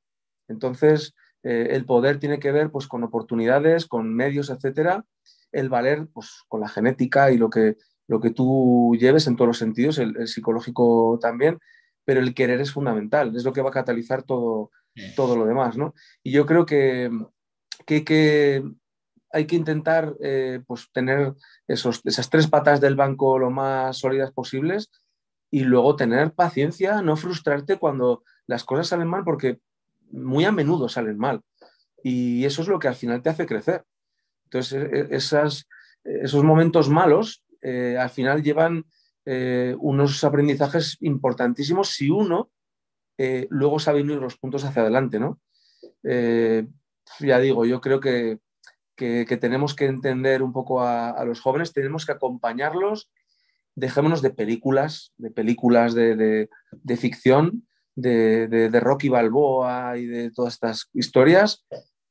Entonces, 0.49 1.15
eh, 1.43 1.69
el 1.73 1.85
poder 1.85 2.19
tiene 2.19 2.39
que 2.39 2.53
ver 2.53 2.71
pues, 2.71 2.87
con 2.87 3.05
oportunidades, 3.05 3.87
con 3.87 4.15
medios, 4.15 4.51
etcétera. 4.51 5.05
El 5.53 5.69
valer, 5.69 6.09
pues, 6.13 6.43
con 6.49 6.61
la 6.61 6.69
genética 6.69 7.31
y 7.31 7.39
lo 7.39 7.51
que, 7.51 7.77
lo 8.09 8.21
que 8.21 8.31
tú 8.31 8.97
lleves 8.99 9.27
en 9.27 9.37
todos 9.37 9.49
los 9.49 9.59
sentidos, 9.59 9.99
el, 9.99 10.27
psicológico 10.27 11.19
también, 11.21 11.59
pero 12.05 12.21
el 12.21 12.35
querer 12.35 12.61
es 12.61 12.73
fundamental, 12.73 13.35
es 13.37 13.45
lo 13.45 13.53
que 13.53 13.63
va 13.63 13.71
a 13.71 13.75
catalizar 13.75 14.23
todo, 14.23 14.71
todo 15.17 15.37
lo 15.37 15.47
demás, 15.47 15.77
¿no? 15.77 15.95
Y 16.23 16.33
yo 16.33 16.45
creo 16.45 16.67
que, 16.67 17.11
que, 17.87 18.65
hay 19.31 19.47
que 19.47 19.57
intentar 19.57 20.15
eh, 20.21 20.61
pues, 20.67 20.91
tener 20.93 21.35
esos, 21.67 22.01
esas 22.05 22.31
tres 22.31 22.47
patas 22.47 22.81
del 22.81 22.95
banco 22.95 23.39
lo 23.39 23.51
más 23.51 23.99
sólidas 23.99 24.33
posibles 24.33 24.91
y 25.51 25.61
luego 25.61 25.97
tener 25.97 26.33
paciencia, 26.35 27.03
no 27.03 27.17
frustrarte 27.17 27.79
cuando 27.79 28.23
las 28.47 28.65
cosas 28.65 28.89
salen 28.89 29.09
mal, 29.09 29.25
porque 29.25 29.61
muy 30.11 30.45
a 30.45 30.53
menudo 30.53 30.89
salen 30.89 31.19
mal. 31.19 31.41
Y 32.03 32.45
eso 32.45 32.63
es 32.63 32.69
lo 32.69 32.79
que 32.79 32.89
al 32.89 32.95
final 32.95 33.23
te 33.23 33.31
hace 33.31 33.47
crecer. 33.47 33.85
Entonces, 34.45 34.73
e, 34.93 34.99
e, 34.99 35.17
esas, 35.17 35.67
esos 36.05 36.45
momentos 36.45 36.89
malos 36.89 37.45
eh, 37.63 37.97
al 37.99 38.11
final 38.11 38.43
llevan 38.43 38.85
eh, 39.25 39.75
unos 39.79 40.23
aprendizajes 40.23 40.99
importantísimos 41.01 41.89
si 41.89 42.11
uno 42.11 42.51
eh, 43.17 43.47
luego 43.49 43.79
sabe 43.79 44.03
unir 44.03 44.19
los 44.19 44.37
puntos 44.37 44.65
hacia 44.65 44.83
adelante, 44.83 45.19
¿no? 45.19 45.41
ya 47.21 47.39
digo, 47.39 47.65
yo 47.65 47.81
creo 47.81 47.99
que, 47.99 48.39
que, 48.95 49.25
tenemos 49.39 49.75
que 49.75 49.87
entender 49.87 50.43
un 50.43 50.53
poco 50.53 50.83
a, 50.83 51.25
los 51.25 51.41
jóvenes, 51.41 51.73
tenemos 51.73 52.05
que 52.05 52.13
acompañarlos, 52.13 53.11
dejémonos 53.75 54.21
de 54.21 54.29
películas, 54.29 55.15
de 55.17 55.31
películas 55.31 55.95
de, 55.95 56.15
de, 56.17 56.51
de 56.73 56.97
ficción 56.99 57.67
de, 57.95 58.49
de, 58.49 58.81
Rocky 58.81 59.09
Balboa 59.09 59.97
y 59.97 60.07
de 60.07 60.31
todas 60.31 60.55
estas 60.55 60.89
historias 60.93 61.65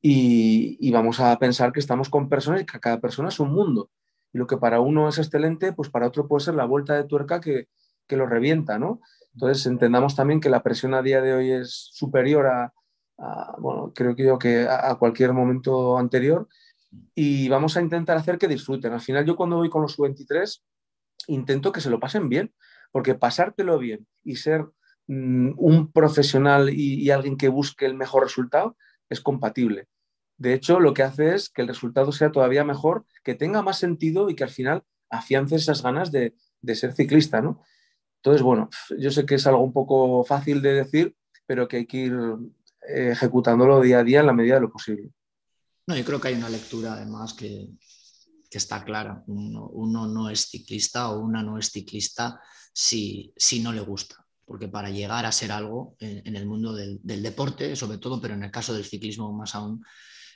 y, 0.05 0.91
vamos 0.91 1.19
a 1.21 1.37
pensar 1.39 1.71
que 1.71 1.79
estamos 1.79 2.09
con 2.09 2.27
personas 2.27 2.61
y 2.61 2.65
que 2.65 2.79
cada 2.79 2.99
persona 2.99 3.29
es 3.29 3.39
un 3.39 3.53
mundo. 3.53 3.89
Y 4.33 4.37
lo 4.37 4.47
que 4.47 4.57
para 4.57 4.81
uno 4.81 5.07
es 5.07 5.17
excelente, 5.17 5.71
pues 5.71 5.89
para 5.89 6.07
otro 6.07 6.27
puede 6.27 6.43
ser 6.43 6.55
la 6.55 6.65
vuelta 6.65 6.95
de 6.95 7.05
tuerca 7.05 7.39
que, 7.39 7.67
que 8.05 8.17
lo 8.17 8.25
revienta, 8.25 8.77
¿no? 8.77 8.99
Entonces 9.33 9.65
entendamos 9.65 10.15
también 10.15 10.41
que 10.41 10.49
la 10.49 10.61
presión 10.61 10.93
a 10.93 11.01
día 11.01 11.21
de 11.21 11.33
hoy 11.33 11.51
es 11.51 11.89
superior 11.93 12.47
a, 12.47 12.73
bueno, 13.59 13.93
creo 13.95 14.15
que 14.15 14.25
yo 14.25 14.37
que 14.37 14.67
a, 14.69 14.95
cualquier 14.95 15.33
momento 15.33 15.97
anterior 15.97 16.47
y 17.15 17.47
vamos 17.47 17.77
a 17.77 17.81
intentar 17.81 18.17
hacer 18.17 18.37
que 18.37 18.47
disfruten. 18.47 18.93
Al 18.93 19.01
final 19.01 19.25
yo 19.25 19.35
cuando 19.35 19.57
voy 19.57 19.69
con 19.69 19.81
los 19.81 19.97
23 19.97 20.63
intento 21.27 21.71
que 21.71 21.81
se 21.81 21.89
lo 21.89 21.99
pasen 21.99 22.27
bien, 22.27 22.53
porque 22.91 23.15
pasártelo 23.15 23.79
bien 23.79 24.05
y 24.23 24.35
ser 24.35 24.65
un 25.07 25.91
profesional 25.93 26.69
y, 26.69 27.09
alguien 27.11 27.37
que 27.37 27.49
busque 27.49 27.85
el 27.85 27.93
mejor 27.93 28.23
resultado 28.23 28.77
es 29.09 29.21
compatible. 29.21 29.87
De 30.37 30.53
hecho, 30.53 30.79
lo 30.79 30.93
que 30.93 31.03
hace 31.03 31.35
es 31.35 31.49
que 31.49 31.61
el 31.61 31.67
resultado 31.67 32.11
sea 32.11 32.31
todavía 32.31 32.63
mejor, 32.63 33.05
que 33.23 33.35
tenga 33.35 33.61
más 33.61 33.79
sentido 33.79 34.29
y 34.29 34.35
que 34.35 34.43
al 34.43 34.49
final 34.49 34.83
afiance 35.09 35.55
esas 35.55 35.83
ganas 35.83 36.11
de, 36.11 36.35
de 36.61 36.75
ser 36.75 36.93
ciclista, 36.93 37.41
¿no? 37.41 37.61
Entonces, 38.17 38.41
bueno, 38.41 38.69
yo 38.97 39.11
sé 39.11 39.25
que 39.25 39.35
es 39.35 39.45
algo 39.45 39.61
un 39.61 39.73
poco 39.73 40.23
fácil 40.23 40.61
de 40.61 40.73
decir, 40.73 41.15
pero 41.45 41.67
que 41.67 41.77
hay 41.77 41.85
que 41.85 41.97
ir 41.97 42.13
eh, 42.87 43.09
ejecutándolo 43.11 43.81
día 43.81 43.99
a 43.99 44.03
día 44.03 44.21
en 44.21 44.27
la 44.27 44.33
medida 44.33 44.55
de 44.55 44.61
lo 44.61 44.71
posible. 44.71 45.11
No, 45.87 45.97
yo 45.97 46.05
creo 46.05 46.21
que 46.21 46.29
hay 46.29 46.35
una 46.35 46.49
lectura 46.49 46.93
además 46.93 47.33
que, 47.33 47.69
está 48.49 48.83
clara. 48.83 49.23
Uno, 49.25 50.07
no 50.07 50.29
es 50.29 50.47
ciclista 50.47 51.09
o 51.09 51.19
una 51.19 51.41
no 51.41 51.57
es 51.57 51.71
ciclista 51.71 52.39
si, 52.71 53.33
si 53.35 53.61
no 53.61 53.71
le 53.73 53.81
gusta. 53.81 54.22
Porque 54.45 54.67
para 54.67 54.89
llegar 54.89 55.25
a 55.25 55.31
ser 55.31 55.51
algo 55.51 55.95
en, 55.99 56.35
el 56.35 56.45
mundo 56.45 56.73
del, 56.73 56.99
deporte, 57.01 57.75
sobre 57.75 57.97
todo, 57.97 58.19
pero 58.19 58.33
en 58.33 58.43
el 58.43 58.51
caso 58.51 58.73
del 58.73 58.85
ciclismo 58.85 59.31
más 59.31 59.55
aún, 59.55 59.83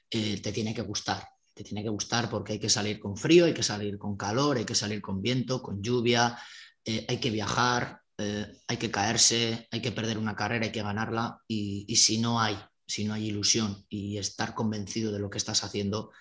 eh, 0.10 0.40
te 0.42 0.52
tiene 0.52 0.74
que 0.74 0.82
gustar. 0.82 1.28
Te 1.54 1.64
tiene 1.64 1.84
que 1.84 1.90
gustar 1.90 2.30
porque 2.30 2.54
hay 2.54 2.60
que 2.60 2.70
salir 2.70 3.00
con 3.00 3.18
frío, 3.18 3.46
hay 3.46 3.54
que 3.54 3.64
salir 3.64 3.98
con 3.98 4.16
calor, 4.16 4.58
hay 4.58 4.66
que 4.66 4.76
salir 4.76 5.02
con 5.02 5.22
viento, 5.22 5.62
con 5.62 5.82
lluvia, 5.82 6.38
eh, 6.86 7.06
hay 7.10 7.18
que 7.18 7.32
viajar, 7.32 8.02
eh, 8.18 8.52
hay 8.68 8.78
que 8.78 8.90
caerse, 8.90 9.68
hay 9.72 9.82
que 9.82 9.92
perder 9.92 10.18
una 10.18 10.36
carrera, 10.36 10.66
hay 10.66 10.72
que 10.72 10.82
ganarla 10.82 11.42
y, 11.48 11.96
si 11.96 12.18
no 12.18 12.40
hay, 12.40 12.58
si 12.88 13.04
no 13.04 13.14
hay 13.14 13.28
ilusión 13.28 13.86
y 13.90 14.18
estar 14.18 14.56
convencido 14.56 15.12
de 15.12 15.20
lo 15.20 15.30
que 15.30 15.38
estás 15.38 15.64
haciendo, 15.64 16.12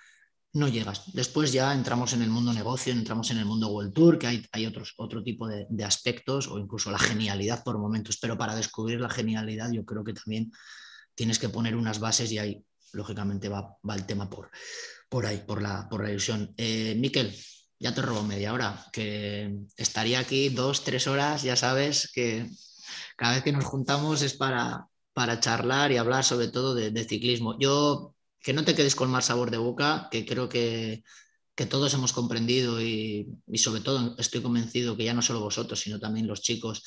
no 0.56 0.68
llegas. 0.68 1.02
Después 1.12 1.52
ya 1.52 1.72
entramos 1.72 2.12
en 2.12 2.22
el 2.22 2.30
mundo 2.30 2.52
negocio, 2.52 2.92
entramos 2.92 3.30
en 3.30 3.38
el 3.38 3.44
mundo 3.44 3.68
World 3.68 3.92
Tour, 3.92 4.18
que 4.18 4.26
hay, 4.26 4.46
hay 4.52 4.66
otros, 4.66 4.94
otro 4.96 5.22
tipo 5.22 5.46
de, 5.46 5.66
aspectos 5.84 6.48
o 6.48 6.58
incluso 6.58 6.90
la 6.90 6.98
genialidad 6.98 7.62
por 7.62 7.78
momentos, 7.78 8.18
pero 8.20 8.36
para 8.38 8.54
descubrir 8.54 9.00
la 9.00 9.10
genialidad 9.10 9.70
yo 9.70 9.84
creo 9.84 10.02
que 10.02 10.14
también 10.14 10.50
tienes 11.14 11.38
que 11.38 11.48
poner 11.48 11.76
unas 11.76 12.00
bases 12.00 12.32
y 12.32 12.38
ahí 12.38 12.64
lógicamente 12.92 13.48
va, 13.48 13.76
va 13.88 13.94
el 13.94 14.06
tema 14.06 14.28
por, 14.30 14.50
por 15.08 15.26
ahí, 15.26 15.44
por 15.46 15.60
la, 15.60 15.88
por 15.88 16.02
la 16.02 16.10
ilusión. 16.10 16.54
Eh, 16.56 16.94
Miquel, 16.98 17.34
ya 17.78 17.94
te 17.94 18.02
robo 18.02 18.22
media 18.22 18.52
hora, 18.52 18.86
que 18.92 19.54
estaría 19.76 20.18
aquí 20.18 20.48
dos, 20.48 20.84
tres 20.84 21.06
horas, 21.06 21.42
ya 21.42 21.56
sabes 21.56 22.10
que 22.12 22.48
cada 23.16 23.34
vez 23.34 23.44
que 23.44 23.52
nos 23.52 23.64
juntamos 23.64 24.22
es 24.22 24.34
para, 24.34 24.86
para 25.12 25.38
charlar 25.40 25.92
y 25.92 25.98
hablar 25.98 26.24
sobre 26.24 26.48
todo 26.48 26.74
de, 26.74 27.04
ciclismo. 27.04 27.58
Yo, 27.58 28.14
que 28.46 28.52
no 28.52 28.64
te 28.64 28.76
quedes 28.76 28.94
con 28.94 29.10
mal 29.10 29.24
sabor 29.24 29.50
de 29.50 29.56
boca, 29.56 30.06
que 30.08 30.24
creo 30.24 30.48
que, 30.48 31.02
todos 31.68 31.92
hemos 31.94 32.12
comprendido 32.12 32.80
y, 32.80 33.26
sobre 33.56 33.80
todo 33.80 34.14
estoy 34.18 34.40
convencido 34.40 34.96
que 34.96 35.02
ya 35.02 35.14
no 35.14 35.20
solo 35.20 35.40
vosotros, 35.40 35.80
sino 35.80 35.98
también 35.98 36.28
los 36.28 36.42
chicos 36.42 36.84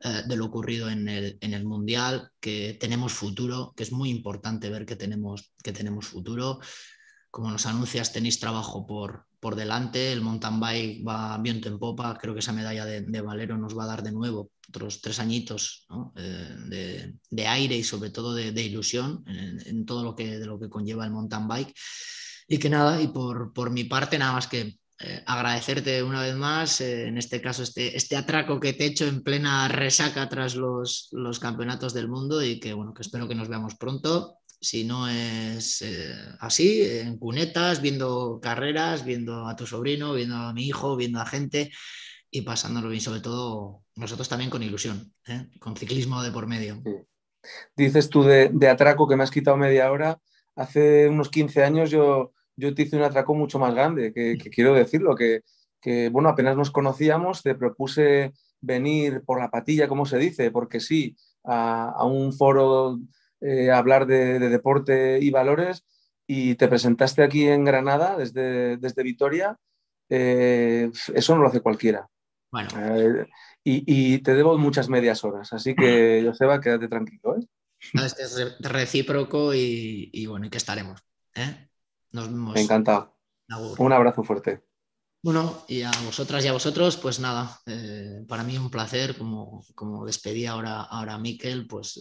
eh, 0.00 0.24
de 0.26 0.36
lo 0.36 0.44
ocurrido 0.44 0.90
en 0.90 1.08
el, 1.08 1.38
en 1.40 1.54
el, 1.54 1.64
Mundial, 1.64 2.30
que 2.40 2.76
tenemos 2.78 3.14
futuro, 3.14 3.72
que 3.74 3.84
es 3.84 3.92
muy 3.92 4.10
importante 4.10 4.68
ver 4.68 4.84
que 4.84 4.96
tenemos, 4.96 5.54
que 5.64 5.72
tenemos 5.72 6.04
futuro. 6.04 6.58
Como 7.30 7.50
nos 7.50 7.64
anuncias, 7.64 8.12
tenéis 8.12 8.38
trabajo 8.38 8.84
por, 8.86 9.27
por 9.40 9.56
delante, 9.56 10.12
el 10.12 10.20
mountain 10.20 10.58
bike 10.58 11.06
va 11.06 11.38
viento 11.38 11.68
en 11.68 11.78
popa, 11.78 12.16
creo 12.18 12.34
que 12.34 12.40
esa 12.40 12.52
medalla 12.52 12.84
de, 12.84 13.20
Valero 13.20 13.56
nos 13.56 13.76
va 13.76 13.84
a 13.84 13.88
dar 13.88 14.02
de 14.02 14.12
nuevo 14.12 14.50
otros 14.68 15.00
tres 15.00 15.18
añitos 15.20 15.86
eh, 16.16 17.12
de, 17.30 17.46
aire 17.46 17.76
y 17.76 17.84
sobre 17.84 18.10
todo 18.10 18.34
de, 18.34 18.62
ilusión 18.62 19.24
en, 19.26 19.86
todo 19.86 20.02
lo 20.02 20.14
que, 20.14 20.38
de 20.38 20.46
lo 20.46 20.58
que 20.58 20.68
conlleva 20.68 21.04
el 21.04 21.12
mountain 21.12 21.48
bike. 21.48 21.74
Y 22.48 22.58
que 22.58 22.70
nada, 22.70 23.00
y 23.00 23.08
por, 23.08 23.52
por 23.52 23.70
mi 23.70 23.84
parte 23.84 24.18
nada 24.18 24.32
más 24.32 24.46
que 24.46 24.78
eh, 25.00 25.22
agradecerte 25.26 26.02
una 26.02 26.22
vez 26.22 26.34
más, 26.34 26.80
eh, 26.80 27.06
en 27.06 27.18
este 27.18 27.40
caso, 27.40 27.62
este, 27.62 27.96
este 27.96 28.16
atraco 28.16 28.58
que 28.58 28.72
te 28.72 28.84
he 28.84 28.88
hecho 28.88 29.06
en 29.06 29.22
plena 29.22 29.68
resaca 29.68 30.28
tras 30.28 30.56
los, 30.56 31.08
los 31.12 31.38
campeonatos 31.38 31.94
del 31.94 32.08
mundo 32.08 32.42
y 32.42 32.58
que 32.58 32.72
bueno, 32.72 32.92
que 32.92 33.02
espero 33.02 33.28
que 33.28 33.36
nos 33.36 33.48
veamos 33.48 33.76
pronto 33.76 34.38
si 34.60 34.84
no 34.84 35.08
es 35.08 35.82
eh, 35.82 36.14
así, 36.40 36.82
en 36.82 37.18
cunetas, 37.18 37.80
viendo 37.80 38.40
carreras, 38.42 39.04
viendo 39.04 39.46
a 39.46 39.56
tu 39.56 39.66
sobrino, 39.66 40.14
viendo 40.14 40.36
a 40.36 40.52
mi 40.52 40.66
hijo, 40.66 40.96
viendo 40.96 41.20
a 41.20 41.26
gente 41.26 41.70
y 42.30 42.42
pasándolo 42.42 42.88
bien, 42.88 43.00
sobre 43.00 43.20
todo 43.20 43.84
nosotros 43.94 44.28
también 44.28 44.50
con 44.50 44.62
ilusión, 44.62 45.12
¿eh? 45.26 45.46
con 45.60 45.76
ciclismo 45.76 46.22
de 46.22 46.32
por 46.32 46.46
medio. 46.46 46.82
Dices 47.76 48.08
tú 48.08 48.24
de, 48.24 48.50
atraco 48.68 49.08
que 49.08 49.16
me 49.16 49.22
has 49.22 49.30
quitado 49.30 49.56
media 49.56 49.90
hora. 49.90 50.20
Hace 50.56 51.08
unos 51.08 51.30
15 51.30 51.62
años 51.62 51.90
yo, 51.90 52.32
yo 52.56 52.74
te 52.74 52.82
hice 52.82 52.96
un 52.96 53.02
atraco 53.02 53.34
mucho 53.34 53.58
más 53.58 53.74
grande, 53.74 54.12
que, 54.12 54.36
quiero 54.50 54.74
decirlo, 54.74 55.14
que, 55.14 55.42
que, 55.80 56.08
bueno, 56.08 56.28
apenas 56.28 56.56
nos 56.56 56.70
conocíamos, 56.70 57.42
te 57.42 57.54
propuse 57.54 58.32
venir 58.60 59.22
por 59.24 59.40
la 59.40 59.50
patilla, 59.50 59.86
como 59.86 60.04
se 60.04 60.18
dice, 60.18 60.50
porque 60.50 60.80
sí, 60.80 61.16
a, 61.44 61.90
a 61.90 62.04
un 62.04 62.32
foro 62.32 62.98
eh, 63.40 63.70
hablar 63.70 64.06
de, 64.06 64.40
deporte 64.40 65.20
y 65.20 65.30
valores 65.30 65.84
y 66.26 66.56
te 66.56 66.66
presentaste 66.66 67.22
aquí 67.22 67.46
en 67.46 67.64
Granada 67.64 68.16
desde, 68.16 68.76
desde 68.78 69.02
Vitoria, 69.04 69.56
eh, 70.08 70.90
eso 71.14 71.34
no 71.34 71.42
lo 71.42 71.48
hace 71.48 71.60
cualquiera. 71.60 72.08
Bueno. 72.50 72.68
Eh, 72.74 73.26
y, 73.62 74.18
te 74.18 74.34
debo 74.34 74.56
muchas 74.56 74.88
medias 74.88 75.22
horas, 75.24 75.52
así 75.52 75.74
que 75.74 76.22
Joseba, 76.26 76.60
quédate 76.60 76.88
tranquilo. 76.88 77.36
Este 77.92 78.22
es 78.24 78.58
recíproco 78.60 79.54
y, 79.54 80.26
bueno, 80.26 80.46
y 80.46 80.50
que 80.50 80.58
estaremos. 80.58 81.00
Nos 82.10 82.28
vemos. 82.28 82.56
Encantado. 82.56 83.16
Un 83.78 83.92
abrazo 83.92 84.24
fuerte. 84.24 84.64
Bueno, 85.22 85.64
y 85.68 85.82
a 85.82 85.90
vosotras 86.04 86.44
y 86.44 86.48
a 86.48 86.52
vosotros, 86.52 86.96
pues 86.96 87.20
nada, 87.20 87.60
para 88.26 88.42
mí 88.42 88.56
un 88.56 88.70
placer, 88.70 89.16
como, 89.16 89.64
como 89.74 90.06
despedí 90.06 90.46
ahora, 90.46 90.82
ahora 90.82 91.14
a 91.14 91.18
Miquel, 91.18 91.66
pues 91.68 92.00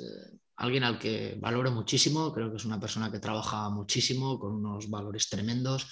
alguien 0.57 0.83
al 0.83 0.99
que 0.99 1.37
valoro 1.39 1.71
muchísimo, 1.71 2.33
creo 2.33 2.49
que 2.49 2.57
es 2.57 2.65
una 2.65 2.79
persona 2.79 3.11
que 3.11 3.19
trabaja 3.19 3.69
muchísimo, 3.69 4.39
con 4.39 4.53
unos 4.53 4.89
valores 4.89 5.29
tremendos, 5.29 5.87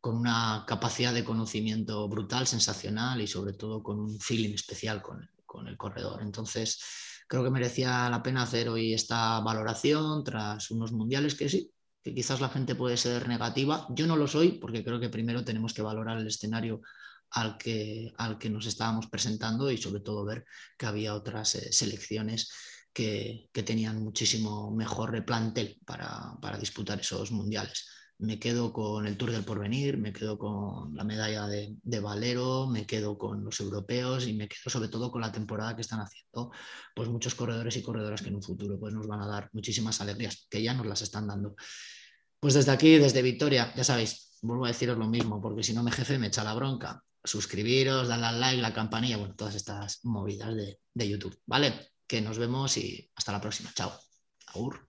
con 0.00 0.16
una 0.16 0.64
capacidad 0.66 1.14
de 1.14 1.24
conocimiento 1.24 2.08
brutal, 2.08 2.46
sensacional 2.46 3.20
y 3.20 3.26
sobre 3.26 3.54
todo 3.54 3.82
con 3.82 3.98
un 3.98 4.20
feeling 4.20 4.54
especial 4.54 5.02
con, 5.02 5.28
el 5.66 5.76
corredor. 5.78 6.20
Entonces, 6.20 6.78
creo 7.26 7.42
que 7.42 7.48
merecía 7.48 8.10
la 8.10 8.22
pena 8.22 8.42
hacer 8.42 8.68
hoy 8.68 8.92
esta 8.92 9.40
valoración 9.40 10.22
tras 10.22 10.70
unos 10.70 10.92
mundiales 10.92 11.34
que 11.34 11.48
sí, 11.48 11.72
que 12.02 12.14
quizás 12.14 12.42
la 12.42 12.50
gente 12.50 12.74
puede 12.74 12.98
ser 12.98 13.26
negativa. 13.26 13.86
Yo 13.88 14.06
no 14.06 14.16
lo 14.16 14.28
soy 14.28 14.58
porque 14.60 14.84
creo 14.84 15.00
que 15.00 15.08
primero 15.08 15.42
tenemos 15.42 15.72
que 15.72 15.80
valorar 15.80 16.18
el 16.18 16.26
escenario 16.26 16.82
al 17.30 17.56
que, 17.56 18.12
al 18.18 18.36
que 18.36 18.50
nos 18.50 18.66
estábamos 18.66 19.06
presentando 19.06 19.70
y 19.70 19.78
sobre 19.78 20.02
todo 20.02 20.26
ver 20.26 20.44
que 20.76 20.84
había 20.84 21.14
otras 21.14 21.54
eh, 21.54 21.72
selecciones 21.72 22.50
que, 22.96 23.50
tenían 23.52 24.02
muchísimo 24.02 24.70
mejor 24.70 25.10
replantel 25.10 25.78
para, 25.84 26.58
disputar 26.58 26.98
esos 26.98 27.30
mundiales. 27.30 27.86
Me 28.18 28.38
quedo 28.38 28.72
con 28.72 29.06
el 29.06 29.18
Tour 29.18 29.32
del 29.32 29.44
Porvenir, 29.44 29.98
me 29.98 30.14
quedo 30.14 30.38
con 30.38 30.94
la 30.94 31.04
medalla 31.04 31.46
de, 31.46 32.00
Valero, 32.00 32.66
me 32.66 32.86
quedo 32.86 33.18
con 33.18 33.44
los 33.44 33.60
europeos 33.60 34.26
y 34.26 34.32
me 34.32 34.48
quedo 34.48 34.70
sobre 34.70 34.88
todo 34.88 35.10
con 35.10 35.20
la 35.20 35.30
temporada 35.30 35.76
que 35.76 35.82
están 35.82 36.00
haciendo 36.00 36.50
pues 36.94 37.10
muchos 37.10 37.34
corredores 37.34 37.76
y 37.76 37.82
corredoras 37.82 38.22
que 38.22 38.28
en 38.28 38.36
un 38.36 38.42
futuro 38.42 38.80
pues 38.80 38.94
nos 38.94 39.06
van 39.06 39.20
a 39.20 39.26
dar 39.26 39.50
muchísimas 39.52 40.00
alegrías, 40.00 40.46
que 40.48 40.62
ya 40.62 40.72
nos 40.72 40.86
las 40.86 41.02
están 41.02 41.26
dando. 41.26 41.54
Pues 42.40 42.54
desde 42.54 42.72
aquí, 42.72 42.96
desde 42.96 43.20
Victoria, 43.20 43.74
ya 43.76 43.84
sabéis, 43.84 44.38
vuelvo 44.40 44.64
a 44.64 44.68
deciros 44.68 44.96
lo 44.96 45.06
mismo, 45.06 45.42
porque 45.42 45.62
si 45.62 45.74
no 45.74 45.82
mi 45.82 45.90
jefe 45.90 46.18
me 46.18 46.28
echa 46.28 46.42
la 46.42 46.54
bronca. 46.54 47.02
Suscribiros, 47.22 48.08
darle 48.08 48.26
al 48.26 48.40
like, 48.40 48.62
la 48.62 48.72
campanilla, 48.72 49.18
bueno, 49.18 49.34
todas 49.34 49.54
estas 49.54 50.02
movidas 50.04 50.54
de, 50.54 50.78
de 50.94 51.08
YouTube, 51.08 51.38
¿vale? 51.44 51.95
Que 52.06 52.20
nos 52.20 52.38
vemos 52.38 52.76
y 52.76 53.10
hasta 53.14 53.32
la 53.32 53.40
próxima. 53.40 53.72
Chao. 53.74 53.92
Agur. 54.46 54.88